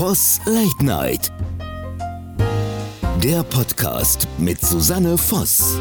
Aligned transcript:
Voss 0.00 0.40
Late 0.46 0.82
Night. 0.82 1.30
Der 3.22 3.42
Podcast 3.42 4.26
mit 4.38 4.58
Susanne 4.58 5.18
Voss. 5.18 5.76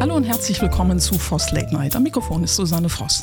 Hallo 0.00 0.16
und 0.16 0.24
herzlich 0.24 0.62
willkommen 0.62 0.98
zu 1.00 1.18
Voss 1.18 1.52
Late 1.52 1.70
Night. 1.74 1.94
Am 1.94 2.02
Mikrofon 2.02 2.44
ist 2.44 2.56
Susanne 2.56 2.88
Voss. 2.88 3.22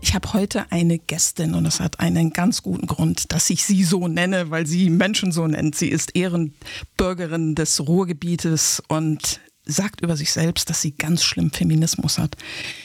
Ich 0.00 0.12
habe 0.12 0.32
heute 0.32 0.66
eine 0.72 0.98
Gästin 0.98 1.54
und 1.54 1.62
das 1.62 1.78
hat 1.78 2.00
einen 2.00 2.32
ganz 2.32 2.64
guten 2.64 2.88
Grund, 2.88 3.30
dass 3.30 3.48
ich 3.48 3.62
sie 3.62 3.84
so 3.84 4.08
nenne, 4.08 4.50
weil 4.50 4.66
sie 4.66 4.90
Menschen 4.90 5.30
so 5.30 5.46
nennt. 5.46 5.76
Sie 5.76 5.88
ist 5.88 6.16
Ehrenbürgerin 6.16 7.54
des 7.54 7.86
Ruhrgebietes 7.86 8.82
und 8.88 9.38
sagt 9.66 10.00
über 10.00 10.16
sich 10.16 10.32
selbst, 10.32 10.68
dass 10.70 10.82
sie 10.82 10.92
ganz 10.92 11.24
schlimm 11.24 11.50
Feminismus 11.50 12.18
hat. 12.18 12.36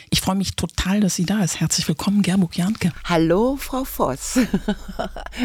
Ich 0.09 0.21
freue 0.21 0.36
mich 0.36 0.55
total, 0.55 1.00
dass 1.02 1.16
sie 1.16 1.25
da 1.25 1.43
ist. 1.43 1.59
Herzlich 1.59 1.88
willkommen, 1.88 2.21
Gerburg 2.21 2.55
Janke. 2.57 2.91
Hallo, 3.04 3.57
Frau 3.57 3.84
Voss. 3.84 4.39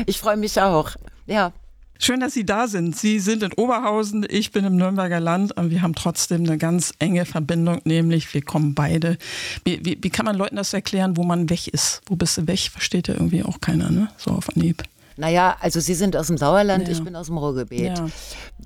Ich 0.07 0.19
freue 0.19 0.37
mich 0.37 0.60
auch. 0.60 0.91
Ja. 1.27 1.52
Schön, 1.98 2.20
dass 2.20 2.34
Sie 2.34 2.45
da 2.45 2.66
sind. 2.66 2.97
Sie 2.97 3.20
sind 3.20 3.43
in 3.43 3.52
Oberhausen, 3.52 4.27
ich 4.29 4.51
bin 4.51 4.65
im 4.65 4.77
Nürnberger 4.77 5.20
Land 5.20 5.57
und 5.57 5.70
wir 5.70 5.80
haben 5.80 5.95
trotzdem 5.95 6.45
eine 6.45 6.59
ganz 6.59 6.93
enge 6.98 7.24
Verbindung, 7.24 7.80
nämlich 7.85 8.35
wir 8.35 8.43
kommen 8.43 8.74
beide. 8.74 9.16
Wie, 9.65 9.85
wie, 9.85 9.98
wie 10.01 10.10
kann 10.10 10.27
man 10.27 10.37
Leuten 10.37 10.57
das 10.57 10.74
erklären, 10.74 11.16
wo 11.16 11.23
man 11.23 11.48
weg 11.51 11.69
ist? 11.69 12.02
Wo 12.07 12.16
bist 12.16 12.37
du 12.37 12.46
weg? 12.46 12.59
Versteht 12.73 13.09
ja 13.09 13.15
irgendwie 13.15 13.45
auch 13.45 13.60
keiner, 13.60 13.91
ne? 13.91 14.09
So 14.19 14.32
auf 14.32 14.48
Anhieb. 14.55 14.82
Naja, 15.16 15.56
also 15.60 15.80
Sie 15.80 15.95
sind 15.95 16.16
aus 16.16 16.27
dem 16.27 16.38
Sauerland, 16.38 16.86
Ja. 16.88 16.92
ich 16.92 17.02
bin 17.04 17.14
aus 17.16 17.27
dem 17.27 17.38
Ruhrgebiet. 17.38 17.98
Ja. 17.98 18.06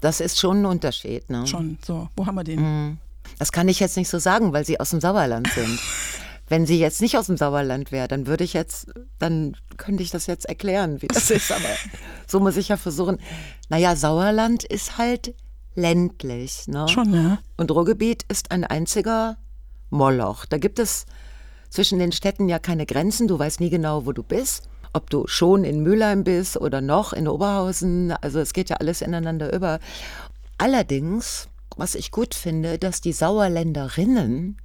Das 0.00 0.20
ist 0.20 0.38
schon 0.40 0.62
ein 0.62 0.66
Unterschied. 0.66 1.28
Ne? 1.30 1.46
Schon, 1.46 1.78
so. 1.84 2.08
Wo 2.16 2.26
haben 2.26 2.34
wir 2.36 2.44
den? 2.44 2.60
Mhm. 2.60 2.98
Das 3.38 3.52
kann 3.52 3.68
ich 3.68 3.78
jetzt 3.80 3.96
nicht 3.96 4.08
so 4.08 4.18
sagen, 4.18 4.52
weil 4.52 4.64
Sie 4.64 4.80
aus 4.80 4.90
dem 4.90 5.00
Sauerland 5.00 5.48
sind. 5.54 5.78
Wenn 6.50 6.64
sie 6.64 6.78
jetzt 6.78 7.02
nicht 7.02 7.18
aus 7.18 7.26
dem 7.26 7.36
Sauerland 7.36 7.92
wäre, 7.92 8.08
dann 8.08 8.26
würde 8.26 8.42
ich 8.42 8.54
jetzt, 8.54 8.86
dann 9.18 9.54
könnte 9.76 10.02
ich 10.02 10.10
das 10.10 10.26
jetzt 10.26 10.46
erklären, 10.46 11.02
wie 11.02 11.06
das 11.08 11.30
ist. 11.30 11.52
Aber 11.52 11.60
so 12.26 12.40
muss 12.40 12.56
ich 12.56 12.68
ja 12.68 12.78
versuchen. 12.78 13.18
Naja, 13.68 13.94
Sauerland 13.96 14.64
ist 14.64 14.96
halt 14.96 15.34
ländlich. 15.74 16.66
Ne? 16.66 16.88
Schon, 16.88 17.12
ja. 17.12 17.38
Und 17.58 17.70
Ruhrgebiet 17.70 18.22
ist 18.28 18.50
ein 18.50 18.64
einziger 18.64 19.36
Moloch. 19.90 20.46
Da 20.46 20.56
gibt 20.56 20.78
es 20.78 21.04
zwischen 21.68 21.98
den 21.98 22.12
Städten 22.12 22.48
ja 22.48 22.58
keine 22.58 22.86
Grenzen. 22.86 23.28
Du 23.28 23.38
weißt 23.38 23.60
nie 23.60 23.68
genau, 23.68 24.06
wo 24.06 24.12
du 24.12 24.22
bist. 24.22 24.67
Ob 24.92 25.10
du 25.10 25.26
schon 25.26 25.64
in 25.64 25.82
Mülheim 25.82 26.24
bist 26.24 26.56
oder 26.56 26.80
noch 26.80 27.12
in 27.12 27.28
Oberhausen. 27.28 28.12
Also 28.12 28.40
es 28.40 28.52
geht 28.52 28.70
ja 28.70 28.76
alles 28.76 29.02
ineinander 29.02 29.52
über. 29.52 29.78
Allerdings, 30.58 31.48
was 31.76 31.94
ich 31.94 32.10
gut 32.10 32.34
finde, 32.34 32.78
dass 32.78 33.00
die 33.00 33.12
Sauerländerinnen, 33.12 34.56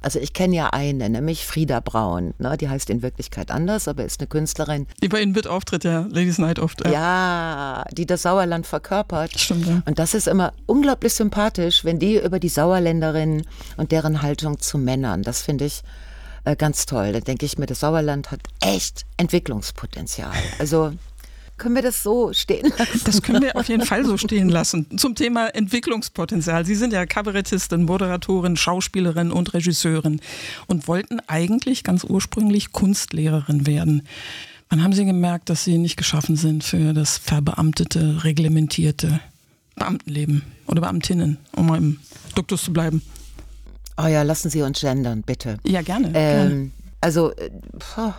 also 0.00 0.18
ich 0.18 0.34
kenne 0.34 0.54
ja 0.54 0.70
eine, 0.70 1.08
nämlich 1.08 1.46
Frieda 1.46 1.80
Braun. 1.80 2.34
Ne? 2.38 2.56
Die 2.58 2.68
heißt 2.68 2.90
in 2.90 3.00
Wirklichkeit 3.00 3.50
anders, 3.50 3.88
aber 3.88 4.04
ist 4.04 4.20
eine 4.20 4.26
Künstlerin. 4.26 4.86
Die 5.02 5.08
bei 5.08 5.22
Ihnen 5.22 5.32
mit 5.32 5.46
auftritt, 5.46 5.84
ja. 5.84 6.00
Ladies 6.10 6.36
Night 6.36 6.58
oft. 6.58 6.86
Ja, 6.86 7.84
die 7.90 8.04
das 8.04 8.22
Sauerland 8.22 8.66
verkörpert. 8.66 9.38
Stimmt, 9.38 9.66
ja. 9.66 9.82
Und 9.86 9.98
das 9.98 10.12
ist 10.12 10.28
immer 10.28 10.52
unglaublich 10.66 11.14
sympathisch, 11.14 11.86
wenn 11.86 11.98
die 11.98 12.18
über 12.18 12.38
die 12.38 12.50
Sauerländerinnen 12.50 13.46
und 13.78 13.92
deren 13.92 14.20
Haltung 14.20 14.60
zu 14.60 14.76
Männern, 14.76 15.22
das 15.22 15.40
finde 15.40 15.64
ich 15.64 15.82
äh, 16.44 16.56
ganz 16.56 16.86
toll. 16.86 17.12
Da 17.12 17.20
denke 17.20 17.46
ich 17.46 17.58
mir, 17.58 17.66
das 17.66 17.80
Sauerland 17.80 18.30
hat 18.30 18.40
echt 18.60 19.04
Entwicklungspotenzial. 19.16 20.32
Also 20.58 20.92
können 21.56 21.76
wir 21.76 21.82
das 21.82 22.02
so 22.02 22.32
stehen 22.32 22.72
lassen? 22.76 23.00
Das 23.04 23.22
können 23.22 23.42
wir 23.42 23.56
auf 23.56 23.68
jeden 23.68 23.86
Fall 23.86 24.04
so 24.04 24.16
stehen 24.16 24.48
lassen. 24.48 24.98
Zum 24.98 25.14
Thema 25.14 25.54
Entwicklungspotenzial. 25.54 26.66
Sie 26.66 26.74
sind 26.74 26.92
ja 26.92 27.06
Kabarettistin, 27.06 27.84
Moderatorin, 27.84 28.56
Schauspielerin 28.56 29.30
und 29.30 29.54
Regisseurin 29.54 30.20
und 30.66 30.88
wollten 30.88 31.20
eigentlich 31.28 31.84
ganz 31.84 32.02
ursprünglich 32.02 32.72
Kunstlehrerin 32.72 33.66
werden. 33.66 34.02
Wann 34.68 34.82
haben 34.82 34.92
Sie 34.92 35.04
gemerkt, 35.04 35.48
dass 35.48 35.62
Sie 35.62 35.78
nicht 35.78 35.96
geschaffen 35.96 36.36
sind 36.36 36.64
für 36.64 36.92
das 36.92 37.18
verbeamtete, 37.18 38.24
reglementierte 38.24 39.20
Beamtenleben 39.76 40.42
oder 40.66 40.80
Beamtinnen, 40.80 41.38
um 41.54 41.66
mal 41.66 41.78
im 41.78 42.00
Duktus 42.34 42.64
zu 42.64 42.72
bleiben? 42.72 43.02
Oh 43.96 44.06
ja, 44.06 44.22
lassen 44.22 44.50
Sie 44.50 44.62
uns 44.62 44.80
gendern, 44.80 45.22
bitte. 45.22 45.58
Ja, 45.64 45.82
gerne. 45.82 46.12
gerne. 46.12 46.50
Ähm, 46.52 46.72
also, 47.00 47.32
äh, 47.32 47.50
puh, 47.78 48.12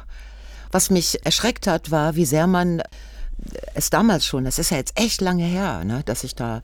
was 0.71 0.89
mich 0.89 1.25
erschreckt 1.25 1.67
hat, 1.67 1.91
war, 1.91 2.15
wie 2.15 2.25
sehr 2.25 2.47
man 2.47 2.81
es 3.73 3.89
damals 3.89 4.25
schon, 4.25 4.45
das 4.45 4.59
ist 4.59 4.71
ja 4.71 4.77
jetzt 4.77 4.97
echt 4.97 5.21
lange 5.21 5.43
her, 5.43 5.83
ne, 5.83 6.01
dass 6.05 6.23
ich 6.23 6.35
da 6.35 6.61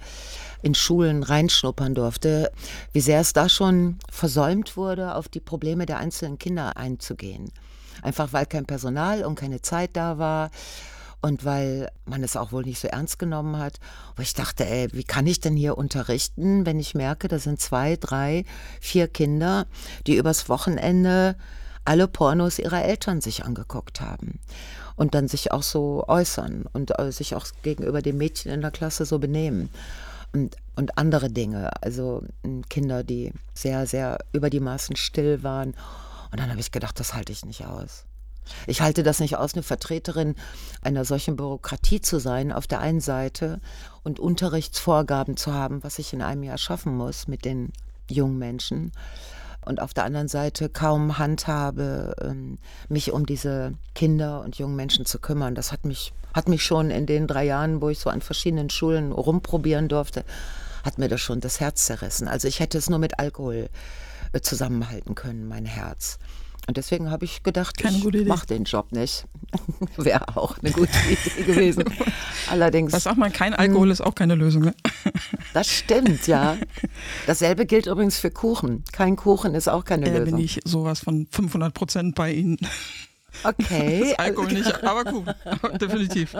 in 0.61 0.75
Schulen 0.75 1.23
reinschnuppern 1.23 1.95
durfte, 1.95 2.51
wie 2.93 3.01
sehr 3.01 3.19
es 3.19 3.33
da 3.33 3.49
schon 3.49 3.97
versäumt 4.09 4.77
wurde, 4.77 5.15
auf 5.15 5.27
die 5.27 5.39
Probleme 5.39 5.85
der 5.85 5.97
einzelnen 5.97 6.37
Kinder 6.37 6.77
einzugehen. 6.77 7.51
Einfach 8.01 8.31
weil 8.33 8.45
kein 8.45 8.65
Personal 8.65 9.23
und 9.23 9.35
keine 9.35 9.61
Zeit 9.61 9.91
da 9.93 10.17
war 10.17 10.51
und 11.21 11.45
weil 11.45 11.91
man 12.05 12.23
es 12.23 12.35
auch 12.35 12.51
wohl 12.51 12.63
nicht 12.63 12.79
so 12.79 12.87
ernst 12.87 13.19
genommen 13.19 13.57
hat. 13.57 13.79
Wo 14.15 14.21
ich 14.21 14.33
dachte, 14.33 14.65
ey, 14.65 14.87
wie 14.91 15.03
kann 15.03 15.27
ich 15.27 15.39
denn 15.39 15.55
hier 15.55 15.77
unterrichten, 15.77 16.65
wenn 16.65 16.79
ich 16.79 16.95
merke, 16.95 17.27
da 17.27 17.39
sind 17.39 17.61
zwei, 17.61 17.95
drei, 17.95 18.45
vier 18.79 19.07
Kinder, 19.07 19.67
die 20.07 20.15
übers 20.15 20.49
Wochenende 20.49 21.35
alle 21.85 22.07
Pornos 22.07 22.59
ihrer 22.59 22.83
Eltern 22.83 23.21
sich 23.21 23.43
angeguckt 23.43 24.01
haben 24.01 24.39
und 24.95 25.15
dann 25.15 25.27
sich 25.27 25.51
auch 25.51 25.63
so 25.63 26.03
äußern 26.07 26.65
und 26.73 26.97
äh, 26.99 27.11
sich 27.11 27.35
auch 27.35 27.45
gegenüber 27.63 28.01
den 28.01 28.17
Mädchen 28.17 28.51
in 28.51 28.61
der 28.61 28.71
Klasse 28.71 29.05
so 29.05 29.17
benehmen 29.17 29.69
und, 30.33 30.55
und 30.75 30.97
andere 30.97 31.29
Dinge. 31.29 31.71
Also 31.81 32.23
mh, 32.43 32.63
Kinder, 32.69 33.03
die 33.03 33.33
sehr, 33.53 33.87
sehr 33.87 34.19
über 34.31 34.49
die 34.49 34.59
Maßen 34.59 34.95
still 34.95 35.43
waren. 35.43 35.73
Und 36.31 36.39
dann 36.39 36.49
habe 36.49 36.59
ich 36.59 36.71
gedacht, 36.71 36.99
das 36.99 37.13
halte 37.13 37.31
ich 37.31 37.45
nicht 37.45 37.65
aus. 37.65 38.05
Ich 38.67 38.81
halte 38.81 39.03
das 39.03 39.19
nicht 39.19 39.37
aus, 39.37 39.53
eine 39.53 39.63
Vertreterin 39.63 40.35
einer 40.81 41.05
solchen 41.05 41.35
Bürokratie 41.35 42.01
zu 42.01 42.19
sein, 42.19 42.51
auf 42.51 42.67
der 42.67 42.79
einen 42.79 43.01
Seite 43.01 43.59
und 44.03 44.19
Unterrichtsvorgaben 44.19 45.37
zu 45.37 45.53
haben, 45.53 45.83
was 45.83 45.99
ich 45.99 46.13
in 46.13 46.21
einem 46.21 46.43
Jahr 46.43 46.57
schaffen 46.57 46.95
muss 46.95 47.27
mit 47.27 47.45
den 47.45 47.71
jungen 48.09 48.37
Menschen 48.37 48.91
und 49.65 49.81
auf 49.81 49.93
der 49.93 50.05
anderen 50.05 50.27
Seite 50.27 50.69
kaum 50.69 51.17
Handhabe, 51.17 52.15
ähm, 52.21 52.57
mich 52.89 53.11
um 53.11 53.25
diese 53.25 53.73
Kinder 53.93 54.41
und 54.41 54.57
jungen 54.57 54.75
Menschen 54.75 55.05
zu 55.05 55.19
kümmern. 55.19 55.55
Das 55.55 55.71
hat 55.71 55.85
mich, 55.85 56.13
hat 56.33 56.47
mich 56.47 56.63
schon 56.63 56.89
in 56.89 57.05
den 57.05 57.27
drei 57.27 57.45
Jahren, 57.45 57.81
wo 57.81 57.89
ich 57.89 57.99
so 57.99 58.09
an 58.09 58.21
verschiedenen 58.21 58.69
Schulen 58.69 59.11
rumprobieren 59.11 59.87
durfte, 59.87 60.23
hat 60.83 60.97
mir 60.97 61.09
das 61.09 61.21
schon 61.21 61.41
das 61.41 61.59
Herz 61.59 61.85
zerrissen. 61.85 62.27
Also 62.27 62.47
ich 62.47 62.59
hätte 62.59 62.77
es 62.77 62.89
nur 62.89 62.99
mit 62.99 63.19
Alkohol 63.19 63.69
äh, 64.33 64.41
zusammenhalten 64.41 65.13
können, 65.15 65.47
mein 65.47 65.65
Herz. 65.65 66.17
Und 66.67 66.77
deswegen 66.77 67.09
habe 67.09 67.25
ich 67.25 67.43
gedacht, 67.43 67.77
Keine 67.77 67.97
ich 67.97 68.27
mache 68.27 68.45
den 68.45 68.63
Job 68.65 68.91
nicht. 68.91 69.25
Wäre 69.97 70.37
auch 70.37 70.57
eine 70.59 70.71
gute 70.71 70.91
Idee 71.09 71.43
gewesen. 71.43 71.83
Allerdings. 72.49 72.93
Was 72.93 73.03
sagt 73.03 73.17
man, 73.17 73.33
kein 73.33 73.53
Alkohol 73.53 73.89
ist 73.91 74.01
auch 74.01 74.15
keine 74.15 74.35
Lösung. 74.35 74.63
Ne? 74.63 74.75
Das 75.53 75.67
stimmt, 75.69 76.27
ja. 76.27 76.55
Dasselbe 77.27 77.65
gilt 77.65 77.85
übrigens 77.87 78.17
für 78.17 78.31
Kuchen. 78.31 78.85
Kein 78.93 79.17
Kuchen 79.17 79.53
ist 79.53 79.67
auch 79.67 79.83
keine 79.83 80.05
Äh, 80.05 80.19
Lösung. 80.19 80.35
bin 80.35 80.37
ich 80.37 80.61
sowas 80.63 81.01
von 81.01 81.27
500 81.29 81.73
Prozent 81.73 82.15
bei 82.15 82.31
Ihnen. 82.31 82.57
Okay. 83.43 84.09
Das 84.09 84.19
Alkohol 84.19 84.53
nicht, 84.53 84.83
aber 84.83 85.03
gut, 85.05 85.27
definitiv. 85.81 86.35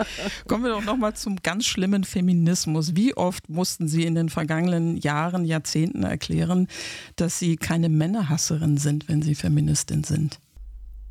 Kommen 0.46 0.64
wir 0.64 0.70
doch 0.70 0.84
nochmal 0.84 1.14
zum 1.14 1.36
ganz 1.42 1.66
schlimmen 1.66 2.04
Feminismus. 2.04 2.94
Wie 2.94 3.16
oft 3.16 3.48
mussten 3.48 3.88
Sie 3.88 4.04
in 4.04 4.14
den 4.14 4.28
vergangenen 4.28 4.96
Jahren, 4.98 5.44
Jahrzehnten 5.44 6.02
erklären, 6.04 6.68
dass 7.16 7.38
Sie 7.38 7.56
keine 7.56 7.88
Männerhasserin 7.88 8.76
sind, 8.76 9.08
wenn 9.08 9.22
Sie 9.22 9.34
Feministin 9.34 10.04
sind? 10.04 10.38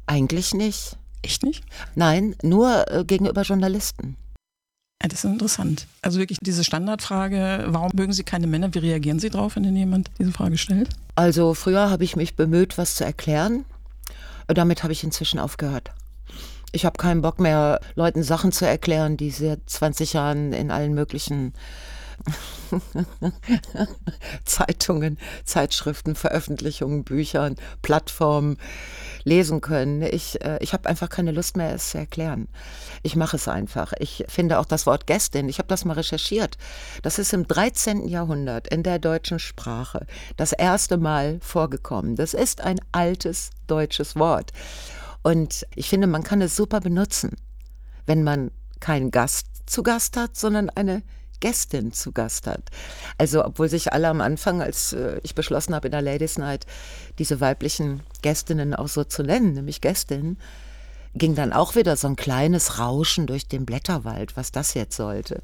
Eigentlich 0.05 0.53
nicht. 0.53 0.97
Echt 1.23 1.43
nicht? 1.43 1.63
Nein, 1.95 2.35
nur 2.41 2.89
äh, 2.91 3.03
gegenüber 3.05 3.43
Journalisten. 3.43 4.17
Ja, 5.01 5.07
das 5.07 5.23
ist 5.23 5.31
interessant. 5.31 5.87
Also 6.03 6.19
wirklich 6.19 6.37
diese 6.41 6.63
Standardfrage, 6.63 7.65
warum 7.67 7.91
mögen 7.95 8.13
Sie 8.13 8.23
keine 8.23 8.45
Männer? 8.45 8.73
Wie 8.73 8.79
reagieren 8.79 9.19
Sie 9.19 9.31
drauf, 9.31 9.55
wenn 9.55 9.63
Ihnen 9.63 9.77
jemand 9.77 10.11
diese 10.19 10.31
Frage 10.31 10.57
stellt? 10.57 10.89
Also 11.15 11.55
früher 11.55 11.89
habe 11.89 12.03
ich 12.03 12.15
mich 12.15 12.35
bemüht, 12.35 12.77
was 12.77 12.95
zu 12.95 13.03
erklären. 13.03 13.65
Damit 14.53 14.83
habe 14.83 14.93
ich 14.93 15.03
inzwischen 15.03 15.39
aufgehört. 15.39 15.91
Ich 16.71 16.85
habe 16.85 16.97
keinen 16.97 17.21
Bock 17.21 17.39
mehr, 17.39 17.81
Leuten 17.95 18.23
Sachen 18.23 18.51
zu 18.51 18.65
erklären, 18.65 19.17
die 19.17 19.29
seit 19.29 19.59
20 19.69 20.13
Jahren 20.13 20.53
in 20.53 20.71
allen 20.71 20.93
möglichen 20.93 21.53
Zeitungen, 24.45 25.17
Zeitschriften, 25.43 26.15
Veröffentlichungen, 26.15 27.03
Büchern, 27.03 27.55
Plattformen 27.81 28.57
lesen 29.23 29.61
können. 29.61 30.01
Ich, 30.01 30.41
äh, 30.43 30.57
ich 30.61 30.73
habe 30.73 30.89
einfach 30.89 31.09
keine 31.09 31.31
Lust 31.31 31.57
mehr, 31.57 31.73
es 31.73 31.91
zu 31.91 31.97
erklären. 31.97 32.47
Ich 33.03 33.15
mache 33.15 33.35
es 33.35 33.47
einfach. 33.47 33.93
Ich 33.99 34.25
finde 34.27 34.59
auch 34.59 34.65
das 34.65 34.85
Wort 34.85 35.07
Gästin, 35.07 35.49
ich 35.49 35.57
habe 35.57 35.67
das 35.67 35.85
mal 35.85 35.93
recherchiert. 35.93 36.57
Das 37.01 37.19
ist 37.19 37.33
im 37.33 37.47
13. 37.47 38.07
Jahrhundert 38.07 38.67
in 38.67 38.83
der 38.83 38.99
deutschen 38.99 39.39
Sprache 39.39 40.05
das 40.37 40.53
erste 40.53 40.97
Mal 40.97 41.39
vorgekommen. 41.41 42.15
Das 42.15 42.33
ist 42.33 42.61
ein 42.61 42.79
altes 42.91 43.51
deutsches 43.67 44.15
Wort. 44.15 44.51
Und 45.23 45.67
ich 45.75 45.89
finde, 45.89 46.07
man 46.07 46.23
kann 46.23 46.41
es 46.41 46.55
super 46.55 46.79
benutzen, 46.79 47.35
wenn 48.05 48.23
man 48.23 48.51
keinen 48.79 49.11
Gast 49.11 49.47
zu 49.67 49.83
Gast 49.83 50.17
hat, 50.17 50.35
sondern 50.35 50.69
eine 50.69 51.03
Gästin 51.41 51.91
zu 51.91 52.13
Gast 52.13 52.47
hat. 52.47 52.63
Also 53.17 53.43
obwohl 53.43 53.67
sich 53.67 53.91
alle 53.91 54.07
am 54.07 54.21
Anfang, 54.21 54.61
als 54.61 54.93
äh, 54.93 55.19
ich 55.23 55.35
beschlossen 55.35 55.75
habe 55.75 55.89
in 55.89 55.91
der 55.91 56.01
Ladies 56.01 56.37
Night, 56.37 56.65
diese 57.19 57.41
weiblichen 57.41 58.01
Gästinnen 58.21 58.73
auch 58.73 58.87
so 58.87 59.03
zu 59.03 59.23
nennen, 59.23 59.53
nämlich 59.53 59.81
Gästinnen, 59.81 60.37
ging 61.13 61.35
dann 61.35 61.51
auch 61.51 61.75
wieder 61.75 61.97
so 61.97 62.07
ein 62.07 62.15
kleines 62.15 62.79
Rauschen 62.79 63.27
durch 63.27 63.47
den 63.47 63.65
Blätterwald, 63.65 64.37
was 64.37 64.51
das 64.51 64.73
jetzt 64.73 64.95
sollte. 64.95 65.43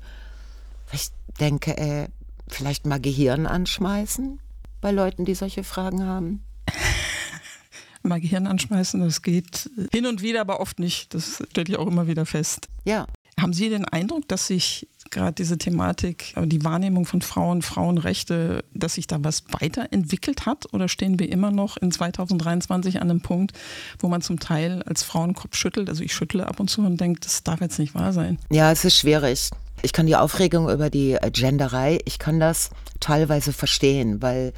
Ich 0.93 1.09
denke, 1.39 1.77
äh, 1.77 2.07
vielleicht 2.47 2.85
mal 2.85 2.99
Gehirn 2.99 3.45
anschmeißen 3.45 4.39
bei 4.79 4.91
Leuten, 4.91 5.25
die 5.25 5.35
solche 5.35 5.63
Fragen 5.63 6.05
haben. 6.05 6.43
mal 8.03 8.21
Gehirn 8.21 8.47
anschmeißen, 8.47 9.01
das 9.01 9.21
geht 9.21 9.69
hin 9.91 10.05
und 10.05 10.21
wieder, 10.21 10.41
aber 10.41 10.59
oft 10.59 10.79
nicht. 10.79 11.13
Das 11.13 11.43
stelle 11.49 11.67
ich 11.67 11.77
auch 11.77 11.87
immer 11.87 12.07
wieder 12.07 12.25
fest. 12.25 12.69
Ja. 12.85 13.07
Haben 13.39 13.53
Sie 13.53 13.69
den 13.69 13.85
Eindruck, 13.85 14.27
dass 14.27 14.47
sich 14.47 14.87
gerade 15.11 15.33
diese 15.33 15.57
Thematik, 15.57 16.33
die 16.45 16.63
Wahrnehmung 16.63 17.05
von 17.05 17.21
Frauen, 17.21 17.61
Frauenrechte, 17.61 18.63
dass 18.73 18.95
sich 18.95 19.07
da 19.07 19.17
was 19.21 19.43
weiterentwickelt 19.59 20.45
hat? 20.45 20.73
Oder 20.73 20.87
stehen 20.87 21.19
wir 21.19 21.31
immer 21.31 21.51
noch 21.51 21.77
in 21.77 21.91
2023 21.91 23.01
an 23.01 23.09
einem 23.09 23.21
Punkt, 23.21 23.53
wo 23.99 24.07
man 24.07 24.21
zum 24.21 24.39
Teil 24.39 24.83
als 24.83 25.03
Frauenkopf 25.03 25.55
schüttelt? 25.55 25.89
Also 25.89 26.03
ich 26.03 26.13
schüttle 26.13 26.47
ab 26.47 26.59
und 26.59 26.69
zu 26.69 26.81
und 26.81 26.99
denke, 26.99 27.19
das 27.19 27.43
darf 27.43 27.61
jetzt 27.61 27.79
nicht 27.79 27.95
wahr 27.95 28.13
sein. 28.13 28.37
Ja, 28.49 28.71
es 28.71 28.85
ist 28.85 28.97
schwierig. 28.97 29.49
Ich 29.83 29.93
kann 29.93 30.07
die 30.07 30.15
Aufregung 30.15 30.69
über 30.69 30.89
die 30.89 31.17
Genderei, 31.31 31.99
ich 32.05 32.17
kann 32.17 32.39
das 32.39 32.71
teilweise 32.99 33.53
verstehen, 33.53 34.21
weil 34.21 34.53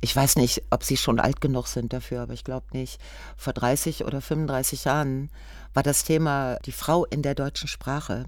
ich 0.00 0.14
weiß 0.14 0.36
nicht, 0.36 0.62
ob 0.70 0.84
Sie 0.84 0.96
schon 0.96 1.18
alt 1.18 1.40
genug 1.40 1.66
sind 1.66 1.92
dafür, 1.92 2.22
aber 2.22 2.34
ich 2.34 2.44
glaube 2.44 2.66
nicht. 2.72 3.00
Vor 3.36 3.52
30 3.52 4.04
oder 4.04 4.20
35 4.20 4.84
Jahren 4.84 5.30
war 5.72 5.82
das 5.82 6.04
Thema 6.04 6.58
die 6.66 6.72
Frau 6.72 7.04
in 7.06 7.22
der 7.22 7.34
deutschen 7.34 7.68
Sprache 7.68 8.26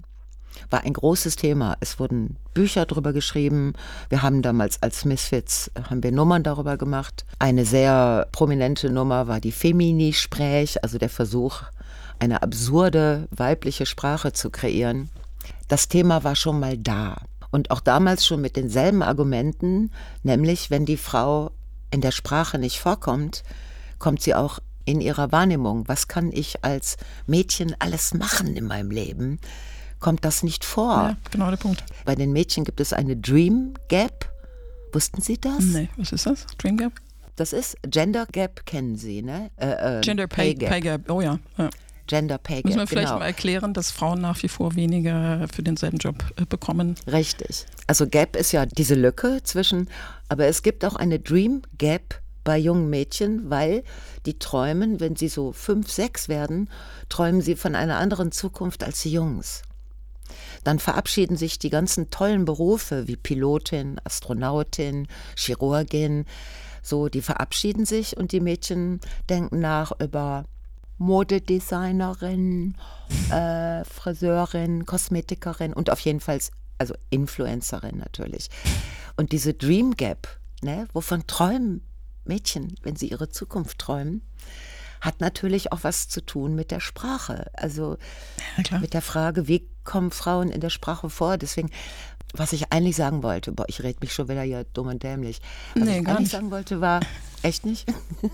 war 0.70 0.84
ein 0.84 0.92
großes 0.92 1.36
Thema. 1.36 1.76
Es 1.80 1.98
wurden 1.98 2.36
Bücher 2.54 2.86
darüber 2.86 3.12
geschrieben. 3.12 3.74
Wir 4.08 4.22
haben 4.22 4.42
damals 4.42 4.82
als 4.82 5.04
Misfits 5.04 5.70
haben 5.90 6.02
wir 6.02 6.12
Nummern 6.12 6.42
darüber 6.42 6.76
gemacht. 6.76 7.24
Eine 7.38 7.64
sehr 7.64 8.28
prominente 8.32 8.90
Nummer 8.90 9.28
war 9.28 9.40
die 9.40 9.52
Femini-Sprech, 9.52 10.82
also 10.82 10.98
der 10.98 11.10
Versuch, 11.10 11.62
eine 12.18 12.42
absurde 12.42 13.28
weibliche 13.30 13.86
Sprache 13.86 14.32
zu 14.32 14.50
kreieren. 14.50 15.10
Das 15.68 15.88
Thema 15.88 16.24
war 16.24 16.36
schon 16.36 16.60
mal 16.60 16.78
da. 16.78 17.16
Und 17.50 17.70
auch 17.70 17.80
damals 17.80 18.26
schon 18.26 18.40
mit 18.40 18.56
denselben 18.56 19.02
Argumenten, 19.02 19.90
nämlich 20.22 20.70
wenn 20.70 20.84
die 20.84 20.96
Frau 20.96 21.50
in 21.90 22.00
der 22.00 22.10
Sprache 22.10 22.58
nicht 22.58 22.80
vorkommt, 22.80 23.42
kommt 23.98 24.22
sie 24.22 24.34
auch 24.34 24.58
in 24.84 25.00
ihrer 25.00 25.32
Wahrnehmung. 25.32 25.86
Was 25.88 26.08
kann 26.08 26.32
ich 26.32 26.64
als 26.64 26.96
Mädchen 27.26 27.74
alles 27.78 28.14
machen 28.14 28.56
in 28.56 28.66
meinem 28.66 28.90
Leben? 28.90 29.38
Kommt 30.00 30.24
das 30.24 30.42
nicht 30.42 30.64
vor? 30.64 30.94
Ja, 30.94 31.16
genau 31.30 31.50
der 31.50 31.56
Punkt. 31.56 31.84
Bei 32.04 32.14
den 32.14 32.32
Mädchen 32.32 32.64
gibt 32.64 32.80
es 32.80 32.92
eine 32.92 33.16
Dream 33.16 33.74
Gap. 33.88 34.30
Wussten 34.92 35.20
Sie 35.20 35.38
das? 35.38 35.60
Nee, 35.60 35.88
was 35.96 36.12
ist 36.12 36.26
das? 36.26 36.46
Dream 36.58 36.76
Gap? 36.76 36.92
Das 37.36 37.52
ist 37.52 37.76
Gender 37.82 38.26
Gap, 38.26 38.64
kennen 38.64 38.96
Sie, 38.96 39.22
ne? 39.22 39.50
Äh, 39.56 39.98
äh, 39.98 40.00
Gender 40.00 40.26
Pay, 40.26 40.52
Pay, 40.52 40.54
Gap. 40.54 40.70
Pay, 40.70 40.80
Gap. 40.80 41.10
Oh 41.10 41.20
ja. 41.20 41.38
ja. 41.58 41.70
Gender 42.06 42.38
Pay 42.38 42.56
Gap. 42.56 42.64
Müssen 42.66 42.78
wir 42.78 42.86
vielleicht 42.86 43.08
genau. 43.08 43.18
mal 43.18 43.26
erklären, 43.26 43.74
dass 43.74 43.90
Frauen 43.90 44.20
nach 44.20 44.42
wie 44.42 44.48
vor 44.48 44.74
weniger 44.74 45.46
für 45.52 45.62
denselben 45.62 45.98
Job 45.98 46.24
äh, 46.36 46.46
bekommen? 46.46 46.94
Richtig. 47.06 47.66
Also 47.86 48.06
Gap 48.06 48.36
ist 48.36 48.52
ja 48.52 48.64
diese 48.64 48.94
Lücke 48.94 49.40
zwischen, 49.42 49.90
aber 50.28 50.46
es 50.46 50.62
gibt 50.62 50.84
auch 50.84 50.96
eine 50.96 51.18
Dream 51.18 51.62
Gap 51.78 52.20
bei 52.44 52.56
jungen 52.56 52.88
Mädchen, 52.88 53.50
weil 53.50 53.82
die 54.24 54.38
träumen, 54.38 55.00
wenn 55.00 55.16
sie 55.16 55.28
so 55.28 55.52
fünf, 55.52 55.90
sechs 55.90 56.28
werden, 56.28 56.70
träumen 57.08 57.42
sie 57.42 57.56
von 57.56 57.74
einer 57.74 57.98
anderen 57.98 58.32
Zukunft 58.32 58.84
als 58.84 59.02
die 59.02 59.12
Jungs. 59.12 59.62
Dann 60.64 60.78
verabschieden 60.78 61.36
sich 61.36 61.58
die 61.58 61.70
ganzen 61.70 62.10
tollen 62.10 62.44
Berufe 62.44 63.08
wie 63.08 63.16
Pilotin, 63.16 64.00
Astronautin, 64.04 65.08
Chirurgin, 65.36 66.24
so, 66.82 67.08
die 67.08 67.22
verabschieden 67.22 67.84
sich 67.84 68.16
und 68.16 68.30
die 68.30 68.40
Mädchen 68.40 69.00
denken 69.28 69.58
nach 69.58 69.90
über 70.00 70.44
Modedesignerin, 70.98 72.76
äh, 73.30 73.84
Friseurin, 73.84 74.86
Kosmetikerin 74.86 75.72
und 75.72 75.90
auf 75.90 75.98
jeden 76.00 76.20
Fall, 76.20 76.38
also 76.78 76.94
Influencerin 77.10 77.98
natürlich. 77.98 78.48
Und 79.16 79.32
diese 79.32 79.52
Dream 79.52 79.96
Gap, 79.96 80.28
ne, 80.62 80.86
wovon 80.92 81.26
träumen 81.26 81.82
Mädchen, 82.24 82.76
wenn 82.82 82.96
sie 82.96 83.08
ihre 83.08 83.28
Zukunft 83.28 83.78
träumen, 83.78 84.22
hat 85.00 85.20
natürlich 85.20 85.72
auch 85.72 85.80
was 85.82 86.08
zu 86.08 86.24
tun 86.24 86.54
mit 86.54 86.70
der 86.70 86.80
Sprache. 86.80 87.50
Also 87.54 87.96
ja, 88.70 88.78
mit 88.78 88.94
der 88.94 89.02
Frage, 89.02 89.48
wie 89.48 89.68
kommen 89.84 90.10
Frauen 90.10 90.50
in 90.50 90.60
der 90.60 90.70
Sprache 90.70 91.10
vor? 91.10 91.38
Deswegen, 91.38 91.70
was 92.34 92.52
ich 92.52 92.72
eigentlich 92.72 92.96
sagen 92.96 93.22
wollte, 93.22 93.52
boah, 93.52 93.66
ich 93.68 93.82
rede 93.82 93.98
mich 94.00 94.12
schon 94.12 94.28
wieder 94.28 94.42
hier 94.42 94.64
dumm 94.64 94.88
und 94.88 95.02
dämlich. 95.02 95.40
Was 95.74 95.84
nee, 95.84 96.00
ich 96.00 96.06
eigentlich 96.06 96.18
nicht. 96.20 96.32
sagen 96.32 96.50
wollte, 96.50 96.80
war, 96.80 97.00
echt 97.42 97.64
nicht? 97.64 97.86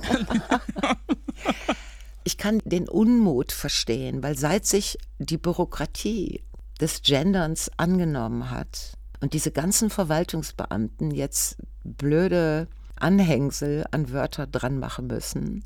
ich 2.24 2.38
kann 2.38 2.60
den 2.64 2.88
Unmut 2.88 3.52
verstehen, 3.52 4.22
weil 4.22 4.36
seit 4.36 4.66
sich 4.66 4.98
die 5.18 5.38
Bürokratie 5.38 6.42
des 6.80 7.02
Genderns 7.02 7.70
angenommen 7.76 8.50
hat 8.50 8.98
und 9.20 9.34
diese 9.34 9.52
ganzen 9.52 9.90
Verwaltungsbeamten 9.90 11.12
jetzt 11.12 11.58
blöde 11.84 12.68
Anhängsel 12.96 13.84
an 13.90 14.12
Wörter 14.12 14.46
dran 14.46 14.78
machen 14.78 15.06
müssen, 15.06 15.64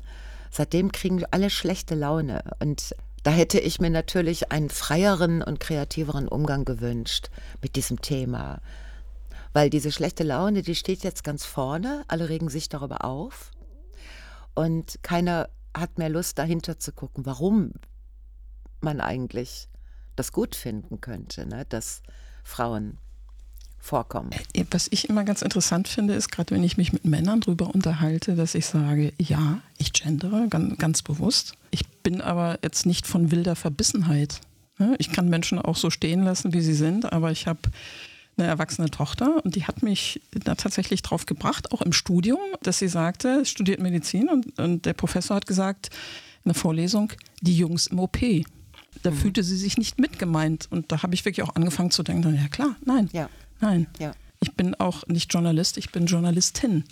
seitdem 0.51 0.91
kriegen 0.91 1.23
alle 1.31 1.49
schlechte 1.49 1.95
Laune. 1.95 2.43
Und 2.59 2.95
da 3.23 3.31
hätte 3.31 3.59
ich 3.59 3.79
mir 3.79 3.89
natürlich 3.89 4.51
einen 4.51 4.69
freieren 4.69 5.41
und 5.41 5.59
kreativeren 5.59 6.27
Umgang 6.27 6.65
gewünscht 6.65 7.29
mit 7.61 7.75
diesem 7.75 8.01
Thema. 8.01 8.61
Weil 9.53 9.69
diese 9.69 9.91
schlechte 9.91 10.23
Laune, 10.23 10.61
die 10.61 10.75
steht 10.75 11.03
jetzt 11.03 11.23
ganz 11.23 11.45
vorne, 11.45 12.03
alle 12.07 12.29
regen 12.29 12.49
sich 12.49 12.69
darüber 12.69 13.03
auf 13.03 13.51
und 14.53 14.99
keiner 15.01 15.49
hat 15.75 15.97
mehr 15.97 16.09
Lust 16.09 16.37
dahinter 16.37 16.79
zu 16.79 16.91
gucken, 16.91 17.25
warum 17.25 17.73
man 18.81 19.01
eigentlich 19.01 19.69
das 20.15 20.31
gut 20.31 20.55
finden 20.55 21.01
könnte, 21.01 21.45
ne, 21.45 21.65
dass 21.65 22.01
Frauen 22.43 22.97
vorkommen. 23.87 24.29
Äh, 24.53 24.65
was 24.71 24.87
ich 24.91 25.09
immer 25.09 25.23
ganz 25.23 25.41
interessant 25.41 25.87
finde, 25.87 26.13
ist 26.13 26.29
gerade, 26.29 26.53
wenn 26.53 26.63
ich 26.63 26.77
mich 26.77 26.93
mit 26.93 27.05
Männern 27.05 27.41
darüber 27.41 27.73
unterhalte, 27.73 28.35
dass 28.35 28.53
ich 28.53 28.65
sage, 28.65 29.13
ja, 29.17 29.61
ich 29.77 29.93
gendere 29.93 30.47
ganz, 30.49 30.77
ganz 30.77 31.01
bewusst. 31.01 31.53
Ich 31.71 31.87
bin 32.03 32.21
aber 32.21 32.59
jetzt 32.63 32.85
nicht 32.85 33.07
von 33.07 33.31
wilder 33.31 33.55
Verbissenheit. 33.55 34.41
Ne? 34.77 34.95
Ich 34.99 35.11
kann 35.11 35.29
Menschen 35.29 35.59
auch 35.59 35.75
so 35.75 35.89
stehen 35.89 36.23
lassen, 36.23 36.53
wie 36.53 36.61
sie 36.61 36.73
sind, 36.73 37.11
aber 37.11 37.31
ich 37.31 37.47
habe 37.47 37.59
eine 38.37 38.47
erwachsene 38.47 38.91
Tochter 38.91 39.43
und 39.43 39.55
die 39.55 39.65
hat 39.65 39.81
mich 39.81 40.21
da 40.31 40.55
tatsächlich 40.55 41.01
drauf 41.01 41.25
gebracht, 41.25 41.71
auch 41.71 41.81
im 41.81 41.93
Studium, 41.93 42.39
dass 42.61 42.77
sie 42.79 42.87
sagte, 42.87 43.45
studiert 43.45 43.79
Medizin 43.79 44.29
und, 44.29 44.59
und 44.59 44.85
der 44.85 44.93
Professor 44.93 45.35
hat 45.35 45.47
gesagt 45.47 45.89
in 46.43 46.49
der 46.49 46.55
Vorlesung, 46.55 47.11
die 47.41 47.57
Jungs 47.57 47.87
im 47.87 47.99
OP. 47.99 48.19
Da 49.01 49.11
mhm. 49.11 49.15
fühlte 49.15 49.43
sie 49.43 49.57
sich 49.57 49.77
nicht 49.77 49.99
mitgemeint 49.99 50.67
und 50.69 50.91
da 50.91 51.01
habe 51.01 51.15
ich 51.15 51.25
wirklich 51.25 51.45
auch 51.47 51.55
angefangen 51.55 51.91
zu 51.91 52.03
denken, 52.03 52.35
ja 52.35 52.47
klar, 52.47 52.75
nein, 52.85 53.09
ja. 53.11 53.29
Nein. 53.59 53.87
Ja. 53.99 54.13
Ich 54.39 54.53
bin 54.53 54.75
auch 54.75 55.07
nicht 55.07 55.33
Journalist, 55.33 55.77
ich 55.77 55.91
bin 55.91 56.05
Journalistin. 56.05 56.83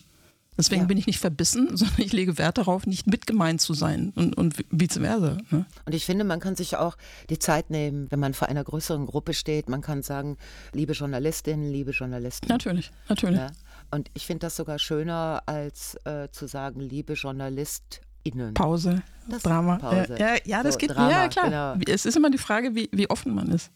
Deswegen 0.57 0.83
ja. 0.83 0.87
bin 0.87 0.97
ich 0.97 1.05
nicht 1.05 1.19
verbissen, 1.19 1.69
sondern 1.77 1.99
ich 1.99 2.13
lege 2.13 2.37
Wert 2.37 2.57
darauf, 2.57 2.85
nicht 2.87 3.07
mitgemeint 3.07 3.61
zu 3.61 3.73
sein 3.73 4.13
und, 4.15 4.37
und 4.37 4.57
vice 4.71 4.99
versa. 4.99 5.37
Ne? 5.49 5.65
Und 5.85 5.93
ich 5.93 6.05
finde, 6.05 6.23
man 6.23 6.39
kann 6.39 6.55
sich 6.55 6.77
auch 6.77 6.95
die 7.29 7.39
Zeit 7.39 7.69
nehmen, 7.69 8.07
wenn 8.09 8.19
man 8.19 8.33
vor 8.33 8.47
einer 8.47 8.63
größeren 8.63 9.05
Gruppe 9.05 9.33
steht. 9.33 9.69
Man 9.69 9.81
kann 9.81 10.01
sagen, 10.01 10.37
liebe 10.71 10.93
Journalistin, 10.93 11.69
liebe 11.69 11.91
Journalisten. 11.91 12.47
Natürlich, 12.47 12.91
natürlich. 13.09 13.39
Ja? 13.39 13.51
Und 13.91 14.09
ich 14.13 14.25
finde 14.25 14.47
das 14.47 14.55
sogar 14.55 14.79
schöner, 14.79 15.43
als 15.45 15.95
äh, 16.05 16.29
zu 16.31 16.47
sagen, 16.47 16.79
liebe 16.79 17.13
JournalistInnen. 17.13 18.53
Pause, 18.53 19.03
das 19.29 19.43
Drama. 19.43 19.77
Pause. 19.77 20.15
Ja, 20.17 20.35
ja, 20.45 20.63
das 20.63 20.75
so, 20.75 20.79
geht. 20.79 20.91
Drama, 20.91 21.11
ja, 21.11 21.27
klar. 21.27 21.77
Genau. 21.77 21.93
Es 21.93 22.05
ist 22.05 22.15
immer 22.15 22.29
die 22.29 22.37
Frage, 22.37 22.75
wie, 22.75 22.89
wie 22.91 23.09
offen 23.09 23.35
man 23.35 23.49
ist. 23.49 23.71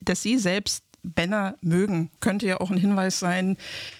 Dass 0.00 0.22
Sie 0.22 0.38
selbst 0.38 0.84
Männer 1.16 1.56
mögen, 1.60 2.10
könnte 2.20 2.46
ja 2.46 2.60
auch 2.60 2.70
ein 2.70 2.78
Hinweis 2.78 3.18
sein, 3.18 3.56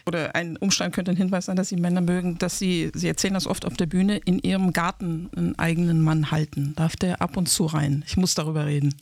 oder 0.06 0.34
ein 0.34 0.56
Umstand 0.56 0.94
könnte 0.94 1.10
ein 1.10 1.16
Hinweis 1.16 1.46
sein, 1.46 1.56
dass 1.56 1.68
sie 1.68 1.76
Männer 1.76 2.00
mögen, 2.00 2.38
dass 2.38 2.58
sie, 2.58 2.90
sie 2.94 3.08
erzählen 3.08 3.34
das 3.34 3.46
oft 3.46 3.64
auf 3.64 3.74
der 3.74 3.86
Bühne, 3.86 4.18
in 4.18 4.38
ihrem 4.38 4.72
Garten 4.72 5.30
einen 5.36 5.58
eigenen 5.58 6.00
Mann 6.02 6.30
halten. 6.30 6.74
Darf 6.76 6.96
der 6.96 7.20
ab 7.20 7.36
und 7.36 7.48
zu 7.48 7.66
rein? 7.66 8.04
Ich 8.06 8.16
muss 8.16 8.34
darüber 8.34 8.66
reden. 8.66 8.94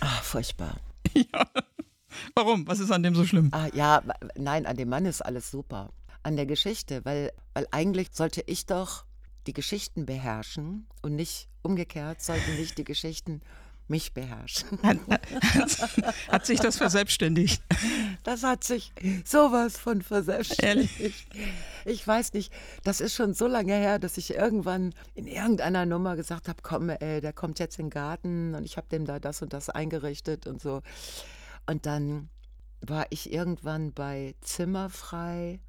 Ach, 0.00 0.22
furchtbar. 0.22 0.76
Ja. 1.14 1.48
Warum? 2.34 2.66
Was 2.68 2.80
ist 2.80 2.90
an 2.90 3.02
dem 3.02 3.14
so 3.14 3.24
schlimm? 3.24 3.48
Ah, 3.52 3.68
ja, 3.74 4.02
nein, 4.36 4.66
an 4.66 4.76
dem 4.76 4.88
Mann 4.88 5.06
ist 5.06 5.22
alles 5.22 5.50
super. 5.50 5.90
An 6.22 6.36
der 6.36 6.46
Geschichte, 6.46 7.04
weil, 7.04 7.32
weil 7.54 7.66
eigentlich 7.70 8.08
sollte 8.12 8.42
ich 8.46 8.66
doch 8.66 9.04
die 9.46 9.52
Geschichten 9.52 10.04
beherrschen 10.04 10.86
und 11.02 11.16
nicht 11.16 11.48
umgekehrt 11.62 12.22
sollten 12.22 12.56
nicht 12.56 12.78
die 12.78 12.84
Geschichten 12.84 13.40
mich 13.88 14.12
beherrschen. 14.12 14.78
Hat, 14.82 14.98
hat, 16.28 16.46
sich 16.46 16.60
das 16.60 16.76
verselbstständigt? 16.76 17.62
Das 18.22 18.42
hat 18.42 18.62
sich 18.64 18.92
sowas 19.24 19.78
von 19.78 20.02
verselbstständigt. 20.02 21.00
Ehrlich? 21.00 21.26
Ich 21.84 22.06
weiß 22.06 22.34
nicht, 22.34 22.52
das 22.84 23.00
ist 23.00 23.14
schon 23.14 23.34
so 23.34 23.46
lange 23.46 23.74
her, 23.74 23.98
dass 23.98 24.18
ich 24.18 24.34
irgendwann 24.34 24.94
in 25.14 25.26
irgendeiner 25.26 25.86
Nummer 25.86 26.16
gesagt 26.16 26.48
habe, 26.48 26.58
komm, 26.62 26.90
ey, 26.90 27.20
der 27.20 27.32
kommt 27.32 27.58
jetzt 27.58 27.78
in 27.78 27.86
den 27.86 27.90
Garten 27.90 28.54
und 28.54 28.64
ich 28.64 28.76
habe 28.76 28.88
dem 28.88 29.06
da 29.06 29.18
das 29.18 29.42
und 29.42 29.52
das 29.52 29.70
eingerichtet 29.70 30.46
und 30.46 30.60
so. 30.60 30.82
Und 31.66 31.86
dann 31.86 32.28
war 32.80 33.06
ich 33.10 33.32
irgendwann 33.32 33.92
bei 33.92 34.34
Zimmerfrei 34.40 35.60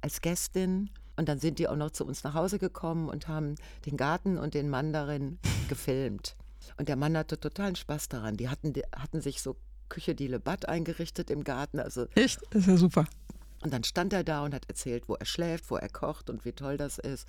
als 0.00 0.20
Gästin 0.20 0.90
und 1.16 1.28
dann 1.28 1.38
sind 1.38 1.58
die 1.58 1.68
auch 1.68 1.76
noch 1.76 1.90
zu 1.90 2.06
uns 2.06 2.24
nach 2.24 2.34
Hause 2.34 2.58
gekommen 2.58 3.08
und 3.08 3.28
haben 3.28 3.56
den 3.84 3.96
Garten 3.96 4.38
und 4.38 4.54
den 4.54 4.68
Mann 4.68 4.92
darin 4.92 5.38
gefilmt. 5.68 6.36
Und 6.76 6.88
der 6.88 6.96
Mann 6.96 7.16
hatte 7.16 7.38
totalen 7.38 7.76
Spaß 7.76 8.08
daran. 8.08 8.36
Die 8.36 8.48
hatten, 8.48 8.72
die 8.72 8.82
hatten 8.94 9.20
sich 9.20 9.40
so 9.42 9.56
Küche 9.88 10.14
die 10.14 10.26
Lebat 10.26 10.68
eingerichtet 10.68 11.30
im 11.30 11.44
Garten. 11.44 11.78
Also 11.80 12.06
Echt? 12.14 12.40
Das 12.50 12.62
ist 12.62 12.68
ja 12.68 12.76
super. 12.76 13.06
und 13.62 13.72
dann 13.72 13.84
stand 13.84 14.12
er 14.12 14.24
da 14.24 14.44
und 14.44 14.54
hat 14.54 14.68
erzählt, 14.68 15.08
wo 15.08 15.14
er 15.14 15.26
schläft, 15.26 15.70
wo 15.70 15.76
er 15.76 15.88
kocht 15.88 16.30
und 16.30 16.44
wie 16.44 16.52
toll 16.52 16.76
das 16.76 16.98
ist. 16.98 17.28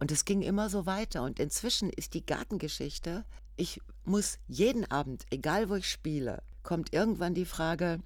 Und 0.00 0.12
es 0.12 0.24
ging 0.24 0.42
immer 0.42 0.68
so 0.68 0.86
weiter. 0.86 1.22
Und 1.22 1.38
inzwischen 1.38 1.90
ist 1.90 2.14
die 2.14 2.24
Gartengeschichte, 2.24 3.24
ich 3.56 3.80
muss 4.04 4.38
jeden 4.48 4.90
Abend, 4.90 5.24
egal 5.30 5.68
wo 5.68 5.76
ich 5.76 5.90
spiele, 5.90 6.42
kommt 6.62 6.92
irgendwann 6.92 7.34
die 7.34 7.44
Frage, 7.44 8.00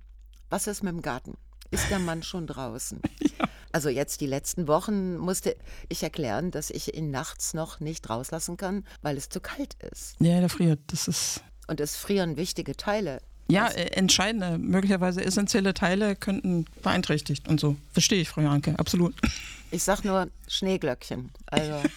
was 0.50 0.66
ist 0.66 0.82
mit 0.82 0.92
dem 0.92 1.02
Garten? 1.02 1.36
Ist 1.70 1.90
der 1.90 1.98
Mann 1.98 2.22
schon 2.22 2.46
draußen? 2.46 3.00
Also 3.72 3.88
jetzt 3.88 4.20
die 4.20 4.26
letzten 4.26 4.66
Wochen 4.66 5.16
musste 5.16 5.56
ich 5.88 6.02
erklären, 6.02 6.50
dass 6.50 6.70
ich 6.70 6.94
ihn 6.94 7.10
nachts 7.10 7.54
noch 7.54 7.80
nicht 7.80 8.08
rauslassen 8.08 8.56
kann, 8.56 8.84
weil 9.02 9.16
es 9.16 9.28
zu 9.28 9.40
kalt 9.40 9.74
ist. 9.92 10.16
Ja, 10.20 10.40
der 10.40 10.48
friert. 10.48 10.80
Das 10.88 11.08
ist. 11.08 11.42
Und 11.66 11.80
es 11.80 11.96
frieren 11.96 12.36
wichtige 12.36 12.76
Teile. 12.76 13.20
Ja, 13.50 13.68
äh, 13.68 13.92
entscheidende, 13.92 14.58
möglicherweise 14.58 15.24
essentielle 15.24 15.72
Teile 15.74 16.16
könnten 16.16 16.66
beeinträchtigt 16.82 17.48
und 17.48 17.60
so. 17.60 17.76
Verstehe 17.92 18.20
ich, 18.20 18.28
Frau 18.28 18.42
Janke, 18.42 18.78
absolut. 18.78 19.14
Ich 19.70 19.82
sag 19.82 20.04
nur 20.04 20.28
Schneeglöckchen. 20.48 21.30
Also. 21.46 21.82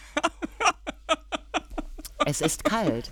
Es 2.25 2.41
ist 2.41 2.63
kalt. 2.63 3.09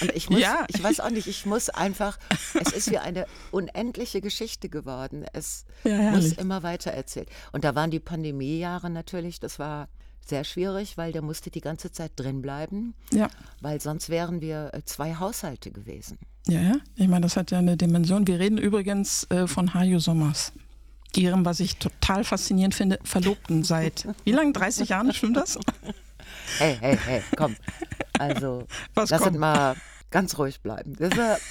Und 0.00 0.12
ich 0.14 0.30
muss, 0.30 0.40
Ja. 0.40 0.64
ich 0.68 0.82
weiß 0.82 1.00
auch 1.00 1.10
nicht, 1.10 1.26
ich 1.26 1.46
muss 1.46 1.68
einfach, 1.70 2.18
es 2.54 2.72
ist 2.72 2.90
wie 2.90 2.98
eine 2.98 3.26
unendliche 3.50 4.20
Geschichte 4.20 4.68
geworden. 4.68 5.24
Es 5.32 5.64
Ja, 5.84 6.10
muss 6.10 6.32
immer 6.32 6.62
weiter 6.62 6.90
erzählt. 6.90 7.28
Und 7.52 7.64
da 7.64 7.74
waren 7.74 7.90
die 7.90 8.00
Pandemiejahre 8.00 8.90
natürlich, 8.90 9.40
das 9.40 9.58
war 9.58 9.88
sehr 10.24 10.42
schwierig, 10.44 10.96
weil 10.96 11.12
der 11.12 11.22
musste 11.22 11.50
die 11.50 11.60
ganze 11.60 11.92
Zeit 11.92 12.12
drin 12.16 12.42
bleiben, 12.42 12.94
Ja. 13.12 13.28
weil 13.60 13.80
sonst 13.80 14.08
wären 14.08 14.40
wir 14.40 14.70
äh, 14.74 14.82
zwei 14.84 15.14
Haushalte 15.14 15.70
gewesen. 15.70 16.18
Ja, 16.48 16.60
ja. 16.60 16.76
Ich 16.96 17.06
meine, 17.08 17.22
das 17.22 17.36
hat 17.36 17.50
ja 17.52 17.58
eine 17.58 17.76
Dimension. 17.76 18.26
Wir 18.26 18.38
reden 18.40 18.58
übrigens 18.58 19.24
äh, 19.30 19.46
von 19.46 19.72
Hajo 19.74 19.98
Sommers. 20.00 20.52
Ihrem, 21.14 21.44
was 21.44 21.60
ich 21.60 21.76
total 21.76 22.24
faszinierend 22.24 22.74
finde, 22.74 22.98
Verlobten 23.04 23.62
seit 23.64 24.06
wie 24.24 24.32
lange? 24.32 24.52
30 24.52 24.88
Jahren, 24.90 25.12
stimmt 25.14 25.36
das? 25.36 25.58
Hey, 26.58 26.76
hey, 26.80 26.98
hey, 27.04 27.22
komm. 27.36 27.56
Also, 28.18 28.66
Was 28.94 29.10
lass 29.10 29.20
kommt? 29.20 29.32
uns 29.32 29.40
mal 29.40 29.76
ganz 30.10 30.38
ruhig 30.38 30.60
bleiben. 30.60 30.94
Das 30.98 31.12
ist, 31.12 31.42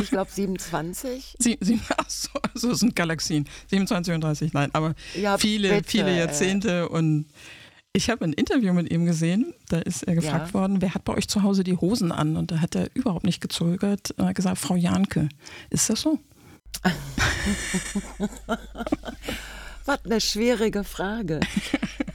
ich 0.00 0.10
glaube, 0.10 0.30
27. 0.30 1.34
Sie, 1.38 1.58
sie, 1.60 1.80
ach 1.96 2.08
so, 2.08 2.28
also 2.54 2.70
es 2.72 2.80
sind 2.80 2.94
Galaxien. 2.94 3.48
27 3.70 4.14
und 4.14 4.20
30, 4.22 4.52
nein, 4.52 4.70
aber 4.72 4.94
Ja, 5.14 5.38
viele, 5.38 5.70
bitte, 5.76 5.90
viele 5.90 6.10
äh. 6.12 6.18
Jahrzehnte 6.18 6.88
und 6.88 7.26
ich 7.94 8.08
habe 8.08 8.24
ein 8.24 8.32
Interview 8.32 8.72
mit 8.72 8.90
ihm 8.90 9.04
gesehen, 9.04 9.52
da 9.68 9.78
ist 9.78 10.04
er 10.04 10.14
gefragt 10.14 10.48
Ja. 10.48 10.54
worden, 10.54 10.80
wer 10.80 10.94
hat 10.94 11.04
bei 11.04 11.12
euch 11.14 11.28
zu 11.28 11.42
Hause 11.42 11.62
die 11.64 11.76
Hosen 11.76 12.10
an? 12.12 12.36
Und 12.36 12.50
da 12.50 12.60
hat 12.60 12.74
er 12.74 12.88
überhaupt 12.94 13.24
nicht 13.24 13.40
gezögert, 13.42 14.14
er 14.16 14.26
hat 14.26 14.34
gesagt, 14.34 14.58
Frau 14.58 14.76
Janke. 14.76 15.28
Ist 15.70 15.90
das 15.90 16.00
so? 16.00 16.18
Was 19.84 20.04
eine 20.04 20.20
schwierige 20.20 20.84
Frage. 20.84 21.40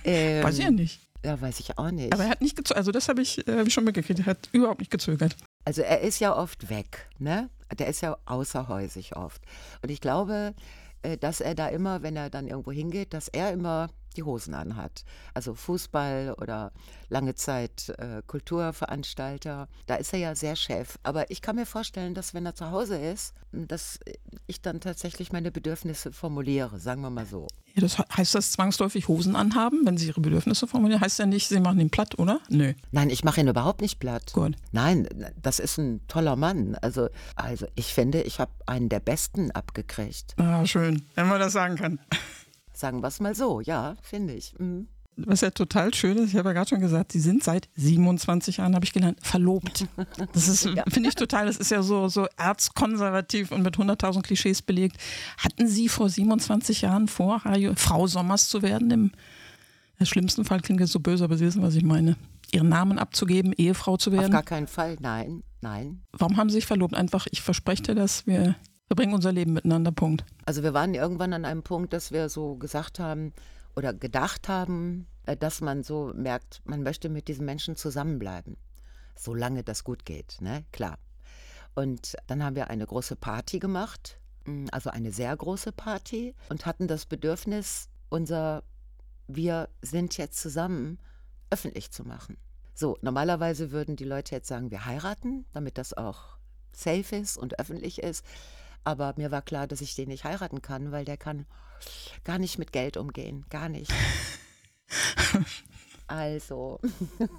Ähm, 0.03 0.43
Weiß 0.43 0.57
ich 0.57 0.63
ja 0.63 0.71
nicht. 0.71 0.99
Ja, 1.27 1.41
weiß 1.41 1.59
ich 1.59 1.77
auch 1.77 1.91
nicht. 1.91 2.13
Aber 2.13 2.23
er 2.23 2.29
hat 2.29 2.39
nicht 2.39 2.55
gezögert, 2.55 2.77
also 2.77 2.91
das 2.91 3.09
habe 3.09 3.21
ich, 3.21 3.45
äh, 3.49 3.59
hab 3.59 3.67
ich 3.67 3.73
schon 3.73 3.83
mitgekriegt, 3.83 4.21
er 4.21 4.27
hat 4.27 4.47
überhaupt 4.53 4.79
nicht 4.79 4.91
gezögert. 4.91 5.35
Also 5.65 5.81
er 5.81 5.99
ist 5.99 6.19
ja 6.19 6.33
oft 6.33 6.69
weg, 6.69 7.09
ne? 7.19 7.49
Der 7.77 7.87
ist 7.87 7.99
ja 7.99 8.15
außerhäusig 8.25 9.17
oft. 9.17 9.41
Und 9.81 9.91
ich 9.91 9.99
glaube, 9.99 10.55
äh, 11.01 11.17
dass 11.17 11.41
er 11.41 11.53
da 11.53 11.67
immer, 11.67 12.01
wenn 12.01 12.15
er 12.15 12.29
dann 12.29 12.47
irgendwo 12.47 12.71
hingeht, 12.71 13.13
dass 13.13 13.27
er 13.27 13.51
immer 13.51 13.89
die 14.17 14.23
Hosen 14.23 14.53
anhat. 14.53 15.05
Also 15.33 15.53
Fußball 15.53 16.35
oder 16.39 16.71
lange 17.09 17.35
Zeit 17.35 17.89
äh, 17.97 18.21
Kulturveranstalter. 18.25 19.67
Da 19.85 19.95
ist 19.95 20.13
er 20.13 20.19
ja 20.19 20.35
sehr 20.35 20.55
Chef. 20.55 20.97
Aber 21.03 21.31
ich 21.31 21.41
kann 21.41 21.55
mir 21.55 21.65
vorstellen, 21.65 22.13
dass 22.13 22.33
wenn 22.33 22.45
er 22.45 22.55
zu 22.55 22.71
Hause 22.71 22.97
ist, 22.97 23.33
dass 23.51 23.99
ich 24.47 24.61
dann 24.61 24.81
tatsächlich 24.81 25.31
meine 25.31 25.51
Bedürfnisse 25.51 26.11
formuliere, 26.11 26.79
sagen 26.79 27.01
wir 27.01 27.09
mal 27.09 27.25
so. 27.25 27.47
Ja, 27.75 27.81
das, 27.81 27.99
heißt 27.99 28.35
das 28.35 28.51
zwangsläufig 28.51 29.07
Hosen 29.07 29.35
anhaben, 29.35 29.85
wenn 29.85 29.97
sie 29.97 30.07
ihre 30.07 30.19
Bedürfnisse 30.19 30.67
formulieren? 30.67 31.01
Heißt 31.01 31.19
ja 31.19 31.25
nicht, 31.25 31.47
sie 31.47 31.59
machen 31.59 31.79
ihn 31.79 31.91
platt, 31.91 32.17
oder? 32.17 32.39
Nö. 32.49 32.73
Nein, 32.91 33.09
ich 33.09 33.23
mache 33.23 33.39
ihn 33.39 33.47
überhaupt 33.47 33.81
nicht 33.81 33.99
platt. 33.99 34.33
Gut. 34.33 34.55
Nein, 34.71 35.07
das 35.41 35.59
ist 35.59 35.77
ein 35.77 36.01
toller 36.07 36.35
Mann. 36.35 36.75
Also, 36.81 37.09
also 37.35 37.67
ich 37.75 37.93
finde, 37.93 38.21
ich 38.23 38.39
habe 38.39 38.51
einen 38.65 38.89
der 38.89 38.99
Besten 38.99 39.51
abgekriegt. 39.51 40.33
Ah, 40.37 40.65
schön, 40.65 41.03
wenn 41.15 41.27
man 41.27 41.39
das 41.39 41.53
sagen 41.53 41.75
kann. 41.75 41.99
Sagen 42.77 43.01
wir 43.01 43.07
es 43.07 43.19
mal 43.19 43.33
so, 43.33 43.59
ja, 43.59 43.95
finde 44.03 44.35
ich. 44.35 44.53
Mhm. 44.59 44.87
Was 45.15 45.41
ja 45.41 45.49
total 45.49 45.95
schön 45.95 46.15
ist, 46.17 46.29
ich 46.29 46.35
habe 46.35 46.49
ja 46.49 46.53
gerade 46.53 46.69
schon 46.69 46.79
gesagt, 46.79 47.11
Sie 47.11 47.19
sind 47.19 47.43
seit 47.43 47.69
27 47.73 48.57
Jahren, 48.57 48.75
habe 48.75 48.85
ich 48.85 48.93
gelernt, 48.93 49.17
verlobt. 49.23 49.87
Das 50.31 50.47
ist, 50.47 50.69
finde 50.87 51.09
ich 51.09 51.15
total, 51.15 51.47
das 51.47 51.57
ist 51.57 51.71
ja 51.71 51.81
so, 51.81 52.07
so 52.07 52.27
erzkonservativ 52.37 53.51
und 53.51 53.63
mit 53.63 53.77
100.000 53.77 54.21
Klischees 54.21 54.61
belegt. 54.61 54.97
Hatten 55.39 55.67
Sie 55.67 55.89
vor 55.89 56.07
27 56.07 56.81
Jahren 56.81 57.07
vor, 57.07 57.41
Frau 57.77 58.05
Sommers 58.05 58.47
zu 58.47 58.61
werden? 58.61 58.91
Im, 58.91 59.11
im 59.97 60.05
schlimmsten 60.05 60.45
Fall 60.45 60.61
klingt 60.61 60.81
es 60.81 60.91
so 60.91 60.99
böse, 60.99 61.23
aber 61.23 61.35
Sie 61.35 61.47
wissen, 61.47 61.63
was 61.63 61.73
ich 61.73 61.83
meine. 61.83 62.15
Ihren 62.51 62.69
Namen 62.69 62.99
abzugeben, 62.99 63.53
Ehefrau 63.53 63.97
zu 63.97 64.11
Auf 64.11 64.17
werden. 64.17 64.31
gar 64.31 64.43
keinen 64.43 64.67
Fall, 64.67 64.97
nein, 64.99 65.41
nein. 65.61 66.03
Warum 66.11 66.37
haben 66.37 66.51
Sie 66.51 66.57
sich 66.57 66.67
verlobt? 66.67 66.93
Einfach, 66.93 67.25
ich 67.31 67.41
verspreche 67.41 67.81
dir 67.81 67.95
das, 67.95 68.27
wir 68.27 68.55
verbringen 68.87 69.13
unser 69.13 69.31
Leben 69.31 69.53
miteinander, 69.53 69.91
Punkt. 69.91 70.25
Also 70.45 70.63
wir 70.63 70.73
waren 70.73 70.93
irgendwann 70.93 71.33
an 71.33 71.45
einem 71.45 71.63
Punkt, 71.63 71.93
dass 71.93 72.11
wir 72.11 72.29
so 72.29 72.55
gesagt 72.55 72.99
haben 72.99 73.33
oder 73.75 73.93
gedacht 73.93 74.49
haben, 74.49 75.07
äh, 75.25 75.37
dass 75.37 75.61
man 75.61 75.83
so 75.83 76.11
merkt, 76.15 76.61
man 76.65 76.83
möchte 76.83 77.09
mit 77.09 77.27
diesem 77.27 77.45
Menschen 77.45 77.75
zusammenbleiben. 77.75 78.57
Solange 79.15 79.63
das 79.63 79.83
gut 79.83 80.05
geht, 80.05 80.37
ne? 80.41 80.65
Klar. 80.71 80.97
Und 81.75 82.15
dann 82.27 82.43
haben 82.43 82.55
wir 82.55 82.69
eine 82.69 82.85
große 82.85 83.15
Party 83.15 83.59
gemacht, 83.59 84.19
mm, 84.45 84.67
also 84.71 84.89
eine 84.89 85.11
sehr 85.11 85.35
große 85.35 85.71
Party 85.71 86.33
und 86.49 86.65
hatten 86.65 86.87
das 86.87 87.05
Bedürfnis, 87.05 87.89
unser 88.09 88.63
Wir 89.27 89.67
sind 89.81 90.17
jetzt 90.17 90.39
zusammen 90.39 90.99
öffentlich 91.49 91.91
zu 91.91 92.03
machen. 92.05 92.37
So, 92.73 92.97
normalerweise 93.01 93.71
würden 93.71 93.95
die 93.95 94.05
Leute 94.05 94.35
jetzt 94.35 94.47
sagen, 94.47 94.71
wir 94.71 94.85
heiraten, 94.85 95.45
damit 95.51 95.77
das 95.77 95.93
auch 95.93 96.37
safe 96.71 97.15
ist 97.15 97.37
und 97.37 97.59
öffentlich 97.59 98.01
ist. 98.01 98.23
Aber 98.87 99.13
mir 99.17 99.31
war 99.31 99.41
klar, 99.41 99.67
dass 99.67 99.81
ich 99.81 99.95
den 99.95 100.07
nicht 100.07 100.23
heiraten 100.23 100.61
kann, 100.61 100.93
weil 100.93 101.03
der 101.03 101.17
kann 101.17 101.45
gar 102.23 102.39
nicht 102.39 102.57
mit 102.57 102.71
Geld 102.71 102.95
umgehen. 102.95 103.45
Gar 103.49 103.67
nicht. 103.67 103.91
Also. 106.07 106.79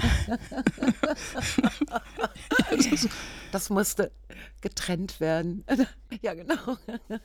das 3.53 3.71
musste 3.71 4.13
getrennt 4.61 5.21
werden. 5.21 5.65
Ja, 6.23 6.33
genau. 6.33 6.79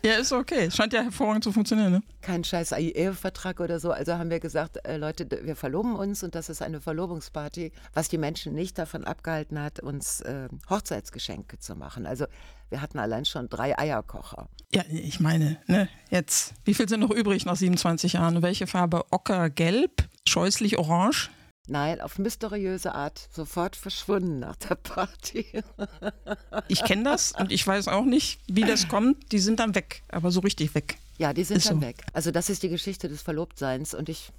Ja, 0.04 0.16
ist 0.16 0.34
okay. 0.34 0.70
Scheint 0.70 0.92
ja 0.92 1.04
hervorragend 1.04 1.46
zu 1.46 1.54
funktionieren, 1.54 1.94
ne? 1.94 2.04
Kein 2.22 2.44
scheiß 2.44 2.74
Ehevertrag 2.74 3.62
oder 3.62 3.80
so. 3.80 3.92
Also 3.92 4.16
haben 4.16 4.30
wir 4.30 4.42
gesagt, 4.42 4.86
äh, 4.86 4.98
Leute, 4.98 5.26
wir 5.42 5.56
verloben 5.56 5.96
uns 5.96 6.22
und 6.22 6.36
das 6.36 6.50
ist 6.50 6.62
eine 6.62 6.82
Verlobungsparty, 6.82 7.72
was 7.94 8.10
die 8.10 8.18
Menschen 8.18 8.54
nicht 8.54 8.78
davon 8.78 9.06
abgehalten 9.06 9.58
hat, 9.58 9.80
uns 9.80 10.20
äh, 10.20 10.50
Hochzeitsgeschenke 10.70 11.60
zu 11.60 11.76
machen. 11.76 12.06
Also 12.06 12.26
wir 12.70 12.82
hatten 12.82 13.00
allein 13.00 13.24
schon 13.24 13.48
drei 13.48 13.80
Eierkocher. 13.80 14.50
Ja, 14.74 14.84
ich 14.90 15.22
meine, 15.22 15.62
ne, 15.68 15.88
jetzt, 16.10 16.54
wie 16.66 16.74
viel 16.74 16.90
sind 16.90 17.00
noch 17.00 17.12
übrig 17.12 17.46
nach 17.46 17.56
27 17.56 18.14
Jahren? 18.14 18.42
Welche 18.42 18.68
Farbe? 18.68 19.06
Ocker, 19.12 19.50
gelb, 19.50 20.10
scheußlich 20.28 20.78
orange? 20.78 21.30
Nein, 21.68 22.02
auf 22.02 22.20
mysteriöse 22.20 22.94
Art 22.94 23.30
sofort 23.32 23.78
verschwunden 23.78 24.40
nach 24.40 24.58
der 24.58 24.76
Party. 24.76 25.46
Ich 26.68 26.84
kenne 26.84 27.04
das 27.04 27.32
und 27.34 27.52
ich 27.52 27.66
weiß 27.66 27.88
auch 27.88 28.06
nicht, 28.06 28.40
wie 28.48 28.62
das 28.64 28.88
kommt. 28.88 29.32
Die 29.32 29.40
sind 29.40 29.60
dann 29.60 29.76
weg, 29.76 30.04
aber 30.10 30.32
so 30.32 30.40
richtig 30.40 30.76
weg. 30.76 30.98
Ja, 31.18 31.34
die 31.34 31.44
sind 31.44 31.58
Ist 31.58 31.70
dann 31.70 31.82
so. 31.82 31.86
weg. 31.88 32.04
Also 32.14 32.32
das 32.32 32.50
ist 32.50 32.64
die 32.64 32.70
Geschichte 32.70 33.10
des 33.10 33.22
Verlobtseins 33.22 33.94
und 33.94 34.10
ich, 34.10 34.32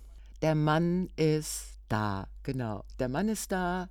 der 0.42 0.54
Mann 0.54 1.08
ist 1.16 1.66
da, 1.88 2.28
genau. 2.42 2.84
Der 2.98 3.08
Mann 3.08 3.28
ist 3.28 3.52
da. 3.52 3.88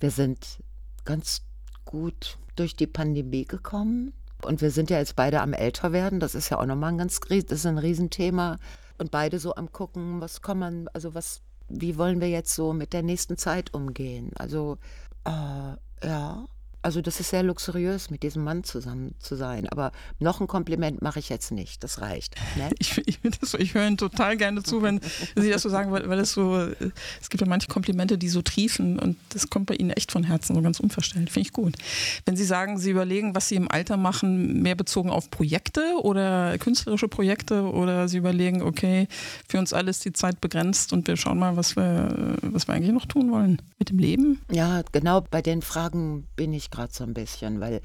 Wir 0.00 0.10
sind 0.10 0.58
ganz 1.04 1.42
gut 1.84 2.38
durch 2.56 2.74
die 2.76 2.86
Pandemie 2.86 3.44
gekommen 3.44 4.12
und 4.42 4.60
wir 4.60 4.70
sind 4.70 4.90
ja 4.90 4.98
jetzt 4.98 5.16
beide 5.16 5.40
am 5.40 5.52
Älterwerden. 5.52 6.20
Das 6.20 6.34
ist 6.34 6.48
ja 6.50 6.58
auch 6.58 6.66
nochmal 6.66 6.92
ein 6.92 6.98
ganz, 6.98 7.20
das 7.20 7.60
ist 7.60 7.66
ein 7.66 7.78
Riesenthema 7.78 8.58
und 9.02 9.10
beide 9.10 9.38
so 9.38 9.54
am 9.56 9.72
gucken, 9.72 10.20
was 10.20 10.40
kann 10.40 10.58
man, 10.58 10.88
also 10.92 11.14
was, 11.14 11.42
wie 11.68 11.98
wollen 11.98 12.20
wir 12.20 12.28
jetzt 12.30 12.54
so 12.54 12.72
mit 12.72 12.92
der 12.92 13.02
nächsten 13.02 13.36
Zeit 13.36 13.74
umgehen? 13.74 14.30
Also 14.36 14.78
äh, 15.24 16.06
ja, 16.06 16.46
also 16.82 17.00
das 17.00 17.20
ist 17.20 17.30
sehr 17.30 17.42
luxuriös, 17.42 18.10
mit 18.10 18.22
diesem 18.22 18.44
Mann 18.44 18.64
zusammen 18.64 19.14
zu 19.20 19.36
sein. 19.36 19.68
Aber 19.68 19.92
noch 20.18 20.40
ein 20.40 20.48
Kompliment 20.48 21.00
mache 21.00 21.20
ich 21.20 21.28
jetzt 21.28 21.52
nicht. 21.52 21.82
Das 21.84 22.00
reicht. 22.00 22.34
Ne? 22.56 22.70
Ich, 22.82 23.00
ich, 23.06 23.20
so, 23.42 23.58
ich 23.58 23.74
höre 23.74 23.86
Ihnen 23.86 23.96
total 23.96 24.36
gerne 24.36 24.62
zu, 24.64 24.82
wenn 24.82 25.00
Sie 25.36 25.50
das 25.50 25.62
so 25.62 25.68
sagen, 25.68 25.92
weil, 25.92 26.08
weil 26.08 26.18
es 26.18 26.32
so, 26.32 26.58
äh, 26.58 26.74
es 27.20 27.30
gibt 27.30 27.40
ja 27.40 27.46
manche 27.46 27.68
Komplimente, 27.68 28.18
die 28.18 28.28
so 28.28 28.42
triefen 28.42 28.98
und 28.98 29.16
das 29.28 29.50
kommt 29.50 29.66
bei 29.66 29.74
Ihnen 29.74 29.90
echt 29.90 30.10
von 30.10 30.24
Herzen, 30.24 30.56
so 30.56 30.62
ganz 30.62 30.80
unverstellt. 30.80 31.30
Finde 31.30 31.46
ich 31.46 31.52
gut. 31.52 31.76
Wenn 32.24 32.34
Sie 32.36 32.44
sagen, 32.44 32.78
Sie 32.78 32.90
überlegen, 32.90 33.36
was 33.36 33.48
Sie 33.48 33.54
im 33.54 33.70
Alter 33.70 33.96
machen, 33.96 34.62
mehr 34.62 34.74
bezogen 34.74 35.10
auf 35.10 35.30
Projekte 35.30 35.94
oder 36.02 36.58
künstlerische 36.58 37.06
Projekte 37.06 37.70
oder 37.70 38.08
Sie 38.08 38.18
überlegen, 38.18 38.62
okay, 38.62 39.06
für 39.48 39.58
uns 39.58 39.72
alle 39.72 39.90
ist 39.90 40.04
die 40.04 40.12
Zeit 40.12 40.40
begrenzt 40.40 40.92
und 40.92 41.06
wir 41.06 41.16
schauen 41.16 41.38
mal, 41.38 41.56
was 41.56 41.76
wir, 41.76 42.36
was 42.42 42.66
wir 42.66 42.74
eigentlich 42.74 42.92
noch 42.92 43.06
tun 43.06 43.30
wollen 43.30 43.62
mit 43.78 43.90
dem 43.90 43.98
Leben. 43.98 44.40
Ja, 44.50 44.82
genau 44.90 45.20
bei 45.20 45.42
den 45.42 45.62
Fragen 45.62 46.26
bin 46.34 46.52
ich 46.52 46.71
gerade 46.72 46.92
so 46.92 47.04
ein 47.04 47.14
bisschen, 47.14 47.60
weil 47.60 47.80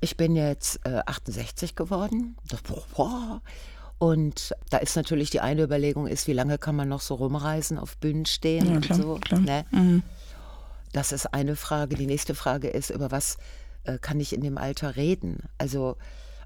ich 0.00 0.16
bin 0.16 0.34
jetzt 0.34 0.80
äh, 0.84 1.00
68 1.06 1.76
geworden. 1.76 2.36
Und 3.98 4.54
da 4.70 4.78
ist 4.78 4.94
natürlich 4.96 5.30
die 5.30 5.40
eine 5.40 5.62
Überlegung 5.62 6.06
ist, 6.06 6.26
wie 6.28 6.32
lange 6.32 6.56
kann 6.58 6.76
man 6.76 6.88
noch 6.88 7.00
so 7.00 7.16
rumreisen, 7.16 7.78
auf 7.78 7.96
Bühnen 7.98 8.26
stehen 8.26 8.66
Ja, 8.66 8.72
und 8.76 8.80
klar, 8.82 8.98
so. 8.98 9.14
klar. 9.16 9.40
Ne? 9.40 9.64
Mhm. 9.72 10.02
Das 10.92 11.12
ist 11.12 11.26
eine 11.34 11.56
Frage. 11.56 11.96
Die 11.96 12.06
nächste 12.06 12.34
Frage 12.34 12.68
ist, 12.68 12.90
über 12.90 13.10
was 13.10 13.38
äh, 13.84 13.98
kann 13.98 14.20
ich 14.20 14.32
in 14.32 14.40
dem 14.40 14.56
Alter 14.56 14.96
reden? 14.96 15.40
Also, 15.58 15.96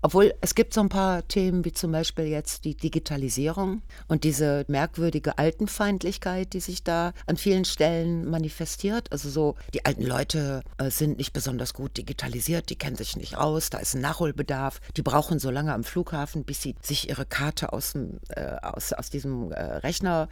obwohl 0.02 0.34
es 0.40 0.54
gibt 0.54 0.74
so 0.74 0.80
ein 0.80 0.88
paar 0.88 1.26
Themen, 1.28 1.64
wie 1.64 1.72
zum 1.72 1.92
Beispiel 1.92 2.26
jetzt 2.26 2.64
die 2.64 2.76
Digitalisierung 2.76 3.82
und 4.08 4.24
diese 4.24 4.64
merkwürdige 4.68 5.38
Altenfeindlichkeit, 5.38 6.52
die 6.52 6.60
sich 6.60 6.82
da 6.82 7.12
an 7.26 7.36
vielen 7.36 7.64
Stellen 7.64 8.28
manifestiert. 8.28 9.10
Also 9.12 9.30
so, 9.30 9.54
die 9.72 9.86
alten 9.86 10.04
Leute 10.04 10.62
äh, 10.78 10.90
sind 10.90 11.18
nicht 11.18 11.32
besonders 11.32 11.72
gut 11.72 11.96
digitalisiert, 11.96 12.68
die 12.68 12.76
kennen 12.76 12.96
sich 12.96 13.16
nicht 13.16 13.36
aus, 13.36 13.70
da 13.70 13.78
ist 13.78 13.94
ein 13.94 14.00
Nachholbedarf, 14.00 14.80
die 14.96 15.02
brauchen 15.02 15.38
so 15.38 15.50
lange 15.50 15.72
am 15.72 15.84
Flughafen, 15.84 16.44
bis 16.44 16.62
sie 16.62 16.74
sich 16.82 17.08
ihre 17.08 17.24
Karte 17.24 17.72
aus, 17.72 17.92
dem, 17.92 18.18
äh, 18.30 18.56
aus, 18.60 18.92
aus 18.92 19.08
diesem 19.08 19.52
äh, 19.52 19.62
Rechner 19.62 20.28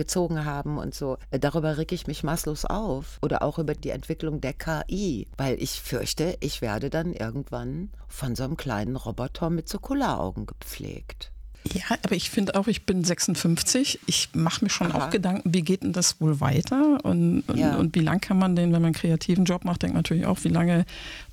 gezogen 0.00 0.46
haben 0.46 0.78
und 0.78 0.94
so. 0.94 1.18
Äh, 1.30 1.38
Darüber 1.38 1.76
reg 1.76 1.92
ich 1.92 2.06
mich 2.06 2.22
maßlos 2.22 2.64
auf. 2.64 3.18
Oder 3.20 3.42
auch 3.42 3.58
über 3.58 3.74
die 3.74 3.90
Entwicklung 3.90 4.40
der 4.40 4.54
KI, 4.54 5.28
weil 5.36 5.62
ich 5.62 5.82
fürchte, 5.82 6.38
ich 6.40 6.62
werde 6.62 6.88
dann 6.88 7.12
irgendwann 7.12 7.90
von 8.08 8.34
so 8.34 8.44
einem 8.44 8.56
kleinen 8.56 8.96
Roboter 8.96 9.50
mit 9.50 9.68
so 9.68 9.78
Kulleraugen 9.78 10.46
gepflegt. 10.46 11.32
Ja, 11.74 11.82
aber 12.02 12.16
ich 12.16 12.30
finde 12.30 12.54
auch, 12.54 12.68
ich 12.68 12.86
bin 12.86 13.04
56. 13.04 14.00
Ich 14.06 14.30
mache 14.32 14.64
mir 14.64 14.70
schon 14.70 14.92
Aha. 14.92 15.06
auch 15.06 15.10
Gedanken, 15.10 15.52
wie 15.52 15.60
geht 15.60 15.82
denn 15.82 15.92
das 15.92 16.20
wohl 16.20 16.40
weiter? 16.40 17.04
Und, 17.04 17.42
und, 17.42 17.58
Ja. 17.58 17.76
und 17.76 17.94
wie 17.94 18.00
lang 18.00 18.20
kann 18.20 18.38
man 18.38 18.56
den, 18.56 18.66
wenn 18.72 18.80
man 18.80 18.86
einen 18.86 18.94
kreativen 18.94 19.44
Job 19.44 19.64
macht, 19.66 19.82
denkt 19.82 19.92
man 19.94 20.00
natürlich 20.00 20.24
auch, 20.24 20.38
wie 20.42 20.48
lange 20.48 20.86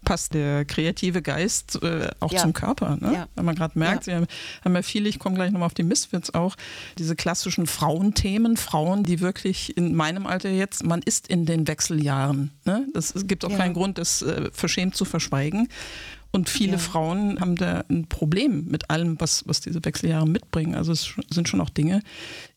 passt 0.04 0.34
der 0.34 0.66
kreative 0.66 1.22
Geist 1.22 1.82
äh, 1.82 2.10
auch 2.20 2.34
Ja. 2.34 2.40
zum 2.42 2.52
Körper? 2.54 2.98
Ne? 3.00 3.14
Ja. 3.14 3.28
Wenn 3.36 3.46
man 3.46 3.56
gerade 3.56 3.80
merkt, 3.80 4.04
sie 4.04 4.14
haben, 4.14 4.28
haben 4.66 4.76
ja 4.76 4.82
viele, 4.82 5.08
ich 5.08 5.18
komme 5.18 5.36
gleich 5.36 5.52
nochmal 5.52 5.68
auf 5.68 5.74
die 5.74 5.84
Misfits 5.84 6.34
auch, 6.34 6.56
diese 6.98 7.16
klassischen 7.16 7.66
Frauenthemen, 7.66 8.58
Frauen, 8.58 9.04
die 9.04 9.22
wirklich 9.22 9.78
in 9.78 9.96
meinem 9.96 10.28
Alter 10.28 10.50
jetzt, 10.50 10.84
man 10.84 11.02
ist 11.02 11.28
in 11.30 11.46
den 11.46 11.68
Wechseljahren. 11.70 12.52
Ne? 12.66 12.86
Das, 12.94 13.16
es 13.16 13.28
gibt 13.28 13.46
auch 13.46 13.56
keinen 13.56 13.74
Grund, 13.74 13.98
das 13.98 14.22
äh, 14.22 14.50
verschämt 14.52 14.96
zu 14.98 15.06
verschweigen. 15.06 15.70
Und 16.38 16.50
viele 16.50 16.74
Ja. 16.74 16.78
Frauen 16.78 17.40
haben 17.40 17.56
da 17.56 17.84
ein 17.90 18.06
Problem 18.10 18.66
mit 18.66 18.92
allem, 18.92 19.20
was, 19.20 19.48
was 19.48 19.60
diese 19.60 19.84
Wechseljahre 19.84 20.28
mitbringen. 20.28 20.76
Also 20.76 20.92
es 20.92 21.16
sind 21.32 21.50
schon 21.50 21.60
auch 21.62 21.72
Dinge. 21.72 22.04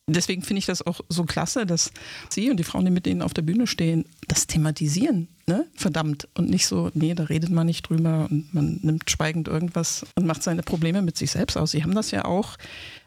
Deswegen 0.07 0.43
finde 0.43 0.59
ich 0.59 0.67
das 0.67 0.87
auch 0.87 1.01
so 1.09 1.25
klasse, 1.25 1.65
dass 1.65 1.91
Sie 2.29 2.51
und 2.51 2.59
die 2.59 2.65
Frauen, 2.65 2.85
die 2.85 2.91
mit 2.91 3.07
denen 3.07 3.23
auf 3.23 3.33
der 3.33 3.41
Bühne 3.41 3.67
stehen, 3.67 4.05
das 4.29 4.47
thematisieren. 4.47 5.29
Ne? 5.47 5.65
Verdammt. 5.75 6.29
Und 6.35 6.51
nicht 6.51 6.67
so, 6.67 6.91
nee, 6.93 7.15
da 7.15 7.25
redet 7.25 7.49
man 7.49 7.67
nicht 7.69 7.89
drüber 7.89 8.29
und 8.31 8.53
man 8.53 8.81
nimmt 8.83 9.11
schweigend 9.11 9.49
irgendwas 9.49 10.05
und 10.15 10.27
macht 10.27 10.43
seine 10.43 10.63
Probleme 10.63 11.01
mit 11.01 11.17
sich 11.17 11.31
selbst 11.31 11.57
aus. 11.57 11.71
Sie 11.71 11.83
haben 11.83 11.95
das 11.95 12.11
ja 12.11 12.27
auch, 12.27 12.59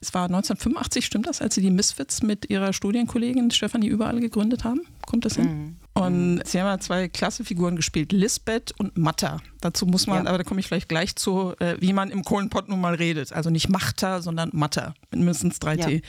es 0.02 0.12
war 0.16 0.24
1985, 0.26 1.06
stimmt 1.06 1.28
das, 1.28 1.40
als 1.40 1.54
Sie 1.54 1.62
die 1.62 1.70
Misfits 1.70 2.24
mit 2.24 2.50
Ihrer 2.50 2.74
Studienkollegin 2.74 3.52
Stefanie 3.52 3.90
Überall 3.90 4.20
gegründet 4.20 4.64
haben? 4.64 4.82
Kommt 5.06 5.26
das 5.26 5.36
hin? 5.36 5.78
Und 5.96 6.42
Sie 6.46 6.60
haben 6.60 6.66
ja 6.68 6.80
zwei 6.80 7.08
klasse 7.08 7.44
Figuren 7.46 7.76
gespielt, 7.76 8.12
Lisbeth 8.12 8.74
und 8.80 8.98
Matta. 8.98 9.38
Dazu 9.62 9.86
muss 9.86 10.08
man, 10.08 10.24
Ja. 10.24 10.30
aber 10.30 10.40
da 10.40 10.44
komme 10.44 10.60
ich 10.60 10.68
vielleicht 10.68 10.90
gleich 10.90 11.16
zu, 11.16 11.54
äh, 11.60 11.76
wie 11.80 11.94
man 11.94 12.10
im 12.10 12.24
Kohlenpott 12.24 12.68
nun 12.68 12.82
mal 12.82 12.96
redet. 12.96 13.32
Also 13.32 13.52
nicht 13.52 13.70
Machter, 13.70 14.22
sondern 14.24 14.50
Matta 14.54 14.96
mit 15.12 15.20
mindestens 15.20 15.60
drei 15.60 15.76
Ja. 15.76 15.86
T. 15.86 16.02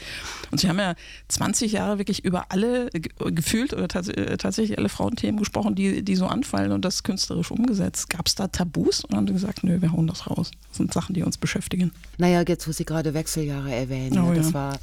Und 0.51 0.59
Sie 0.59 0.71
haben 0.71 0.79
ja 0.79 0.95
20 1.29 1.73
Jahre 1.73 1.99
wirklich 1.99 2.25
über 2.25 2.47
alle 2.51 2.89
ge- 2.91 3.13
gefühlt 3.33 3.75
oder 3.75 3.87
tats 3.87 4.09
äh, 4.09 4.39
tatsächlich 4.39 4.79
alle 4.79 4.89
Frauenthemen 4.89 5.39
gesprochen, 5.39 5.75
die, 5.75 6.03
die 6.03 6.17
so 6.17 6.27
anfallen 6.27 6.73
und 6.73 6.83
das 6.83 7.03
künstlerisch 7.03 7.51
umgesetzt. 7.51 8.09
Gab 8.09 8.27
es 8.27 8.35
da 8.35 8.49
Tabus 8.49 9.05
oder 9.05 9.19
haben 9.19 9.27
Sie 9.27 9.35
gesagt, 9.35 9.65
nö, 9.65 9.83
wir 9.83 9.93
hauen 9.93 10.07
das 10.07 10.29
raus? 10.31 10.51
Das 10.69 10.79
sind 10.79 10.93
Sachen, 10.95 11.15
die 11.15 11.23
uns 11.23 11.37
beschäftigen. 11.37 11.93
Naja, 12.17 12.43
jetzt, 12.49 12.67
wo 12.67 12.73
Sie 12.73 12.87
gerade 12.87 13.13
Wechseljahre 13.13 13.73
erwähnen, 13.75 14.19
Oh, 14.19 14.29
ja, 14.33 14.37
das 14.39 14.55
war 14.55 14.79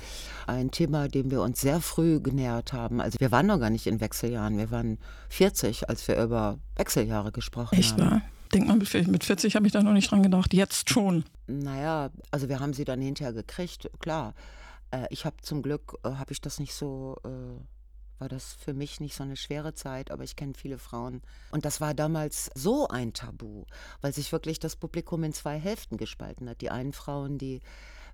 ein 0.48 0.72
Thema, 0.72 1.08
dem 1.08 1.32
wir 1.32 1.42
uns 1.42 1.62
sehr 1.62 1.82
früh 1.82 2.20
genähert 2.20 2.74
haben. 2.74 3.02
Also 3.02 3.20
wir 3.20 3.32
waren 3.32 3.48
noch 3.48 3.60
gar 3.60 3.70
nicht 3.70 3.88
in 3.88 4.02
Wechseljahren, 4.02 4.58
wir 4.58 4.72
waren 4.72 4.98
40, 5.30 5.90
als 5.90 6.08
wir 6.08 6.22
über 6.22 6.60
Wechseljahre 6.76 7.32
gesprochen 7.32 7.78
Echt 7.78 7.94
haben. 7.94 8.12
wahr? 8.12 8.22
Denkt 8.54 8.68
man, 8.68 8.80
mit 8.80 9.24
40 9.24 9.56
habe 9.56 9.66
ich 9.66 9.72
da 9.72 9.82
noch 9.82 9.94
nicht 9.94 10.12
dran 10.12 10.24
gedacht. 10.24 10.54
Jetzt 10.54 10.90
schon. 10.90 11.24
Naja, 11.48 12.10
also 12.32 12.50
wir 12.50 12.60
haben 12.60 12.74
sie 12.74 12.84
dann 12.84 13.02
hinterher 13.02 13.34
gekriegt, 13.34 13.90
klar. 14.00 14.34
Äh, 14.92 15.08
ich 15.10 15.26
habe 15.26 15.38
zum 15.42 15.62
Glück, 15.62 15.98
äh, 16.04 16.10
habe 16.12 16.34
ich 16.34 16.42
das 16.42 16.60
nicht 16.60 16.74
so, 16.74 17.18
äh, 17.24 18.20
war 18.20 18.28
das 18.28 18.54
für 18.54 18.74
mich 18.74 19.00
nicht 19.00 19.16
so 19.16 19.24
eine 19.24 19.38
schwere 19.38 19.74
Zeit, 19.74 20.12
aber 20.12 20.24
ich 20.24 20.36
kenne 20.36 20.54
viele 20.56 20.78
Frauen. 20.78 21.22
Und 21.52 21.66
das 21.66 21.82
war 21.82 21.94
damals 21.94 22.52
so 22.54 22.88
ein 22.90 23.14
Tabu, 23.14 23.66
weil 24.02 24.14
sich 24.14 24.32
wirklich 24.32 24.60
das 24.60 24.76
Publikum 24.76 25.24
in 25.24 25.34
zwei 25.34 25.58
Hälften 25.58 25.98
gespalten 25.98 26.50
hat. 26.50 26.62
Die 26.62 26.70
einen 26.70 26.94
Frauen, 26.94 27.38
die 27.38 27.62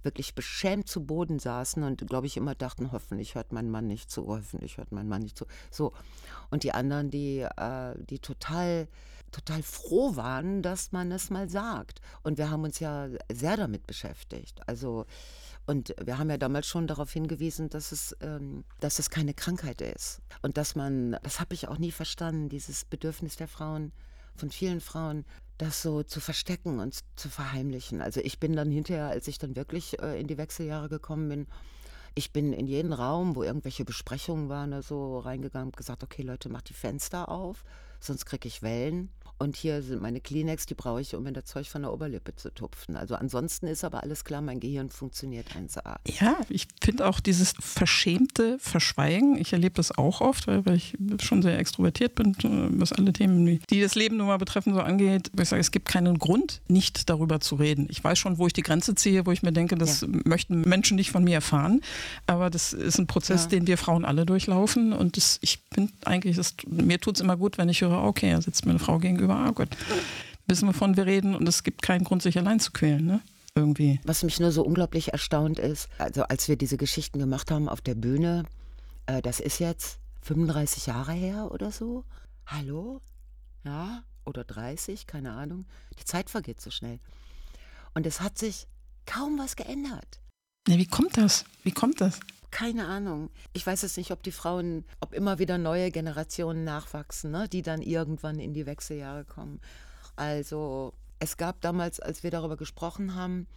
wirklich 0.07 0.35
beschämt 0.35 0.87
zu 0.87 1.05
Boden 1.05 1.37
saßen 1.37 1.83
und, 1.83 2.07
glaube 2.07 2.27
ich, 2.27 2.37
immer 2.37 2.55
dachten, 2.55 2.93
hoffentlich 2.93 3.35
hört 3.35 3.51
mein 3.51 3.69
Mann 3.69 3.87
nicht 3.87 4.09
zu, 4.09 4.25
hoffentlich 4.27 4.77
hört 4.77 4.93
mein 4.93 5.09
Mann 5.09 5.21
nicht 5.21 5.37
zu. 5.37 5.45
So. 5.69 5.91
Und 6.49 6.63
die 6.63 6.71
anderen, 6.71 7.11
die, 7.11 7.39
äh, 7.39 7.93
die 8.09 8.19
total, 8.19 8.87
total 9.33 9.61
froh 9.63 10.15
waren, 10.15 10.61
dass 10.61 10.93
man 10.93 11.11
es 11.11 11.29
mal 11.29 11.49
sagt. 11.49 11.99
Und 12.23 12.37
wir 12.37 12.49
haben 12.49 12.63
uns 12.63 12.79
ja 12.79 13.09
sehr 13.29 13.57
damit 13.57 13.85
beschäftigt. 13.85 14.61
Also, 14.65 15.05
und 15.65 15.93
wir 16.01 16.17
haben 16.17 16.29
ja 16.29 16.37
damals 16.37 16.67
schon 16.67 16.87
darauf 16.87 17.11
hingewiesen, 17.11 17.67
dass 17.67 17.91
es, 17.91 18.15
ähm, 18.21 18.63
dass 18.79 18.99
es 18.99 19.09
keine 19.09 19.33
Krankheit 19.33 19.81
ist. 19.81 20.21
Und 20.41 20.55
dass 20.55 20.75
man, 20.75 21.17
das 21.23 21.41
habe 21.41 21.53
ich 21.53 21.67
auch 21.67 21.77
nie 21.77 21.91
verstanden, 21.91 22.47
dieses 22.47 22.85
Bedürfnis 22.85 23.35
der 23.35 23.49
Frauen, 23.49 23.91
von 24.37 24.51
vielen 24.51 24.79
Frauen, 24.79 25.25
das 25.57 25.81
so 25.81 26.03
zu 26.03 26.19
verstecken 26.19 26.79
und 26.79 26.99
zu 27.15 27.29
verheimlichen. 27.29 28.01
Also 28.01 28.21
ich 28.21 28.39
bin 28.39 28.55
dann 28.55 28.69
hinterher, 28.69 29.07
als 29.07 29.27
ich 29.27 29.37
dann 29.37 29.55
wirklich 29.55 29.99
äh, 29.99 30.19
in 30.19 30.27
die 30.27 30.37
Wechseljahre 30.37 30.89
gekommen 30.89 31.29
bin, 31.29 31.47
ich 32.17 32.33
bin 32.33 32.51
in 32.51 32.65
jeden 32.65 32.93
Raum, 32.93 33.35
wo 33.35 33.43
irgendwelche 33.43 33.85
Besprechungen 33.85 34.49
waren, 34.49 34.81
so 34.81 35.19
reingegangen 35.19 35.67
und 35.67 35.77
gesagt, 35.77 36.03
okay 36.03 36.23
Leute, 36.23 36.49
macht 36.49 36.69
die 36.69 36.73
Fenster 36.73 37.29
auf, 37.29 37.63
sonst 37.99 38.25
kriege 38.25 38.47
ich 38.47 38.63
Wellen. 38.63 39.09
Und 39.39 39.55
hier 39.55 39.81
sind 39.83 40.01
meine 40.01 40.19
Kleenex, 40.19 40.65
die 40.65 40.73
brauche 40.73 40.99
ich, 41.01 41.13
um 41.15 41.23
mir 41.23 41.31
das 41.31 41.45
Zeug 41.45 41.67
von 41.69 41.83
der 41.83 41.93
Oberlippe 41.93 42.35
zu 42.35 42.49
tupfen. 42.53 42.95
Also 42.97 43.15
ansonsten 43.15 43.67
ist 43.67 43.83
aber 43.83 44.01
alles 44.03 44.23
klar, 44.25 44.41
mein 44.41 44.59
Gehirn 44.59 44.89
funktioniert 44.89 45.47
1A. 45.55 45.97
Ja, 46.19 46.37
ich 46.49 46.67
finde 46.81 47.07
auch 47.07 47.19
dieses 47.19 47.53
verschämte 47.59 48.57
Verschweigen, 48.59 49.37
ich 49.37 49.53
erlebe 49.53 49.75
das 49.75 49.97
auch 49.97 50.21
oft, 50.21 50.47
weil, 50.47 50.63
ich 50.75 50.95
schon 51.21 51.41
sehr 51.41 51.57
extrovertiert 51.59 52.15
bin, 52.15 52.31
äh, 52.43 52.79
was 52.79 52.91
alle 52.93 53.13
Themen, 53.13 53.59
die- 53.69 53.81
das 53.81 53.95
Leben 53.95 54.17
nun 54.17 54.27
mal 54.27 54.37
betreffen, 54.37 54.73
so 54.73 54.81
angeht. 54.81 55.31
Ich 55.39 55.49
sage, 55.49 55.59
es 55.61 55.71
gibt 55.71 55.87
keinen 55.87 56.17
Grund, 56.19 56.61
nicht 56.67 57.09
darüber 57.09 57.39
zu 57.39 57.55
reden. 57.55 57.87
Ich 57.89 58.03
weiß 58.03 58.17
schon, 58.17 58.37
wo 58.37 58.47
ich 58.47 58.53
die 58.53 58.63
Grenze 58.63 58.95
ziehe, 58.95 59.25
wo 59.25 59.31
ich 59.31 59.43
mir 59.43 59.51
denke, 59.51 59.75
das 59.75 60.05
möchten 60.25 60.61
Menschen 60.61 60.95
nicht 60.95 61.11
von 61.11 61.23
mir 61.23 61.35
erfahren. 61.35 61.81
Aber 62.25 62.49
das 62.49 62.73
ist 62.73 62.97
ein 62.97 63.07
Prozess, 63.07 63.43
Ja. 63.43 63.49
den 63.49 63.67
wir 63.67 63.77
Frauen 63.77 64.03
alle 64.05 64.25
durchlaufen. 64.25 64.93
Und 64.93 65.15
das, 65.17 65.37
ich 65.41 65.59
finde 65.71 65.93
eigentlich, 66.05 66.35
das, 66.37 66.55
mir 66.67 66.99
tut 66.99 67.15
es 67.15 67.21
immer 67.21 67.37
gut, 67.37 67.57
wenn 67.57 67.69
ich 67.69 67.81
höre, 67.81 68.03
okay, 68.03 68.31
da 68.31 68.41
sitzt 68.41 68.65
mir 68.65 68.71
eine 68.71 68.79
Frau 68.79 68.97
gegenüber, 68.99 69.26
ah 69.35 69.51
Gott, 69.51 69.69
wissen, 70.47 70.67
wovon 70.67 70.97
wir 70.97 71.05
reden 71.05 71.35
und 71.35 71.47
es 71.47 71.63
gibt 71.63 71.81
keinen 71.81 72.03
Grund, 72.03 72.21
sich 72.21 72.37
allein 72.37 72.59
zu 72.59 72.71
quälen, 72.71 73.05
ne? 73.05 73.21
Irgendwie. 73.55 73.99
Was 74.03 74.23
mich 74.23 74.39
nur 74.39 74.51
so 74.51 74.63
unglaublich 74.63 75.13
erstaunt 75.13 75.57
ist, 75.57 75.89
also 75.97 76.23
als 76.23 76.47
wir 76.47 76.57
diese 76.57 76.77
Geschichten 76.77 77.17
gemacht 77.17 77.49
haben 77.49 77.67
auf 77.67 77.81
der 77.81 77.95
Bühne, 77.95 78.43
äh, 79.07 79.21
das 79.23 79.39
ist 79.39 79.59
jetzt 79.59 79.99
35 80.21 80.85
Jahre 80.85 81.13
her 81.13 81.49
oder 81.51 81.71
so. 81.71 82.03
Hallo? 82.45 83.01
Ja? 83.65 84.03
Oder 84.25 84.43
30? 84.43 85.07
Keine 85.07 85.31
Ahnung. 85.31 85.65
Die 85.99 86.05
Zeit 86.05 86.29
vergeht 86.29 86.61
so 86.61 86.69
schnell. 86.69 86.99
Und 87.95 88.05
es 88.05 88.21
hat 88.21 88.37
sich 88.37 88.67
kaum 89.07 89.39
was 89.39 89.55
geändert. 89.55 90.19
Ja, 90.67 90.77
wie 90.77 90.85
kommt 90.85 91.17
das? 91.17 91.45
Wie 91.63 91.71
kommt 91.71 91.99
das? 92.01 92.19
Keine 92.49 92.87
Ahnung. 92.87 93.29
Ich 93.53 93.65
weiß 93.67 93.81
jetzt 93.81 93.97
nicht, 93.97 94.11
ob 94.11 94.23
die 94.23 94.31
Frauen, 94.31 94.85
ob 94.99 95.13
immer 95.13 95.37
wieder 95.39 95.57
neue 95.57 95.91
Generationen 95.91 96.63
nachwachsen, 96.63 97.31
ne, 97.31 97.47
die 97.49 97.61
dann 97.61 97.81
irgendwann 97.81 98.39
in 98.39 98.53
die 98.53 98.65
Wechseljahre 98.65 99.25
kommen. 99.25 99.59
Also 100.15 100.93
es 101.19 101.37
gab 101.37 101.61
damals, 101.61 101.99
als 101.99 102.23
wir 102.23 102.31
darüber 102.31 102.57
gesprochen 102.57 103.15
haben, 103.15 103.47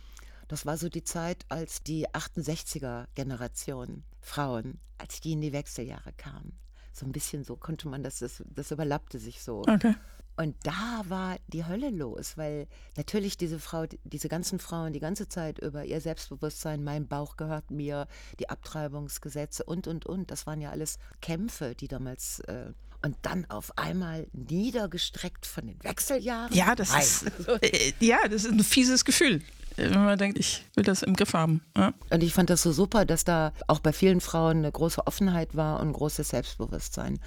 das 0.48 0.66
war 0.66 0.76
so 0.76 0.88
die 0.88 1.05
Zeit, 1.05 1.46
als 1.48 1.83
die 1.83 2.09
68er 2.09 3.07
Generation 3.14 4.03
Frauen, 4.20 4.81
als 4.98 5.20
die 5.20 5.33
in 5.33 5.40
die 5.40 5.53
Wechseljahre 5.53 6.12
kamen. 6.12 6.59
So 7.00 7.06
ein 7.06 7.12
bisschen 7.12 7.44
so 7.44 7.56
konnte 7.56 7.88
man 7.88 8.02
das, 8.02 8.18
das, 8.18 8.42
das 8.54 8.70
überlappte 8.70 9.18
sich 9.18 9.42
so. 9.42 9.62
Okay. 9.62 9.94
Und 10.36 10.54
da 10.64 11.02
war 11.08 11.38
die 11.48 11.64
Hölle 11.64 11.88
los, 11.88 12.36
weil 12.36 12.66
natürlich 12.98 13.38
diese 13.38 13.58
Frau, 13.58 13.86
diese 14.04 14.28
ganzen 14.28 14.58
Frauen 14.58 14.92
die 14.92 15.00
ganze 15.00 15.26
Zeit 15.26 15.58
über 15.58 15.84
ihr 15.86 16.00
Selbstbewusstsein, 16.02 16.84
mein 16.84 17.08
Bauch 17.08 17.38
gehört 17.38 17.70
mir, 17.70 18.06
die 18.38 18.50
Abtreibungsgesetze 18.50 19.64
und, 19.64 19.86
und, 19.86 20.04
und, 20.04 20.30
das 20.30 20.46
waren 20.46 20.60
ja 20.60 20.70
alles 20.70 20.98
Kämpfe, 21.22 21.74
die 21.74 21.88
damals, 21.88 22.40
äh, 22.40 22.72
und 23.02 23.16
dann 23.22 23.46
auf 23.46 23.76
einmal 23.78 24.26
niedergestreckt 24.34 25.46
von 25.46 25.66
den 25.66 25.82
Wechseljahren. 25.82 26.54
Ja, 26.54 26.74
das 26.74 26.90
Nein. 26.90 27.00
ist, 27.00 27.48
äh, 27.62 27.92
ja, 28.00 28.28
das 28.28 28.44
ist 28.44 28.52
ein 28.52 28.60
fieses 28.60 29.06
Gefühl, 29.06 29.42
wenn 29.76 30.04
man 30.04 30.18
denkt, 30.18 30.38
ich 30.38 30.64
will 30.74 30.85
das 30.85 31.02
im 31.02 31.14
Griff 31.14 31.35
haben. 31.35 31.62
Ja. 31.76 31.92
Und 32.11 32.22
ich 32.22 32.35
fand 32.35 32.50
das 32.50 32.62
so 32.62 32.72
super, 32.72 33.04
dass 33.04 33.24
da 33.24 33.52
auch 33.66 33.80
bei 33.80 33.92
vielen 33.92 34.20
Frauen 34.20 34.59
eine 34.59 34.72
große 34.72 35.06
Offenheit 35.06 35.56
war 35.56 35.80
und 35.80 35.92
großes 35.92 36.28
Selbstbewusstsein. 36.28 37.18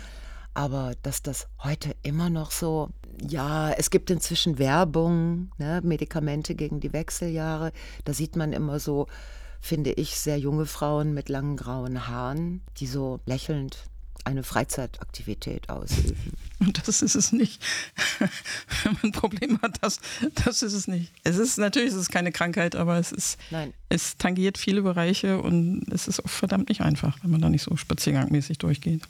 Aber 0.54 0.94
dass 1.02 1.22
das 1.22 1.48
heute 1.64 1.96
immer 2.04 2.30
noch 2.30 2.52
so, 2.52 2.90
ja, 3.20 3.72
es 3.72 3.90
gibt 3.90 4.12
inzwischen 4.12 4.60
Werbung, 4.60 5.52
ne, 5.58 5.82
Medikamente 5.84 6.54
gegen 6.54 6.80
die 6.80 6.94
Wechseljahre. 6.94 7.72
Da 8.06 8.14
sieht 8.14 8.36
man 8.36 8.54
immer 8.54 8.80
so, 8.80 9.08
finde 9.60 9.94
ich, 9.94 10.20
sehr 10.20 10.38
junge 10.38 10.66
Frauen 10.66 11.14
mit 11.14 11.30
langen 11.30 11.58
grauen 11.58 12.08
Haaren, 12.08 12.62
die 12.78 12.88
so 12.88 13.20
lächelnd 13.26 13.90
eine 14.26 14.44
Freizeitaktivität 14.44 15.70
ausüben. 15.70 16.34
Und 16.60 16.88
das 16.88 17.02
ist 17.02 17.16
es 17.16 17.32
nicht. 17.32 17.62
Wenn 18.84 18.94
man 18.94 19.04
ein 19.04 19.12
Problem 19.12 19.62
hat, 19.62 19.78
das, 19.82 20.00
das 20.46 20.64
ist 20.64 20.74
es 20.74 20.88
nicht. 20.88 21.12
Es 21.24 21.38
ist 21.38 21.58
natürlich 21.58 21.90
es 21.90 21.96
ist 21.96 22.12
keine 22.12 22.32
Krankheit, 22.32 22.76
aber 22.76 22.98
es 22.98 23.12
ist 23.12 23.38
Nein. 23.52 23.74
es 23.90 24.18
tangiert 24.18 24.58
viele 24.58 24.82
Bereiche 24.82 25.42
und 25.42 25.86
es 25.92 26.08
ist 26.08 26.24
auch 26.24 26.30
verdammt 26.30 26.70
nicht 26.70 26.82
einfach, 26.82 27.18
wenn 27.22 27.32
man 27.32 27.42
da 27.42 27.50
nicht 27.50 27.64
so 27.64 27.76
spaziergangmäßig 27.76 28.58
durchgeht. 28.58 29.04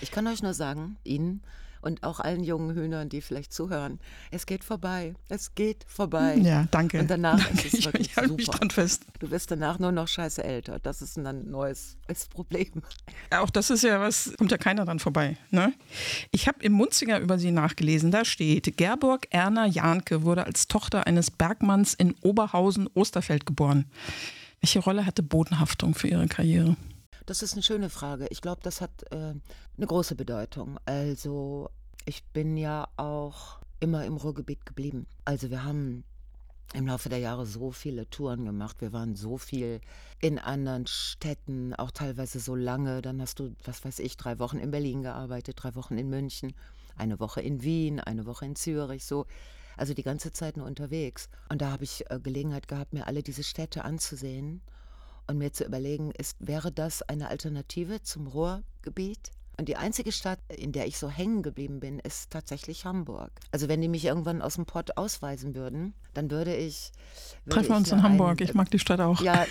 Ich 0.00 0.10
kann 0.10 0.26
euch 0.26 0.42
nur 0.42 0.54
sagen, 0.54 0.96
Ihnen 1.04 1.42
und 1.80 2.02
auch 2.02 2.20
allen 2.20 2.44
jungen 2.44 2.74
Hühnern, 2.74 3.08
die 3.08 3.20
vielleicht 3.20 3.52
zuhören, 3.52 4.00
es 4.30 4.46
geht 4.46 4.64
vorbei. 4.64 5.14
Es 5.28 5.54
geht 5.54 5.84
vorbei. 5.88 6.36
Ja, 6.36 6.66
danke. 6.70 7.00
Und 7.00 7.10
danach 7.10 7.42
danke. 7.42 7.66
ist 7.66 7.74
es 7.74 7.74
ich, 7.80 7.84
wirklich 7.86 8.08
ich 8.08 8.16
halte 8.16 8.32
mich 8.34 8.46
super. 8.46 8.58
dran 8.58 8.70
fest. 8.70 9.04
Du 9.18 9.30
wirst 9.30 9.50
danach 9.50 9.78
nur 9.78 9.92
noch 9.92 10.08
scheiße 10.08 10.42
älter. 10.42 10.78
Das 10.78 11.02
ist 11.02 11.18
ein 11.18 11.50
neues 11.50 11.96
Problem. 12.30 12.82
Auch 13.30 13.50
das 13.50 13.70
ist 13.70 13.84
ja 13.84 14.00
was, 14.00 14.32
kommt 14.38 14.50
ja 14.50 14.58
keiner 14.58 14.84
dran 14.84 14.98
vorbei. 14.98 15.36
Ne? 15.50 15.72
Ich 16.30 16.48
habe 16.48 16.62
im 16.62 16.72
Munzinger 16.72 17.20
über 17.20 17.38
sie 17.38 17.50
nachgelesen. 17.50 18.10
Da 18.10 18.24
steht, 18.24 18.76
Gerburg 18.76 19.26
Erna 19.30 19.66
Jahnke 19.66 20.22
wurde 20.22 20.44
als 20.44 20.68
Tochter 20.68 21.06
eines 21.06 21.30
Bergmanns 21.30 21.94
in 21.94 22.14
Oberhausen-Osterfeld 22.22 23.46
geboren. 23.46 23.86
Welche 24.60 24.80
Rolle 24.80 25.06
hatte 25.06 25.22
Bodenhaftung 25.22 25.94
für 25.94 26.08
ihre 26.08 26.26
Karriere? 26.26 26.76
Das 27.28 27.42
ist 27.42 27.52
eine 27.52 27.62
schöne 27.62 27.90
Frage. 27.90 28.26
Ich 28.30 28.40
glaube, 28.40 28.62
das 28.62 28.80
hat 28.80 29.02
äh, 29.10 29.16
eine 29.16 29.86
große 29.86 30.14
Bedeutung. 30.14 30.78
Also 30.86 31.68
ich 32.06 32.24
bin 32.24 32.56
ja 32.56 32.88
auch 32.96 33.58
immer 33.80 34.06
im 34.06 34.16
Ruhrgebiet 34.16 34.64
geblieben. 34.64 35.06
Also 35.26 35.50
wir 35.50 35.62
haben 35.62 36.04
im 36.72 36.86
Laufe 36.86 37.10
der 37.10 37.18
Jahre 37.18 37.44
so 37.44 37.70
viele 37.70 38.08
Touren 38.08 38.46
gemacht. 38.46 38.80
Wir 38.80 38.94
waren 38.94 39.14
so 39.14 39.36
viel 39.36 39.82
in 40.22 40.38
anderen 40.38 40.86
Städten, 40.86 41.74
auch 41.74 41.90
teilweise 41.90 42.40
so 42.40 42.54
lange. 42.54 43.02
Dann 43.02 43.20
hast 43.20 43.40
du, 43.40 43.54
was 43.62 43.84
weiß 43.84 43.98
ich, 43.98 44.16
drei 44.16 44.38
Wochen 44.38 44.56
in 44.56 44.70
Berlin 44.70 45.02
gearbeitet, 45.02 45.58
drei 45.60 45.74
Wochen 45.74 45.98
in 45.98 46.08
München, 46.08 46.54
eine 46.96 47.20
Woche 47.20 47.42
in 47.42 47.62
Wien, 47.62 48.00
eine 48.00 48.24
Woche 48.24 48.46
in 48.46 48.56
Zürich, 48.56 49.04
so. 49.04 49.26
Also 49.76 49.92
die 49.92 50.02
ganze 50.02 50.32
Zeit 50.32 50.56
nur 50.56 50.66
unterwegs. 50.66 51.28
Und 51.50 51.60
da 51.60 51.72
habe 51.72 51.84
ich 51.84 52.10
äh, 52.10 52.18
Gelegenheit 52.20 52.68
gehabt, 52.68 52.94
mir 52.94 53.06
alle 53.06 53.22
diese 53.22 53.44
Städte 53.44 53.84
anzusehen 53.84 54.62
und 55.28 55.38
mir 55.38 55.52
zu 55.52 55.64
überlegen, 55.64 56.10
ist, 56.10 56.36
wäre 56.40 56.72
das 56.72 57.02
eine 57.02 57.28
Alternative 57.28 58.02
zum 58.02 58.26
Ruhrgebiet? 58.26 59.30
Und 59.58 59.68
die 59.68 59.76
einzige 59.76 60.12
Stadt, 60.12 60.38
in 60.48 60.70
der 60.70 60.86
ich 60.86 60.98
so 60.98 61.08
hängen 61.10 61.42
geblieben 61.42 61.80
bin, 61.80 61.98
ist 61.98 62.30
tatsächlich 62.30 62.84
Hamburg. 62.84 63.32
Also 63.50 63.68
wenn 63.68 63.80
die 63.80 63.88
mich 63.88 64.04
irgendwann 64.04 64.40
aus 64.40 64.54
dem 64.54 64.66
Pott 64.66 64.96
ausweisen 64.96 65.54
würden, 65.56 65.94
dann 66.14 66.30
würde 66.30 66.54
ich... 66.54 66.92
Würde 67.44 67.56
Treffen 67.56 67.70
wir 67.70 67.76
uns 67.76 67.90
in 67.90 68.02
Hamburg. 68.04 68.40
ein- 68.40 68.44
Ich 68.46 68.54
mag 68.54 68.70
die 68.70 68.78
Stadt 68.78 69.00
auch. 69.00 69.20
Ja, 69.20 69.46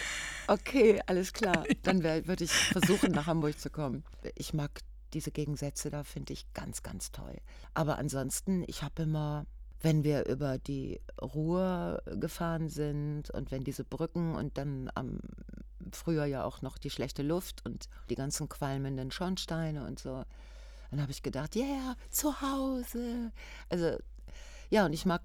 okay, 0.47 1.01
alles 1.07 1.33
klar. 1.33 1.65
Dann 1.83 2.03
wär- 2.03 2.25
würde 2.25 2.45
ich 2.45 2.51
versuchen, 2.51 3.11
nach 3.11 3.27
Hamburg 3.27 3.59
zu 3.59 3.69
kommen. 3.69 4.05
Ich 4.35 4.53
mag 4.53 4.71
diese 5.13 5.31
Gegensätze 5.31 5.89
da, 5.89 6.03
finde 6.05 6.31
ich 6.31 6.51
ganz, 6.53 6.83
ganz 6.83 7.11
toll. 7.11 7.35
Aber 7.73 7.97
ansonsten, 7.97 8.63
ich 8.67 8.83
habe 8.83 9.03
immer, 9.03 9.45
wenn 9.81 10.03
wir 10.03 10.25
über 10.25 10.57
die 10.57 10.99
Ruhr 11.21 12.01
gefahren 12.05 12.69
sind 12.69 13.29
und 13.31 13.51
wenn 13.51 13.63
diese 13.63 13.83
Brücken 13.83 14.35
und 14.35 14.57
dann 14.57 14.89
am 14.95 15.19
früher 15.91 16.25
ja 16.25 16.43
auch 16.43 16.61
noch 16.61 16.77
die 16.77 16.89
schlechte 16.89 17.23
Luft 17.23 17.65
und 17.65 17.87
die 18.09 18.15
ganzen 18.15 18.49
qualmenden 18.49 19.11
Schornsteine 19.11 19.85
und 19.85 19.99
so, 19.99 20.23
dann 20.91 21.01
habe 21.01 21.11
ich 21.11 21.23
gedacht, 21.23 21.55
ja, 21.55 21.65
yeah, 21.65 21.95
zu 22.09 22.41
Hause. 22.41 23.31
Also, 23.69 23.97
ja, 24.69 24.85
und 24.85 24.93
ich 24.93 25.05
mag 25.05 25.21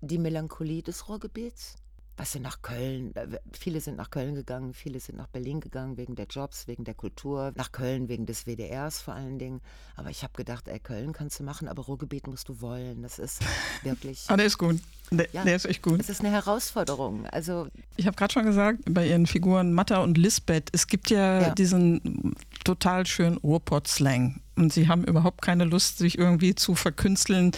die 0.00 0.18
Melancholie 0.18 0.82
des 0.82 1.08
Ruhrgebiets. 1.08 1.76
Was 2.16 2.32
sind 2.32 2.42
nach 2.42 2.62
Köln? 2.62 3.14
äh, 3.16 3.38
Viele 3.52 3.80
sind 3.80 3.96
nach 3.96 4.10
Köln 4.10 4.34
gegangen, 4.34 4.72
viele 4.72 5.00
sind 5.00 5.16
nach 5.18 5.26
Berlin 5.26 5.60
gegangen 5.60 5.96
wegen 5.96 6.14
der 6.14 6.26
Jobs, 6.26 6.68
wegen 6.68 6.84
der 6.84 6.94
Kultur, 6.94 7.52
nach 7.56 7.72
Köln 7.72 8.08
wegen 8.08 8.24
des 8.24 8.46
WDRs 8.46 9.00
vor 9.00 9.14
allen 9.14 9.38
Dingen. 9.38 9.60
Aber 9.96 10.10
ich 10.10 10.22
habe 10.22 10.32
gedacht, 10.34 10.68
ey, 10.68 10.78
Köln 10.78 11.12
kannst 11.12 11.40
du 11.40 11.44
machen, 11.44 11.66
aber 11.66 11.82
Ruhrgebiet 11.84 12.26
musst 12.28 12.48
du 12.48 12.60
wollen. 12.60 13.02
Das 13.02 13.18
ist 13.18 13.40
wirklich, 13.82 14.24
Ah, 14.28 14.36
ist 14.46 14.58
gut. 14.58 14.80
Der, 15.10 15.28
Ja. 15.32 15.44
der 15.44 15.54
ist 15.56 15.66
echt 15.66 15.82
gut. 15.82 16.00
es 16.00 16.08
ist 16.08 16.20
eine 16.20 16.30
Herausforderung. 16.30 17.26
Also 17.26 17.68
Ich 17.96 18.06
habe 18.06 18.16
gerade 18.16 18.32
schon 18.32 18.44
gesagt, 18.44 18.80
bei 18.88 19.06
ihren 19.06 19.26
Figuren 19.26 19.72
Matta 19.72 19.98
und 19.98 20.18
Lisbeth, 20.18 20.70
es 20.72 20.86
gibt 20.86 21.10
ja, 21.10 21.42
Ja. 21.42 21.50
diesen 21.50 22.34
total 22.64 23.06
schönen 23.06 23.36
Ruhrpott-Slang. 23.36 24.40
Und 24.56 24.72
sie 24.72 24.86
haben 24.88 25.02
überhaupt 25.04 25.42
keine 25.42 25.64
Lust, 25.64 25.98
sich 25.98 26.16
irgendwie 26.16 26.54
zu 26.54 26.74
verkünsteln 26.76 27.50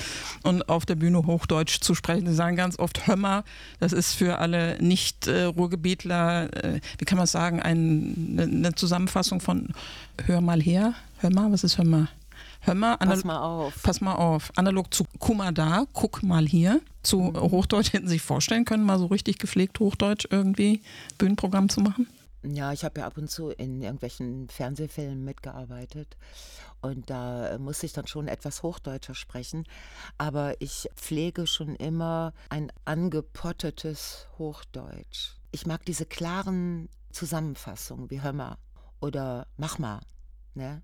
und 0.44 0.68
auf 0.70 0.86
der 0.86 0.94
Bühne 0.94 1.26
Hochdeutsch 1.26 1.80
zu 1.80 1.94
sprechen. 1.94 2.26
Sie 2.26 2.34
sagen 2.34 2.56
ganz 2.56 2.78
oft 2.78 3.06
Hömmer. 3.06 3.44
Das 3.80 3.92
ist 3.92 4.14
für 4.14 4.38
alle 4.38 4.78
Nicht-Ruhrgebietler, 4.82 6.64
äh, 6.64 6.80
wie 6.98 7.04
kann 7.04 7.18
man 7.18 7.26
sagen, 7.26 7.60
ein, 7.60 8.38
eine 8.40 8.74
Zusammenfassung 8.74 9.40
von 9.40 9.68
Hör 10.24 10.40
mal 10.40 10.60
her. 10.60 10.94
Hör 11.18 11.30
mal, 11.30 11.52
was 11.52 11.64
ist 11.64 11.78
Hömmer? 11.78 12.08
Hömmer, 12.66 12.96
pass 12.98 13.08
anal- 13.08 13.24
mal 13.24 13.38
auf. 13.38 13.82
Pass 13.82 14.00
mal 14.00 14.14
auf, 14.14 14.52
analog 14.56 14.92
zu 14.92 15.04
guck 15.18 15.36
mal 15.36 15.52
da, 15.52 15.84
guck 15.92 16.22
mal 16.22 16.46
hier. 16.46 16.80
Zu 17.02 17.18
Mhm. 17.20 17.36
Hochdeutsch 17.40 17.92
hätten 17.92 18.06
Sie 18.08 18.14
sich 18.14 18.22
vorstellen 18.22 18.64
können, 18.64 18.84
mal 18.84 18.98
so 18.98 19.06
richtig 19.06 19.38
gepflegt 19.38 19.78
Hochdeutsch 19.80 20.26
irgendwie 20.30 20.82
Bühnenprogramm 21.18 21.68
zu 21.68 21.80
machen? 21.80 22.08
Ja, 22.42 22.72
ich 22.72 22.84
habe 22.84 23.00
ja 23.00 23.06
ab 23.06 23.16
und 23.18 23.28
zu 23.28 23.48
in 23.50 23.82
irgendwelchen 23.82 24.48
Fernsehfilmen 24.48 25.24
mitgearbeitet 25.24 26.16
und 26.80 27.10
da 27.10 27.48
äh, 27.48 27.58
muss 27.58 27.82
ich 27.82 27.92
dann 27.92 28.06
schon 28.06 28.28
etwas 28.28 28.62
Hochdeutscher 28.62 29.16
sprechen. 29.16 29.64
Aber 30.16 30.60
ich 30.60 30.88
pflege 30.94 31.48
schon 31.48 31.74
immer 31.74 32.32
ein 32.48 32.70
angepottetes 32.84 34.28
Hochdeutsch. 34.38 35.32
Ich 35.50 35.66
mag 35.66 35.84
diese 35.86 36.06
klaren 36.06 36.88
Zusammenfassungen 37.10 38.10
wie 38.10 38.22
Hör 38.22 38.32
mal 38.32 38.58
oder 39.00 39.46
Mach 39.56 39.78
mal, 39.78 40.00
ne? 40.54 40.82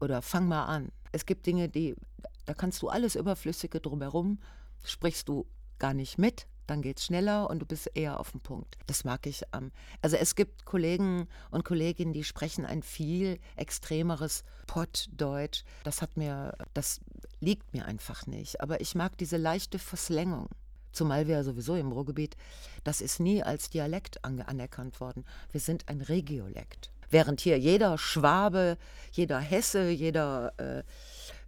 Oder 0.00 0.22
Fang 0.22 0.46
mal 0.48 0.64
an. 0.64 0.92
Es 1.12 1.26
gibt 1.26 1.46
Dinge, 1.46 1.68
die, 1.68 1.96
da 2.44 2.54
kannst 2.54 2.82
du 2.82 2.88
alles 2.88 3.16
Überflüssige 3.16 3.80
drumherum, 3.80 4.38
sprichst 4.84 5.28
du 5.28 5.46
gar 5.78 5.94
nicht 5.94 6.18
mit, 6.18 6.46
dann 6.66 6.82
geht's 6.82 7.04
schneller 7.04 7.48
und 7.48 7.60
du 7.60 7.66
bist 7.66 7.90
eher 7.94 8.18
auf 8.18 8.32
den 8.32 8.40
Punkt. 8.40 8.76
Das 8.86 9.04
mag 9.04 9.26
ich 9.26 9.42
am. 9.54 9.70
also 10.02 10.16
es 10.16 10.34
gibt 10.34 10.64
Kollegen 10.64 11.28
und 11.50 11.64
Kolleginnen, 11.64 12.12
die 12.12 12.24
sprechen 12.24 12.66
ein 12.66 12.82
viel 12.82 13.38
extremeres 13.56 14.42
Pottdeutsch. 14.66 15.64
Das 15.84 16.02
hat 16.02 16.16
mir, 16.16 16.56
das 16.74 17.00
liegt 17.40 17.72
mir 17.72 17.86
einfach 17.86 18.26
nicht. 18.26 18.60
Aber 18.60 18.80
ich 18.80 18.94
mag 18.94 19.16
diese 19.18 19.36
leichte 19.36 19.78
Verslängung. 19.78 20.48
Zumal 20.92 21.28
wir 21.28 21.44
sowieso 21.44 21.76
im 21.76 21.92
Ruhrgebiet, 21.92 22.36
das 22.82 23.00
ist 23.00 23.20
nie 23.20 23.42
als 23.42 23.68
Dialekt 23.68 24.24
anerkannt 24.24 25.00
worden. 25.00 25.24
Wir 25.52 25.60
sind 25.60 25.88
ein 25.88 26.00
Regiolekt. 26.00 26.90
Während 27.10 27.40
hier 27.40 27.58
jeder 27.58 27.98
Schwabe, 27.98 28.76
jeder 29.12 29.38
Hesse, 29.38 29.90
jeder 29.90 30.52
äh, 30.58 30.82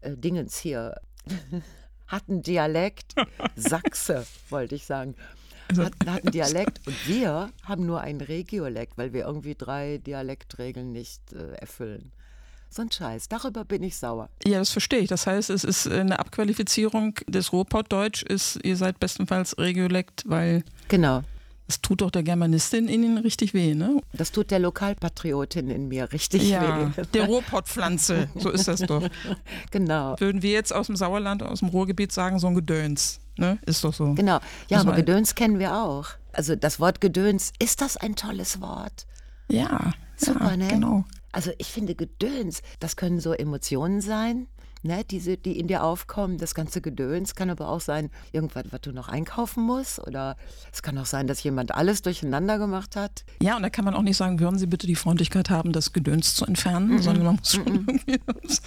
äh, 0.01 0.17
Dingens 0.17 0.59
hier 0.59 1.01
hat 2.07 2.25
einen 2.29 2.43
Dialekt. 2.43 3.15
Sachse, 3.57 4.27
wollte 4.49 4.75
ich 4.75 4.87
sagen. 4.87 5.15
Hat, 5.77 5.93
hat 6.07 6.23
einen 6.25 6.33
Dialekt 6.33 6.81
und 6.87 6.97
wir 7.07 7.51
haben 7.65 7.85
nur 7.85 8.01
einen 8.01 8.21
Regiolekt, 8.21 8.97
weil 8.97 9.13
wir 9.13 9.27
irgendwie 9.27 9.55
drei 9.55 9.99
Dialektregeln 9.99 10.93
nicht 10.93 11.33
äh, 11.33 11.53
erfüllen. 11.57 12.13
So 12.71 12.83
ein 12.83 12.91
Scheiß. 12.91 13.29
Darüber 13.29 13.65
bin 13.65 13.83
ich 13.83 13.97
sauer. 13.97 14.29
Ja, 14.47 14.59
das 14.59 14.71
verstehe 14.71 15.01
ich. 15.01 15.09
Das 15.09 15.27
heißt, 15.27 15.49
es 15.51 15.65
ist 15.65 15.87
eine 15.87 16.19
Abqualifizierung 16.19 17.15
des 17.27 17.53
Ruhrpottdeutsch, 17.53 18.23
ist, 18.25 18.59
ihr 18.63 18.77
seid 18.77 19.01
bestenfalls 19.01 19.57
Regiolekt, 19.59 20.25
weil 20.27 20.65
Genau. 20.89 21.23
Es 21.69 21.81
tut 21.83 22.01
doch 22.01 22.11
der 22.11 22.23
Germanistin 22.23 22.89
in 22.89 23.03
Ihnen 23.05 23.19
richtig 23.19 23.53
weh, 23.55 23.75
ne? 23.75 24.01
Das 24.15 24.33
tut 24.33 24.51
der 24.51 24.59
Lokalpatriotin 24.59 25.69
in 25.69 25.89
mir 25.89 26.11
richtig 26.13 26.49
Ja, 26.49 26.91
weh. 26.97 27.03
der 27.13 27.27
Ruhrpottpflanze, 27.27 28.29
so 28.37 28.51
ist 28.51 28.67
das 28.69 28.81
doch. 28.81 29.07
Genau. 29.71 30.19
Würden 30.19 30.43
wir 30.43 30.51
jetzt 30.53 30.75
aus 30.75 30.87
dem 30.87 30.97
Sauerland, 30.97 31.43
aus 31.43 31.61
dem 31.61 31.69
Ruhrgebiet 31.69 32.11
sagen, 32.11 32.39
so 32.39 32.47
ein 32.47 32.55
Gedöns, 32.55 33.21
ne? 33.37 33.59
Ist 33.67 33.85
doch 33.85 33.93
so. 33.93 34.15
Genau. 34.15 34.41
Ja, 34.69 34.79
Muss 34.79 34.87
aber 34.87 34.97
Gedöns 34.97 35.35
kennen 35.35 35.59
wir 35.59 35.77
auch. 35.77 36.07
Also 36.33 36.57
das 36.57 36.81
Wort 36.81 37.01
Gedöns, 37.01 37.53
ist 37.59 37.81
das 37.83 37.97
ein 37.97 38.17
tolles 38.17 38.61
Wort? 38.61 39.07
Ja, 39.51 39.93
Super, 40.17 40.51
ja, 40.51 40.57
ne? 40.57 40.69
genau. 40.69 41.05
Also 41.33 41.51
ich 41.59 41.69
finde 41.69 41.95
Gedöns, 41.95 42.63
das 42.81 42.97
können 42.97 43.21
so 43.21 43.33
Emotionen 43.33 44.01
sein, 44.01 44.47
ne, 44.83 45.05
diese, 45.05 45.37
die 45.37 45.59
in 45.59 45.69
dir 45.69 45.85
aufkommen. 45.85 46.39
Das 46.39 46.55
ganze 46.55 46.81
Gedöns 46.81 47.35
kann 47.35 47.51
aber 47.51 47.69
auch 47.69 47.81
sein, 47.81 48.11
irgendwas, 48.33 48.65
was 48.71 48.81
du 48.81 48.93
noch 48.93 49.09
einkaufen 49.09 49.63
musst. 49.63 49.99
Oder 50.07 50.37
es 50.73 50.83
kann 50.83 50.99
auch 50.99 51.07
sein, 51.07 51.27
dass 51.27 51.43
jemand 51.43 51.75
alles 51.75 52.03
durcheinander 52.03 52.59
gemacht 52.59 52.97
hat. 52.97 53.25
Ja, 53.43 53.57
und 53.57 53.63
da 53.63 53.71
kann 53.71 53.85
man 53.85 53.95
auch 53.95 54.03
nicht 54.03 54.17
sagen, 54.17 54.41
würden 54.41 54.59
Sie 54.59 54.67
bitte 54.67 54.87
die 54.87 54.95
Freundlichkeit 54.95 55.51
haben, 55.51 55.73
das 55.73 55.93
Gedöns 55.93 56.35
zu 56.35 56.45
entfernen, 56.45 57.01
sondern 57.03 57.25
man 57.25 57.37
muss 57.37 57.53
schon 57.53 57.67
irgendwie 57.67 58.21
das, 58.43 58.63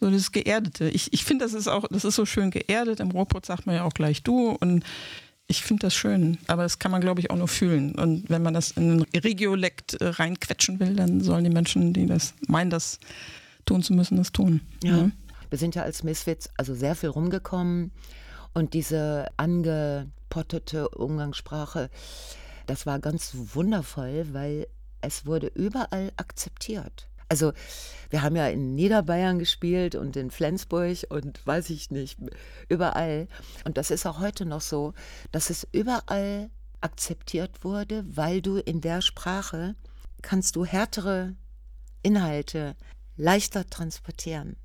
so 0.00 0.10
das 0.10 0.32
Geerdete. 0.32 0.88
Ich, 0.88 1.12
ich 1.12 1.24
finde, 1.24 1.44
das 1.44 1.54
ist 1.54 1.68
auch, 1.68 1.86
das 1.88 2.04
ist 2.04 2.16
so 2.16 2.26
schön 2.26 2.50
geerdet. 2.50 3.00
Im 3.00 3.10
Ruhrpott 3.10 3.46
sagt 3.46 3.66
man 3.66 3.74
ja 3.74 3.84
auch 3.84 3.94
gleich 3.94 4.22
du 4.22 4.50
und 4.50 4.84
ich 5.48 5.62
finde 5.62 5.82
das 5.82 5.94
schön, 5.94 6.38
aber 6.48 6.64
das 6.64 6.78
kann 6.78 6.90
man, 6.90 7.00
glaube 7.00 7.20
ich, 7.20 7.30
auch 7.30 7.36
nur 7.36 7.48
fühlen. 7.48 7.94
Und 7.94 8.28
wenn 8.28 8.42
man 8.42 8.52
das 8.52 8.72
in 8.72 8.90
einen 8.90 9.02
Regiolekt 9.02 9.94
äh, 9.94 10.08
reinquetschen 10.08 10.80
will, 10.80 10.96
dann 10.96 11.20
sollen 11.20 11.44
die 11.44 11.50
Menschen, 11.50 11.92
die 11.92 12.06
das 12.06 12.34
meinen, 12.48 12.70
das 12.70 12.98
tun 13.64 13.82
zu 13.82 13.92
müssen, 13.92 14.16
das 14.16 14.32
tun. 14.32 14.60
Ja. 14.82 14.96
Ne? 14.96 15.12
Wir 15.50 15.58
sind 15.58 15.74
ja 15.74 15.82
als 15.82 16.02
Misfits 16.02 16.50
also 16.56 16.74
sehr 16.74 16.94
viel 16.94 17.10
rumgekommen 17.10 17.92
und 18.54 18.74
diese 18.74 19.28
angepottete 19.36 20.88
Umgangssprache, 20.88 21.90
das 22.66 22.86
war 22.86 22.98
ganz 22.98 23.32
wundervoll, 23.34 24.26
weil 24.32 24.66
es 25.00 25.26
wurde 25.26 25.48
überall 25.48 26.12
akzeptiert. 26.16 27.08
Also 27.28 27.52
wir 28.10 28.22
haben 28.22 28.36
ja 28.36 28.46
in 28.48 28.74
Niederbayern 28.74 29.38
gespielt 29.38 29.94
und 29.94 30.16
in 30.16 30.30
Flensburg 30.30 30.98
und 31.08 31.44
weiß 31.44 31.70
ich 31.70 31.90
nicht, 31.90 32.18
überall. 32.68 33.28
Und 33.64 33.76
das 33.76 33.90
ist 33.90 34.06
auch 34.06 34.20
heute 34.20 34.46
noch 34.46 34.60
so, 34.60 34.94
dass 35.32 35.50
es 35.50 35.66
überall 35.72 36.50
akzeptiert 36.80 37.64
wurde, 37.64 38.04
weil 38.08 38.42
du 38.42 38.58
in 38.58 38.80
der 38.80 39.00
Sprache 39.00 39.74
kannst 40.22 40.56
du 40.56 40.64
härtere 40.64 41.34
Inhalte 42.02 42.76
leichter 43.16 43.66
transportieren. 43.66 44.56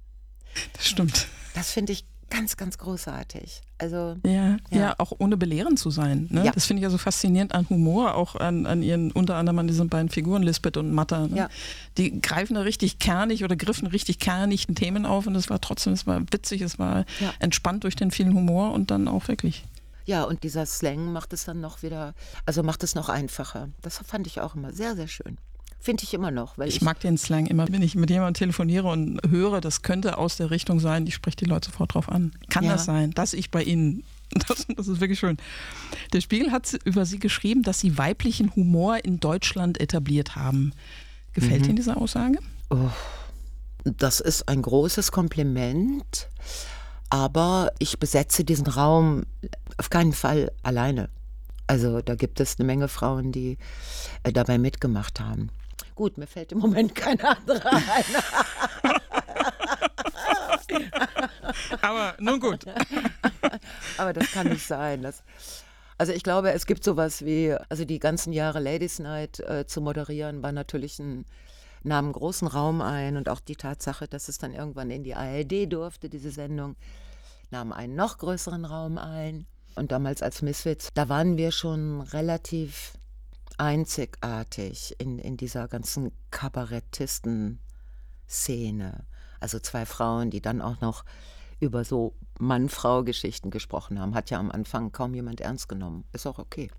Das 0.73 0.87
stimmt. 0.87 1.27
Das 1.53 1.71
finde 1.71 1.93
ich 1.93 2.05
ganz, 2.29 2.55
ganz 2.55 2.77
großartig. 2.77 3.61
Also 3.77 4.15
Ja, 4.25 4.31
ja, 4.69 4.77
Ja. 4.79 4.95
auch 4.99 5.11
ohne 5.17 5.35
belehrend 5.35 5.77
zu 5.79 5.89
sein. 5.89 6.27
Ne? 6.29 6.45
Ja. 6.45 6.51
Das 6.53 6.65
finde 6.65 6.79
ich 6.79 6.83
ja 6.83 6.89
so 6.89 6.97
faszinierend 6.97 7.53
an 7.53 7.67
Humor, 7.69 8.15
auch 8.15 8.35
an, 8.35 8.65
an 8.65 8.81
ihren, 8.83 9.11
unter 9.11 9.35
anderem 9.35 9.59
an 9.59 9.67
diesen 9.67 9.89
beiden 9.89 10.07
Figuren, 10.09 10.41
Lisbeth 10.43 10.77
und 10.77 10.93
Matta. 10.93 11.27
Ne? 11.27 11.35
Ja. 11.35 11.49
Die 11.97 12.21
greifen 12.21 12.53
da 12.53 12.61
richtig 12.61 12.99
kernig 12.99 13.43
oder 13.43 13.57
griffen 13.57 13.87
richtig 13.87 14.19
kernig 14.19 14.67
Themen 14.67 15.05
auf 15.05 15.27
und 15.27 15.35
es 15.35 15.49
war 15.49 15.59
trotzdem, 15.59 15.91
es 15.91 16.07
war 16.07 16.21
witzig, 16.31 16.61
es 16.61 16.79
war 16.79 17.05
Ja. 17.19 17.33
entspannt 17.39 17.83
durch 17.83 17.97
den 17.97 18.11
vielen 18.11 18.33
Humor 18.33 18.71
und 18.71 18.91
dann 18.91 19.09
auch 19.09 19.27
wirklich. 19.27 19.65
ja, 20.05 20.23
und 20.23 20.43
dieser 20.43 20.65
Slang 20.65 21.11
macht 21.13 21.31
es 21.33 21.45
dann 21.45 21.59
noch 21.61 21.83
wieder, 21.83 22.13
also 22.45 22.63
macht 22.63 22.83
es 22.83 22.95
noch 22.95 23.07
einfacher. 23.09 23.69
Das 23.81 23.97
fand 23.99 24.25
ich 24.27 24.39
auch 24.41 24.55
immer 24.55 24.71
sehr, 24.73 24.95
sehr 24.95 25.07
schön. 25.07 25.37
Finde 25.83 26.03
ich 26.03 26.13
immer 26.13 26.29
noch, 26.29 26.59
weil 26.59 26.67
ich, 26.69 26.75
Ich 26.75 26.81
mag 26.83 26.99
den 26.99 27.17
Slang 27.17 27.47
immer, 27.47 27.67
wenn 27.71 27.81
ich 27.81 27.95
mit 27.95 28.11
jemandem 28.11 28.35
telefoniere 28.35 28.87
und 28.87 29.19
höre, 29.27 29.61
das 29.61 29.81
könnte 29.81 30.19
aus 30.19 30.37
der 30.37 30.51
Richtung 30.51 30.79
sein, 30.79 31.07
ich 31.07 31.15
spreche 31.15 31.37
die 31.37 31.45
Leute 31.45 31.71
sofort 31.71 31.95
drauf 31.95 32.07
an. 32.07 32.33
Kann 32.49 32.63
Ja. 32.65 32.73
das 32.73 32.85
sein, 32.85 33.11
dass 33.11 33.33
ich 33.33 33.49
bei 33.49 33.63
Ihnen, 33.63 34.03
das, 34.47 34.67
das 34.75 34.87
ist 34.87 34.99
wirklich 35.01 35.17
schön. 35.19 35.37
Der 36.13 36.21
Spiegel 36.21 36.51
hat 36.51 36.71
über 36.85 37.03
Sie 37.05 37.17
geschrieben, 37.17 37.63
dass 37.63 37.79
Sie 37.79 37.97
weiblichen 37.97 38.55
Humor 38.55 39.03
in 39.03 39.19
Deutschland 39.19 39.79
etabliert 39.81 40.35
haben. 40.35 40.71
Gefällt 41.33 41.65
Ihnen 41.65 41.77
diese 41.77 41.97
Aussage? 41.97 42.37
das 43.83 44.19
ist 44.19 44.47
ein 44.47 44.61
großes 44.61 45.11
Kompliment, 45.11 46.29
aber 47.09 47.71
ich 47.79 47.97
besetze 47.99 48.43
diesen 48.43 48.67
Raum 48.67 49.23
auf 49.77 49.89
keinen 49.89 50.13
Fall 50.13 50.51
alleine. 50.61 51.09
Also 51.67 52.01
da 52.01 52.15
gibt 52.15 52.39
es 52.39 52.59
eine 52.59 52.67
Menge 52.67 52.87
Frauen, 52.87 53.31
die 53.31 53.57
äh, 54.23 54.31
dabei 54.31 54.57
mitgemacht 54.57 55.19
haben. 55.19 55.49
Gut, 55.95 56.17
mir 56.17 56.27
fällt 56.27 56.51
im 56.51 56.59
Moment 56.59 56.95
keine 56.95 57.37
andere 57.37 57.71
ein. 57.71 58.03
Aber 61.81 62.15
nun 62.19 62.39
gut. 62.39 62.65
Aber 63.97 64.13
das 64.13 64.31
kann 64.31 64.47
nicht 64.47 64.65
sein. 64.65 65.01
Das, 65.01 65.23
also 65.97 66.13
ich 66.13 66.23
glaube, 66.23 66.51
es 66.51 66.65
gibt 66.65 66.83
sowas 66.83 67.23
wie, 67.25 67.55
also 67.69 67.85
die 67.85 67.99
ganzen 67.99 68.33
Jahre 68.33 68.59
Ladies 68.59 68.99
Night 68.99 69.39
äh, 69.39 69.65
zu 69.65 69.81
moderieren, 69.81 70.43
war 70.43 70.51
natürlich 70.51 70.99
ein, 70.99 71.25
nahm 71.83 72.05
einen 72.05 72.13
großen 72.13 72.47
Raum 72.47 72.81
ein 72.81 73.17
und 73.17 73.29
auch 73.29 73.39
die 73.39 73.55
Tatsache, 73.55 74.07
dass 74.07 74.29
es 74.29 74.37
dann 74.37 74.53
irgendwann 74.53 74.89
in 74.89 75.03
die 75.03 75.15
ARD 75.15 75.71
durfte, 75.71 76.09
diese 76.09 76.31
Sendung, 76.31 76.75
nahm 77.49 77.71
einen 77.71 77.95
noch 77.95 78.17
größeren 78.17 78.65
Raum 78.65 78.97
ein. 78.97 79.45
Und 79.75 79.91
damals 79.91 80.21
als 80.21 80.41
Misfits, 80.41 80.89
da 80.93 81.07
waren 81.07 81.37
wir 81.37 81.51
schon 81.51 82.01
relativ 82.01 82.93
einzigartig 83.59 84.95
in, 84.99 85.19
in 85.19 85.37
dieser 85.37 85.67
ganzen 85.67 86.11
Kabarettisten-Szene. 86.31 89.05
Also 89.39 89.59
zwei 89.59 89.85
Frauen, 89.85 90.29
die 90.29 90.41
dann 90.41 90.61
auch 90.61 90.81
noch 90.81 91.03
über 91.59 91.83
so 91.83 92.13
Mann-Frau-Geschichten 92.39 93.51
gesprochen 93.51 93.99
haben. 93.99 94.15
Hat 94.15 94.29
ja 94.29 94.39
am 94.39 94.51
Anfang 94.51 94.91
kaum 94.91 95.13
jemand 95.13 95.41
ernst 95.41 95.69
genommen. 95.69 96.05
Ist 96.11 96.25
auch 96.25 96.39
okay. 96.39 96.69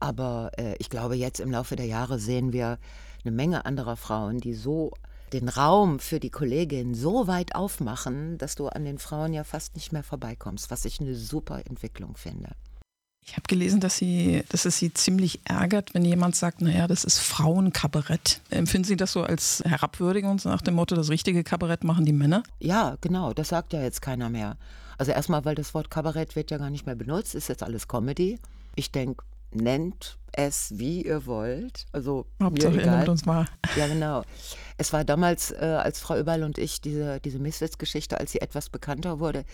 Aber 0.00 0.50
äh, 0.58 0.74
ich 0.78 0.90
glaube, 0.90 1.14
jetzt 1.14 1.40
im 1.40 1.50
Laufe 1.50 1.76
der 1.76 1.86
Jahre 1.86 2.18
sehen 2.18 2.52
wir 2.52 2.78
eine 3.24 3.32
Menge 3.32 3.64
anderer 3.64 3.96
Frauen, 3.96 4.38
die 4.38 4.54
so 4.54 4.92
den 5.32 5.48
Raum 5.48 5.98
für 5.98 6.20
die 6.20 6.30
Kollegin 6.30 6.94
so 6.94 7.26
weit 7.26 7.54
aufmachen, 7.54 8.38
dass 8.38 8.54
du 8.54 8.68
an 8.68 8.84
den 8.84 8.98
Frauen 8.98 9.32
ja 9.32 9.44
fast 9.44 9.76
nicht 9.76 9.92
mehr 9.92 10.02
vorbeikommst, 10.02 10.70
was 10.70 10.84
ich 10.84 11.00
eine 11.00 11.14
super 11.14 11.62
Entwicklung 11.66 12.16
finde. 12.16 12.50
Ich 13.26 13.32
habe 13.32 13.44
gelesen, 13.46 13.80
dass, 13.80 13.96
sie, 13.96 14.44
dass 14.50 14.66
es 14.66 14.78
Sie 14.78 14.92
ziemlich 14.92 15.40
ärgert, 15.44 15.94
wenn 15.94 16.04
jemand 16.04 16.36
sagt, 16.36 16.60
naja, 16.60 16.86
das 16.86 17.04
ist 17.04 17.18
Frauenkabarett. 17.18 18.40
Empfinden 18.50 18.86
Sie 18.86 18.96
das 18.96 19.12
so 19.12 19.22
als 19.22 19.62
Herabwürdigung, 19.64 20.40
nach 20.44 20.60
dem 20.60 20.74
Motto, 20.74 20.94
das 20.94 21.08
richtige 21.08 21.42
Kabarett 21.42 21.84
machen 21.84 22.04
die 22.04 22.12
Männer? 22.12 22.42
Ja, 22.60 22.96
genau, 23.00 23.32
das 23.32 23.48
sagt 23.48 23.72
ja 23.72 23.82
jetzt 23.82 24.02
keiner 24.02 24.28
mehr. 24.28 24.58
Also 24.98 25.12
erstmal, 25.12 25.44
weil 25.44 25.54
das 25.54 25.72
Wort 25.74 25.90
Kabarett 25.90 26.36
wird 26.36 26.50
ja 26.50 26.58
gar 26.58 26.70
nicht 26.70 26.86
mehr 26.86 26.94
benutzt, 26.94 27.34
ist 27.34 27.48
jetzt 27.48 27.62
alles 27.62 27.88
Comedy. 27.88 28.38
Ich 28.76 28.92
denke, 28.92 29.24
nennt 29.52 30.18
es, 30.32 30.78
wie 30.78 31.02
ihr 31.02 31.26
wollt. 31.26 31.86
Also 31.92 32.26
Hauptsache, 32.42 32.74
ihr 32.74 32.82
egal. 32.82 33.08
uns 33.08 33.26
wahr. 33.26 33.46
Ja, 33.76 33.86
genau. 33.86 34.22
Es 34.76 34.92
war 34.92 35.04
damals, 35.04 35.50
äh, 35.52 35.78
als 35.82 36.00
Frau 36.00 36.18
Überl 36.18 36.42
und 36.42 36.58
ich 36.58 36.80
diese, 36.80 37.20
diese 37.20 37.38
Misfits-Geschichte, 37.38 38.18
als 38.18 38.32
sie 38.32 38.40
etwas 38.40 38.68
bekannter 38.68 39.20
wurde, 39.20 39.44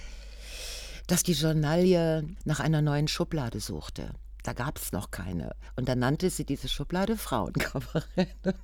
dass 1.11 1.23
die 1.25 1.33
Journalie 1.33 2.25
nach 2.45 2.61
einer 2.61 2.83
neuen 2.83 3.09
Schublade 3.09 3.59
suchte. 3.59 4.11
Da 4.45 4.53
gab 4.55 4.79
es 4.79 4.93
noch 4.93 5.11
keine. 5.11 5.55
Und 5.77 5.89
dann 5.89 5.99
nannte 5.99 6.31
sie 6.31 6.45
diese 6.45 6.69
Schublade 6.69 7.17
Frauenkabarett. 7.17 8.37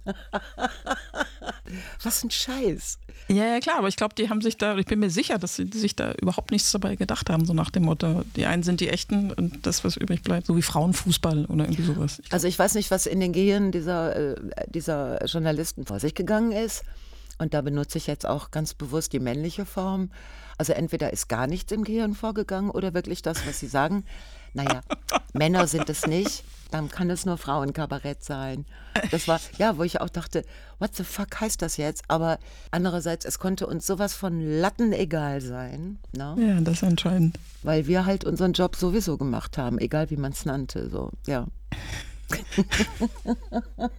Was 2.02 2.22
ein 2.22 2.30
Scheiß. 2.30 2.98
Ja, 3.28 3.44
ja, 3.44 3.60
klar, 3.60 3.78
aber 3.78 3.88
ich 3.88 3.96
glaube, 3.96 4.14
die 4.14 4.30
haben 4.30 4.40
sich 4.40 4.56
da, 4.56 4.78
ich 4.78 4.86
bin 4.86 5.00
mir 5.00 5.10
sicher, 5.10 5.38
dass 5.38 5.56
sie 5.56 5.68
sich 5.72 5.96
da 5.96 6.12
überhaupt 6.12 6.50
nichts 6.52 6.70
dabei 6.70 6.96
gedacht 6.96 7.28
haben, 7.28 7.44
so 7.44 7.52
nach 7.52 7.70
dem 7.70 7.82
Motto, 7.84 8.22
die 8.36 8.46
einen 8.46 8.62
sind 8.62 8.80
die 8.80 8.88
Echten 8.88 9.32
und 9.32 9.66
das, 9.66 9.84
was 9.84 9.96
übrig 9.96 10.22
bleibt, 10.22 10.46
so 10.46 10.56
wie 10.56 10.62
Frauenfußball 10.62 11.46
oder 11.46 11.64
irgendwie 11.64 11.82
sowas. 11.82 12.22
Also 12.30 12.46
ich 12.46 12.58
weiß 12.58 12.74
nicht, 12.76 12.90
was 12.90 13.06
in 13.06 13.20
den 13.20 13.32
Gehirnen 13.32 13.72
dieser, 13.72 14.16
äh, 14.16 14.36
dieser 14.68 15.22
Journalisten 15.26 15.84
vor 15.84 16.00
sich 16.00 16.14
gegangen 16.14 16.52
ist. 16.52 16.84
Und 17.38 17.52
da 17.52 17.60
benutze 17.60 17.98
ich 17.98 18.06
jetzt 18.06 18.24
auch 18.24 18.50
ganz 18.50 18.72
bewusst 18.72 19.12
die 19.12 19.20
männliche 19.20 19.66
Form. 19.66 20.10
Also 20.58 20.72
entweder 20.72 21.12
ist 21.12 21.28
gar 21.28 21.46
nichts 21.46 21.72
im 21.72 21.84
Gehirn 21.84 22.14
vorgegangen 22.14 22.70
oder 22.70 22.94
wirklich 22.94 23.22
das, 23.22 23.46
was 23.46 23.60
sie 23.60 23.66
sagen. 23.66 24.04
Naja, 24.54 24.80
Männer 25.34 25.66
sind 25.66 25.90
es 25.90 26.06
nicht, 26.06 26.42
dann 26.70 26.88
kann 26.88 27.10
es 27.10 27.26
nur 27.26 27.36
Frauenkabarett 27.36 28.24
sein. 28.24 28.64
Das 29.10 29.28
war, 29.28 29.38
ja, 29.58 29.76
wo 29.76 29.82
ich 29.82 30.00
auch 30.00 30.08
dachte, 30.08 30.44
what 30.78 30.94
the 30.94 31.04
fuck 31.04 31.40
heißt 31.40 31.60
das 31.60 31.76
jetzt? 31.76 32.04
Aber 32.08 32.38
andererseits, 32.70 33.26
es 33.26 33.38
konnte 33.38 33.66
uns 33.66 33.86
sowas 33.86 34.14
von 34.14 34.40
Latten 34.40 34.92
egal 34.94 35.42
sein, 35.42 35.98
ne? 36.12 36.36
Ja, 36.38 36.60
das 36.60 36.74
ist 36.76 36.82
entscheidend. 36.84 37.38
weil 37.62 37.86
wir 37.86 38.06
halt 38.06 38.24
unseren 38.24 38.54
Job 38.54 38.76
sowieso 38.76 39.18
gemacht 39.18 39.58
haben, 39.58 39.78
egal 39.78 40.10
wie 40.10 40.16
man 40.16 40.32
es 40.32 40.46
nannte. 40.46 40.88
So, 40.88 41.10
ja. 41.26 41.46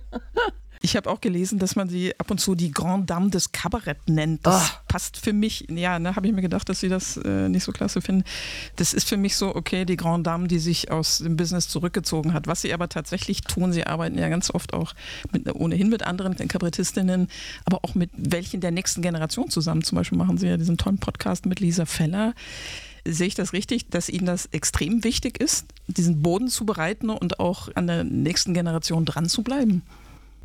Ich 0.81 0.95
habe 0.95 1.09
auch 1.09 1.21
gelesen, 1.21 1.59
dass 1.59 1.75
man 1.75 1.89
sie 1.89 2.17
ab 2.19 2.29
und 2.31 2.39
zu 2.39 2.55
die 2.55 2.71
Grande 2.71 3.05
Dame 3.07 3.29
des 3.29 3.51
Kabarett 3.51 4.07
nennt. 4.07 4.45
Das 4.45 4.55
Ah. 4.71 4.81
passt 4.87 5.17
für 5.17 5.33
mich, 5.33 5.65
ja, 5.69 5.99
ne, 5.99 6.15
habe 6.15 6.27
ich 6.27 6.33
mir 6.33 6.41
gedacht, 6.41 6.69
dass 6.69 6.79
sie 6.79 6.89
das 6.89 7.17
äh, 7.17 7.49
nicht 7.49 7.63
so 7.63 7.71
klasse 7.71 8.01
finden. 8.01 8.23
Das 8.75 8.93
ist 8.93 9.07
für 9.09 9.17
mich 9.17 9.35
so, 9.35 9.55
okay, 9.55 9.85
die 9.85 9.97
Grande 9.97 10.23
Dame, 10.29 10.47
die 10.47 10.59
sich 10.59 10.91
aus 10.91 11.19
dem 11.19 11.35
Business 11.37 11.67
zurückgezogen 11.67 12.33
hat. 12.33 12.47
Was 12.47 12.61
sie 12.61 12.73
aber 12.73 12.89
tatsächlich 12.89 13.41
tun, 13.41 13.73
sie 13.73 13.85
arbeiten 13.85 14.17
ja 14.17 14.29
ganz 14.29 14.51
oft 14.51 14.73
auch 14.73 14.93
mit, 15.31 15.53
ohnehin 15.53 15.89
mit 15.89 16.03
anderen 16.03 16.35
Kabarettistinnen, 16.37 17.27
aber 17.65 17.79
auch 17.83 17.95
mit 17.95 18.11
welchen 18.15 18.61
der 18.61 18.71
nächsten 18.71 19.01
Generation 19.01 19.49
zusammen. 19.49 19.83
Zum 19.83 19.95
Beispiel 19.97 20.17
machen 20.17 20.37
sie 20.37 20.47
ja 20.47 20.57
diesen 20.57 20.77
tollen 20.77 20.99
Podcast 20.99 21.45
mit 21.45 21.59
Lisa 21.59 21.85
Feller. 21.85 22.33
Sehe 23.09 23.27
ich 23.27 23.35
das 23.35 23.53
richtig, 23.53 23.89
dass 23.89 24.09
Ihnen 24.09 24.25
das 24.25 24.47
extrem 24.47 25.05
wichtig 25.05 25.39
ist, 25.39 25.65
diesen 25.87 26.21
Boden 26.21 26.49
zu 26.49 26.65
bereiten 26.65 27.09
und 27.09 27.39
auch 27.39 27.69
an 27.75 27.87
der 27.87 28.03
nächsten 28.03 28.53
Generation 28.53 29.05
dran 29.05 29.29
zu 29.29 29.43
bleiben? 29.43 29.81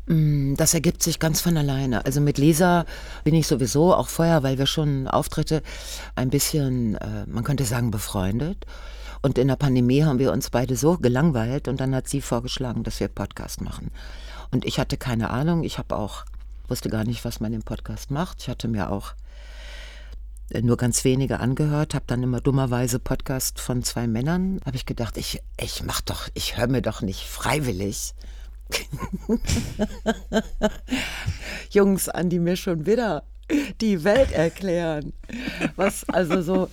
Mm, 0.05 0.55
Das 0.55 0.73
ergibt 0.73 1.01
sich 1.03 1.19
ganz 1.19 1.41
von 1.41 1.57
alleine. 1.57 2.05
Also 2.05 2.21
mit 2.21 2.37
Lisa 2.37 2.85
bin 3.23 3.35
ich 3.35 3.47
sowieso 3.47 3.93
auch 3.95 4.07
vorher, 4.09 4.43
weil 4.43 4.57
wir 4.57 4.65
schon 4.65 5.07
Auftritte 5.07 5.63
ein 6.15 6.29
bisschen, 6.29 6.95
äh, 6.95 7.25
man 7.27 7.43
könnte 7.43 7.63
sagen, 7.65 7.91
befreundet. 7.91 8.65
Und 9.21 9.37
in 9.37 9.47
der 9.47 9.55
Pandemie 9.55 10.03
haben 10.03 10.19
wir 10.19 10.33
uns 10.33 10.49
beide 10.49 10.75
so 10.75 10.97
gelangweilt 10.97 11.69
und 11.69 11.79
dann 11.79 11.95
hat 11.95 12.09
sie 12.09 12.19
vorgeschlagen, 12.19 12.83
dass 12.83 12.99
wir 12.99 13.07
Podcast 13.07 13.61
machen. 13.61 13.91
Und 14.51 14.65
ich 14.65 14.79
hatte 14.79 14.97
keine 14.97 15.29
Ahnung, 15.29 15.63
ich 15.63 15.77
habe 15.77 15.95
auch, 15.95 16.25
wusste 16.67 16.89
gar 16.89 17.05
nicht, 17.05 17.23
was 17.23 17.39
man 17.39 17.53
im 17.53 17.63
Podcast 17.63 18.11
macht. 18.11 18.41
Ich 18.41 18.49
hatte 18.49 18.67
mir 18.67 18.91
auch 18.91 19.13
äh, 20.49 20.61
nur 20.61 20.75
ganz 20.75 21.05
wenige 21.05 21.39
angehört, 21.39 21.93
habe 21.95 22.05
dann 22.07 22.21
immer 22.21 22.41
dummerweise 22.41 22.99
Podcast 22.99 23.61
von 23.61 23.81
zwei 23.83 24.07
Männern. 24.07 24.59
Habe 24.65 24.75
ich 24.75 24.85
gedacht, 24.85 25.15
ich, 25.17 25.41
ich 25.57 25.83
mach 25.83 26.01
doch, 26.01 26.27
ich 26.33 26.57
höre 26.57 26.67
mir 26.67 26.81
doch 26.81 27.01
nicht 27.01 27.23
freiwillig 27.23 28.13
Jungs 31.71 32.09
an, 32.09 32.29
die 32.29 32.39
mir 32.39 32.55
schon 32.55 32.85
wieder 32.85 33.23
die 33.81 34.03
Welt 34.03 34.31
erklären. 34.31 35.13
Was 35.75 36.07
also 36.09 36.41
so, 36.41 36.69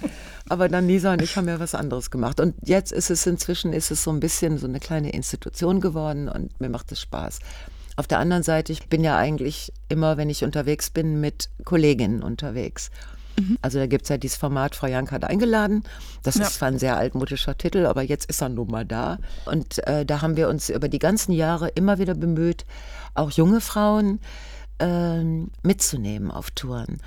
aber 0.48 0.68
dann 0.68 0.86
Lisa 0.86 1.12
und 1.12 1.22
ich 1.22 1.36
haben 1.36 1.48
ja 1.48 1.60
was 1.60 1.74
anderes 1.74 2.10
gemacht. 2.10 2.40
Und 2.40 2.54
jetzt 2.64 2.92
ist 2.92 3.10
es 3.10 3.26
inzwischen, 3.26 3.72
ist 3.72 3.90
es 3.90 4.02
so 4.02 4.10
ein 4.10 4.20
bisschen 4.20 4.58
so 4.58 4.66
eine 4.66 4.80
kleine 4.80 5.10
Institution 5.12 5.80
geworden 5.80 6.28
und 6.28 6.58
mir 6.60 6.68
macht 6.68 6.92
es 6.92 7.00
Spaß. 7.00 7.40
Auf 7.96 8.06
der 8.06 8.18
anderen 8.18 8.42
Seite, 8.42 8.72
ich 8.72 8.88
bin 8.88 9.04
ja 9.04 9.16
eigentlich 9.16 9.72
immer, 9.88 10.16
wenn 10.16 10.30
ich 10.30 10.44
unterwegs 10.44 10.90
bin, 10.90 11.20
mit 11.20 11.50
Kolleginnen 11.64 12.22
unterwegs. 12.22 12.90
Also 13.62 13.78
da 13.78 13.86
gibt 13.86 14.02
es 14.04 14.08
ja 14.10 14.18
dieses 14.18 14.36
Format, 14.36 14.74
Frau 14.74 14.86
Jank 14.86 15.12
hat 15.12 15.24
eingeladen. 15.24 15.82
Das 16.22 16.34
Ja. 16.34 16.42
ist 16.44 16.54
zwar 16.54 16.68
ein 16.68 16.78
sehr 16.78 16.96
altmodischer 16.96 17.56
Titel, 17.56 17.86
aber 17.86 18.02
jetzt 18.02 18.28
ist 18.28 18.42
er 18.42 18.48
nun 18.50 18.68
mal 18.70 18.84
da. 18.84 19.18
Und 19.46 19.86
äh, 19.86 20.04
da 20.04 20.20
haben 20.20 20.36
wir 20.36 20.48
uns 20.48 20.68
über 20.68 20.88
die 20.88 20.98
ganzen 20.98 21.32
Jahre 21.32 21.68
immer 21.68 21.98
wieder 21.98 22.14
bemüht, 22.14 22.66
auch 23.14 23.30
junge 23.30 23.60
Frauen 23.60 24.20
ähm, 24.78 25.50
mitzunehmen 25.62 26.30
auf 26.30 26.50
Touren. 26.50 26.98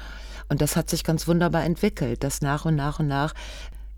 Und 0.49 0.61
das 0.61 0.75
hat 0.75 0.89
sich 0.89 1.03
ganz 1.03 1.27
wunderbar 1.27 1.63
entwickelt, 1.63 2.23
dass 2.23 2.41
nach 2.41 2.65
und 2.65 2.75
nach 2.75 2.99
und 2.99 3.07
nach 3.07 3.33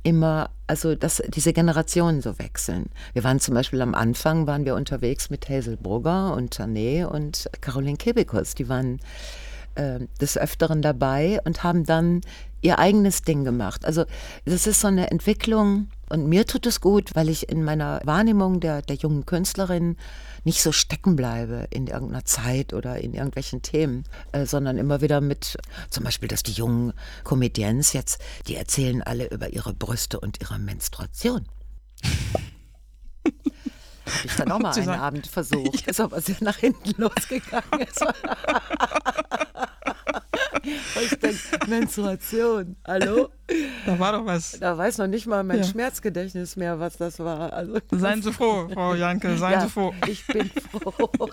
immer, 0.04 0.52
also 0.68 0.94
dass 0.96 1.22
diese 1.28 1.52
Generationen 1.52 2.22
so 2.22 2.38
wechseln. 2.38 2.86
Wir 3.14 3.24
waren 3.24 3.40
zum 3.40 3.56
Beispiel 3.56 3.82
am 3.82 3.96
Anfang, 3.96 4.46
waren 4.46 4.64
wir 4.66 4.76
unterwegs 4.76 5.30
mit 5.30 5.50
Hazel 5.50 5.78
Brugger 5.78 6.34
und 6.36 6.56
Tané 6.56 7.06
und 7.06 7.50
Caroline 7.62 7.98
Kebekus. 7.98 8.54
Die 8.56 8.70
waren 8.70 9.00
äh, 9.76 10.00
des 10.20 10.38
Öfteren 10.38 10.82
dabei 10.82 11.40
und 11.46 11.64
haben 11.64 11.86
dann 11.86 12.22
ihr 12.62 12.80
eigenes 12.80 13.22
Ding 13.22 13.44
gemacht. 13.44 13.86
Also 13.86 14.06
das 14.46 14.66
ist 14.68 14.82
so 14.82 14.88
eine 14.88 15.12
Entwicklung 15.12 15.90
und 16.10 16.28
mir 16.28 16.46
tut 16.48 16.66
es 16.66 16.82
gut, 16.82 17.12
weil 17.14 17.30
ich 17.30 17.50
in 17.50 17.64
meiner 17.64 18.02
Wahrnehmung 18.04 18.60
der, 18.60 18.82
der 18.82 18.96
jungen 18.96 19.26
Künstlerin 19.26 19.98
nicht 20.44 20.62
so 20.62 20.72
stecken 20.72 21.16
bleibe 21.16 21.68
in 21.72 21.88
irgendeiner 21.88 22.26
Zeit 22.26 22.74
oder 22.74 23.00
in 23.00 23.14
irgendwelchen 23.14 23.62
Themen, 23.62 24.04
äh, 24.32 24.46
sondern 24.46 24.78
immer 24.78 25.02
wieder 25.02 25.22
mit, 25.22 25.58
zum 25.90 26.04
Beispiel, 26.04 26.28
dass 26.28 26.44
die 26.44 26.52
jungen 26.54 26.94
Comedians 27.24 27.94
jetzt, 27.94 28.20
die 28.48 28.56
erzählen 28.56 29.02
alle 29.02 29.30
über 29.30 29.50
ihre 29.50 29.74
Brüste 29.74 30.20
und 30.20 30.42
ihre 30.42 30.60
Menstruation. 30.60 31.46
Habe 34.06 34.28
ich 34.28 34.36
dann 34.36 34.52
auch 34.52 34.60
mal 34.60 34.72
einen 34.74 34.86
sagen- 34.86 35.02
Abend 35.02 35.28
versucht. 35.28 35.88
Ist 35.88 36.00
aber 36.00 36.22
sehr 36.22 36.36
nach 36.42 36.58
hinten 36.58 37.02
losgegangen. 37.02 37.64
Ich 41.02 41.10
denke, 41.20 41.38
Menstruation, 41.68 42.76
hallo? 42.88 43.30
Da 43.86 44.00
war 44.00 44.14
doch 44.14 44.26
was. 44.26 44.58
Da 44.60 44.78
weiß 44.78 44.98
noch 44.98 45.08
nicht 45.08 45.28
mal 45.28 45.44
mein 45.44 45.60
Ja. 45.60 45.64
Schmerzgedächtnis 45.64 46.56
mehr, 46.56 46.80
was 46.80 46.98
das 46.98 47.20
war. 47.20 47.54
Also, 47.54 47.80
Seien 47.92 48.22
Sie 48.22 48.32
froh, 48.34 48.68
Frau 48.74 48.96
Janke, 48.96 49.38
seien 49.38 49.54
ja, 49.54 49.62
Sie 49.62 49.70
froh. 49.70 49.94
ich 50.08 50.26
bin 50.28 50.50
froh. 50.72 51.10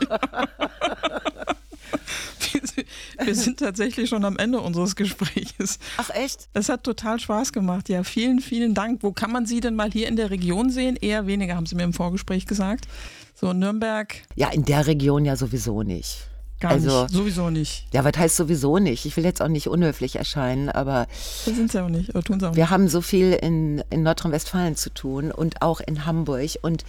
Wir 3.25 3.35
sind 3.37 3.61
tatsächlich 3.61 4.09
schon 4.09 4.25
am 4.25 4.37
Ende 4.37 4.61
unseres 4.61 4.97
Gesprächs. 4.97 5.79
Ach 5.97 6.11
echt? 6.11 6.49
Es 6.55 6.69
hat 6.69 6.83
total 6.83 7.21
Spaß 7.21 7.53
gemacht. 7.53 7.89
Ja, 7.89 8.03
vielen, 8.03 8.41
vielen 8.41 8.75
Dank. 8.75 9.03
Wo 9.03 9.13
kann 9.13 9.31
man 9.31 9.47
Sie 9.47 9.61
denn 9.61 9.75
mal 9.77 9.91
hier 9.93 10.09
in 10.09 10.17
der 10.17 10.31
Region 10.31 10.71
sehen? 10.71 10.97
Eher 11.01 11.27
weniger, 11.27 11.55
haben 11.55 11.67
Sie 11.67 11.77
mir 11.77 11.85
im 11.85 11.93
Vorgespräch 11.93 12.47
gesagt. 12.47 12.87
So 13.35 13.53
Nürnberg 13.53 14.15
Ja, 14.35 14.51
in 14.51 14.65
der 14.65 14.87
Region 14.87 15.25
ja 15.25 15.37
sowieso 15.37 15.83
nicht. 15.83 16.27
Gar 16.63 16.73
Also- 16.73 17.03
nicht. 17.03 17.15
Sowieso 17.15 17.51
nicht. 17.51 17.87
Ja, 17.93 18.05
was 18.05 18.17
heißt 18.17 18.37
sowieso 18.37 18.79
nicht? 18.79 19.05
Ich 19.05 19.17
will 19.17 19.25
jetzt 19.25 19.43
auch 19.43 19.49
nicht 19.49 19.67
unhöflich 19.69 20.17
erscheinen, 20.17 20.69
aber 20.71 21.07
Das 21.45 21.55
sind 21.57 21.71
Sie 21.71 21.83
auch 21.83 21.89
nicht. 21.89 22.11
Oder 22.11 22.23
tun 22.23 22.41
Sie 22.41 22.47
auch 22.47 22.51
nicht. 22.51 22.57
wir 22.57 22.71
haben 22.71 22.89
so 22.89 23.01
viel 23.03 23.33
in, 23.35 23.83
in 23.91 24.03
Nordrhein-Westfalen 24.03 24.77
zu 24.77 24.91
tun 24.91 25.31
und 25.31 25.61
auch 25.63 25.81
in 25.81 26.07
Hamburg 26.07 26.51
und 26.63 26.85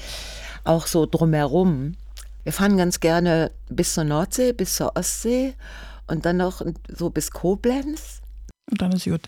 auch 0.63 0.87
so 0.87 1.05
drumherum. 1.05 1.95
Wir 2.43 2.53
fahren 2.53 2.77
ganz 2.77 2.99
gerne 2.99 3.51
bis 3.69 3.93
zur 3.93 4.03
Nordsee, 4.05 4.53
bis 4.53 4.75
zur 4.75 4.95
Ostsee 4.95 5.53
und 6.07 6.25
dann 6.25 6.37
noch 6.37 6.61
so 6.87 7.09
bis 7.09 7.31
Koblenz. 7.31 8.21
Und 8.71 8.81
dann 8.81 8.91
ist 8.93 9.05
gut. 9.05 9.27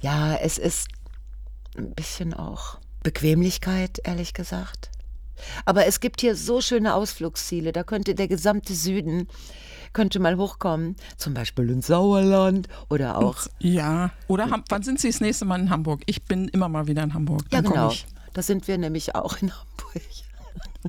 Ja, 0.00 0.34
es 0.36 0.58
ist 0.58 0.88
ein 1.76 1.94
bisschen 1.94 2.34
auch 2.34 2.78
Bequemlichkeit, 3.02 4.00
ehrlich 4.04 4.32
gesagt. 4.34 4.90
Aber 5.64 5.86
es 5.86 6.00
gibt 6.00 6.20
hier 6.20 6.36
so 6.36 6.60
schöne 6.60 6.94
Ausflugsziele, 6.94 7.72
da 7.72 7.82
könnte 7.84 8.14
der 8.14 8.28
gesamte 8.28 8.74
Süden 8.74 9.28
könnte 9.92 10.18
mal 10.18 10.36
hochkommen, 10.36 10.96
zum 11.16 11.34
Beispiel 11.34 11.70
ins 11.70 11.86
Sauerland 11.86 12.66
oder 12.90 13.16
auch. 13.18 13.46
Ja. 13.60 14.10
Oder 14.26 14.50
Ham 14.50 14.64
wann 14.68 14.82
sind 14.82 15.00
Sie 15.00 15.08
das 15.08 15.20
nächste 15.20 15.44
Mal 15.44 15.60
in 15.60 15.70
Hamburg? 15.70 16.02
Ich 16.06 16.24
bin 16.24 16.48
immer 16.48 16.68
mal 16.68 16.88
wieder 16.88 17.04
in 17.04 17.14
Hamburg. 17.14 17.42
Ja, 17.52 17.62
Dann 17.62 17.64
komm 17.64 17.72
genau. 17.74 17.90
Ich. 17.90 18.04
Da 18.32 18.42
sind 18.42 18.66
wir 18.66 18.76
nämlich 18.76 19.14
auch 19.14 19.40
in 19.40 19.52
Hamburg. 19.52 20.02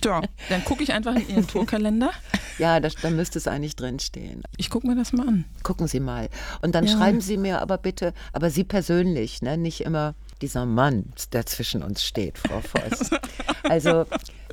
Ja, 0.03 0.21
dann 0.49 0.65
gucke 0.65 0.83
ich 0.83 0.91
einfach 0.91 1.15
in 1.15 1.29
Ihren 1.29 1.47
Tourkalender. 1.47 2.11
Ja, 2.57 2.79
da, 2.79 2.87
da 3.01 3.09
müsste 3.09 3.37
es 3.37 3.49
eigentlich 3.49 3.75
drinstehen. 3.75 4.41
Ich 4.55 4.69
gucke 4.69 4.87
mir 4.87 4.95
das 4.95 5.11
mal 5.11 5.27
an. 5.27 5.43
Gucken 5.63 5.87
Sie 5.87 5.99
mal. 5.99 6.29
Und 6.61 6.73
dann 6.73 6.85
Ja. 6.85 6.95
schreiben 6.97 7.19
Sie 7.19 7.35
mir 7.35 7.61
aber 7.61 7.77
bitte, 7.77 8.13
aber 8.31 8.49
Sie 8.49 8.63
persönlich, 8.63 9.41
ne? 9.41 9.57
nicht 9.57 9.81
immer 9.81 10.15
dieser 10.45 10.65
Mann, 10.65 11.11
der 11.33 11.45
zwischen 11.45 11.81
uns 11.83 12.03
steht, 12.03 12.37
Frau 12.37 12.61
Voss. 12.61 13.09
Also, 13.63 14.05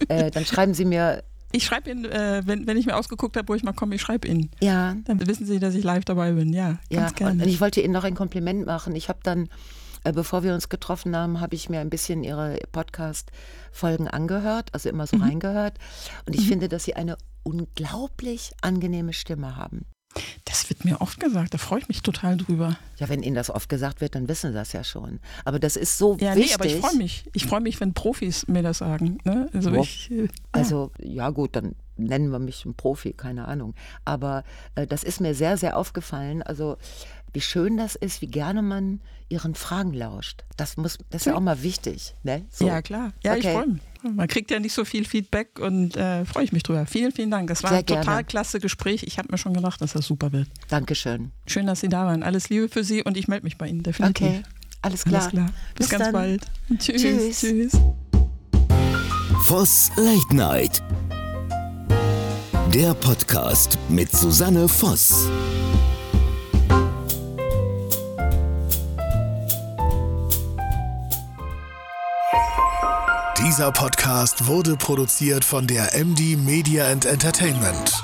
äh, 0.09 0.31
dann 0.31 0.47
schreiben 0.47 0.73
Sie 0.73 0.87
mir, 0.87 1.23
Ich 1.53 1.65
schreibe 1.67 1.91
Ihnen, 1.91 2.07
äh, 2.07 2.41
wenn, 2.47 2.67
wenn 2.67 2.79
ich 2.79 2.87
mir 2.87 2.97
ausgeguckt 2.97 3.37
habe, 3.37 3.47
wo 3.49 3.55
ich 3.55 3.63
mal 3.63 3.75
komme, 3.75 3.95
ich 3.95 4.01
schreibe 4.01 4.27
Ihnen. 4.27 4.51
ja, 4.61 4.97
Dann 5.05 5.27
wissen 5.27 5.45
Sie, 5.47 5.59
dass 5.59 5.75
ich 5.75 5.85
live 5.85 6.05
dabei 6.07 6.33
bin. 6.33 6.53
Ja, 6.55 6.79
Ja, 6.91 7.01
ganz 7.01 7.11
und 7.11 7.17
gerne. 7.19 7.45
ich 7.47 7.61
wollte 7.61 7.83
Ihnen 7.83 7.93
noch 7.93 8.05
ein 8.05 8.15
Kompliment 8.15 8.65
machen. 8.65 8.97
Ich 8.97 9.11
habe 9.11 9.19
dann, 9.23 9.51
äh, 10.05 10.13
bevor 10.15 10.43
wir 10.43 10.55
uns 10.55 10.71
getroffen 10.71 11.15
haben, 11.15 11.41
habe 11.43 11.55
ich 11.55 11.69
mir 11.69 11.81
ein 11.81 11.91
bisschen 11.91 12.25
Ihre 12.25 12.59
Podcast-Folgen 12.73 14.09
angehört, 14.09 14.71
also 14.73 14.89
immer 14.89 15.05
Mhm. 15.05 15.09
so 15.09 15.17
reingehört. 15.19 15.77
Und 16.27 16.35
ich 16.35 16.49
finde, 16.49 16.69
dass 16.71 16.85
Sie 16.85 16.95
eine 16.95 17.19
unglaublich 17.43 18.53
angenehme 18.63 19.13
Stimme 19.13 19.57
haben. 19.57 19.85
Das 20.53 20.69
wird 20.69 20.85
mir 20.85 21.01
oft 21.01 21.19
gesagt, 21.19 21.55
da 21.55 21.59
freue 21.59 21.79
ich 21.81 21.89
mich 21.89 22.03
total 22.03 22.37
drüber. 22.37 22.77
Ja, 22.99 23.09
wenn 23.09 23.23
Ihnen 23.23 23.35
das 23.35 23.49
oft 23.49 23.71
gesagt 23.71 24.03
wird, 24.03 24.15
dann 24.15 24.29
wissen 24.29 24.51
Sie 24.51 24.55
das 24.55 24.75
ja 24.75 24.85
schon. 24.85 25.19
Aber 25.47 25.59
das 25.59 25.77
ist 25.77 25.97
so 25.97 26.19
Ja, 26.21 26.35
wichtig. 26.37 26.51
nee, 26.51 26.55
aber 26.55 26.67
ich 26.67 26.77
freue 26.77 26.95
mich. 26.97 27.25
Ich 27.33 27.47
freue 27.47 27.63
mich, 27.63 27.81
wenn 27.81 27.95
Profis 27.95 28.47
mir 28.49 28.63
das 28.63 28.79
sagen. 28.79 29.17
Ne? 29.25 29.49
Also 29.55 29.71
Ja. 29.71 29.81
ich, 29.81 30.11
äh, 30.11 30.29
Also, 30.53 30.93
ja 30.99 31.31
gut, 31.31 31.57
dann 31.57 31.75
nennen 31.97 32.29
wir 32.31 32.39
mich 32.39 32.67
ein 32.67 32.75
Profi, 32.75 33.15
keine 33.15 33.49
Ahnung. 33.49 33.75
Aber 34.05 34.45
äh, 34.75 34.87
das 34.87 35.05
ist 35.05 35.23
mir 35.23 35.35
sehr, 35.35 35.57
sehr 35.57 35.75
aufgefallen. 35.79 36.43
Also, 36.43 36.77
wie 37.33 37.41
schön 37.41 37.77
das 37.77 37.95
ist, 37.95 38.21
wie 38.23 38.27
gerne 38.27 38.63
man 38.63 39.01
ihren 39.29 39.55
Fragen 39.55 39.93
lauscht. 39.95 40.45
Das 40.57 40.77
muss, 40.77 40.99
das 41.11 41.23
ist 41.23 41.27
ja 41.27 41.35
auch 41.35 41.41
mal 41.41 41.63
wichtig, 41.63 42.15
ne? 42.23 42.45
So. 42.51 42.67
ja, 42.67 42.83
klar. 42.83 43.13
Ja, 43.25 43.35
ich 43.37 43.45
Okay. 43.47 43.55
freue 43.57 43.67
mich. 43.69 43.83
Man 44.03 44.27
kriegt 44.29 44.51
ja 44.51 44.59
nicht 44.59 44.73
so 44.75 44.85
viel 44.85 45.05
Feedback 45.05 45.61
und 45.61 45.97
äh, 45.97 46.25
freue 46.25 46.43
ich 46.45 46.53
mich 46.53 46.65
drüber. 46.65 46.87
Vielen, 46.87 47.13
vielen 47.13 47.31
Dank. 47.31 47.49
Das 47.49 47.63
war 47.63 47.71
Sehr 47.71 47.79
ein 47.79 47.87
total 47.87 48.05
gerne. 48.05 48.25
klasse 48.25 48.59
Gespräch. 48.59 49.05
Ich 49.05 49.17
habe 49.19 49.29
mir 49.31 49.39
schon 49.39 49.55
gedacht, 49.55 49.81
dass 49.81 49.93
das 49.93 50.07
super 50.07 50.33
wird. 50.33 50.49
Dankeschön. 50.69 51.31
Schön, 51.47 51.67
dass 51.67 51.81
Sie 51.81 51.89
da 51.89 52.05
waren. 52.05 52.23
Alles 52.25 52.49
Liebe 52.49 52.69
für 52.69 52.83
Sie 52.83 53.03
und 53.05 53.17
ich 53.17 53.29
melde 53.29 53.45
mich 53.45 53.57
bei 53.59 53.69
Ihnen, 53.69 53.83
definitiv. 53.85 54.27
Okay, 54.27 54.43
alles 54.83 55.05
klar. 55.05 55.21
Alles 55.23 55.31
klar. 55.33 55.47
Bis, 55.77 55.89
Bis 55.89 55.89
ganz 55.91 56.05
dann. 56.05 56.13
bald. 56.13 56.47
Tschüss. 56.79 57.01
Tschüss. 57.03 57.41
Tschüss. 57.41 57.73
Voss 59.45 59.91
Late 59.97 60.35
Night. 60.37 60.83
Der 62.75 62.95
Podcast 62.95 63.79
mit 63.89 64.11
Susanne 64.11 64.67
Voss. 64.67 65.29
Dieser 73.53 73.71
Podcast 73.71 74.47
wurde 74.47 74.79
produziert 74.79 75.45
von 75.45 75.67
der 75.67 75.95
MD 75.95 76.39
Media 76.39 76.87
and 76.87 77.05
Entertainment. 77.05 78.03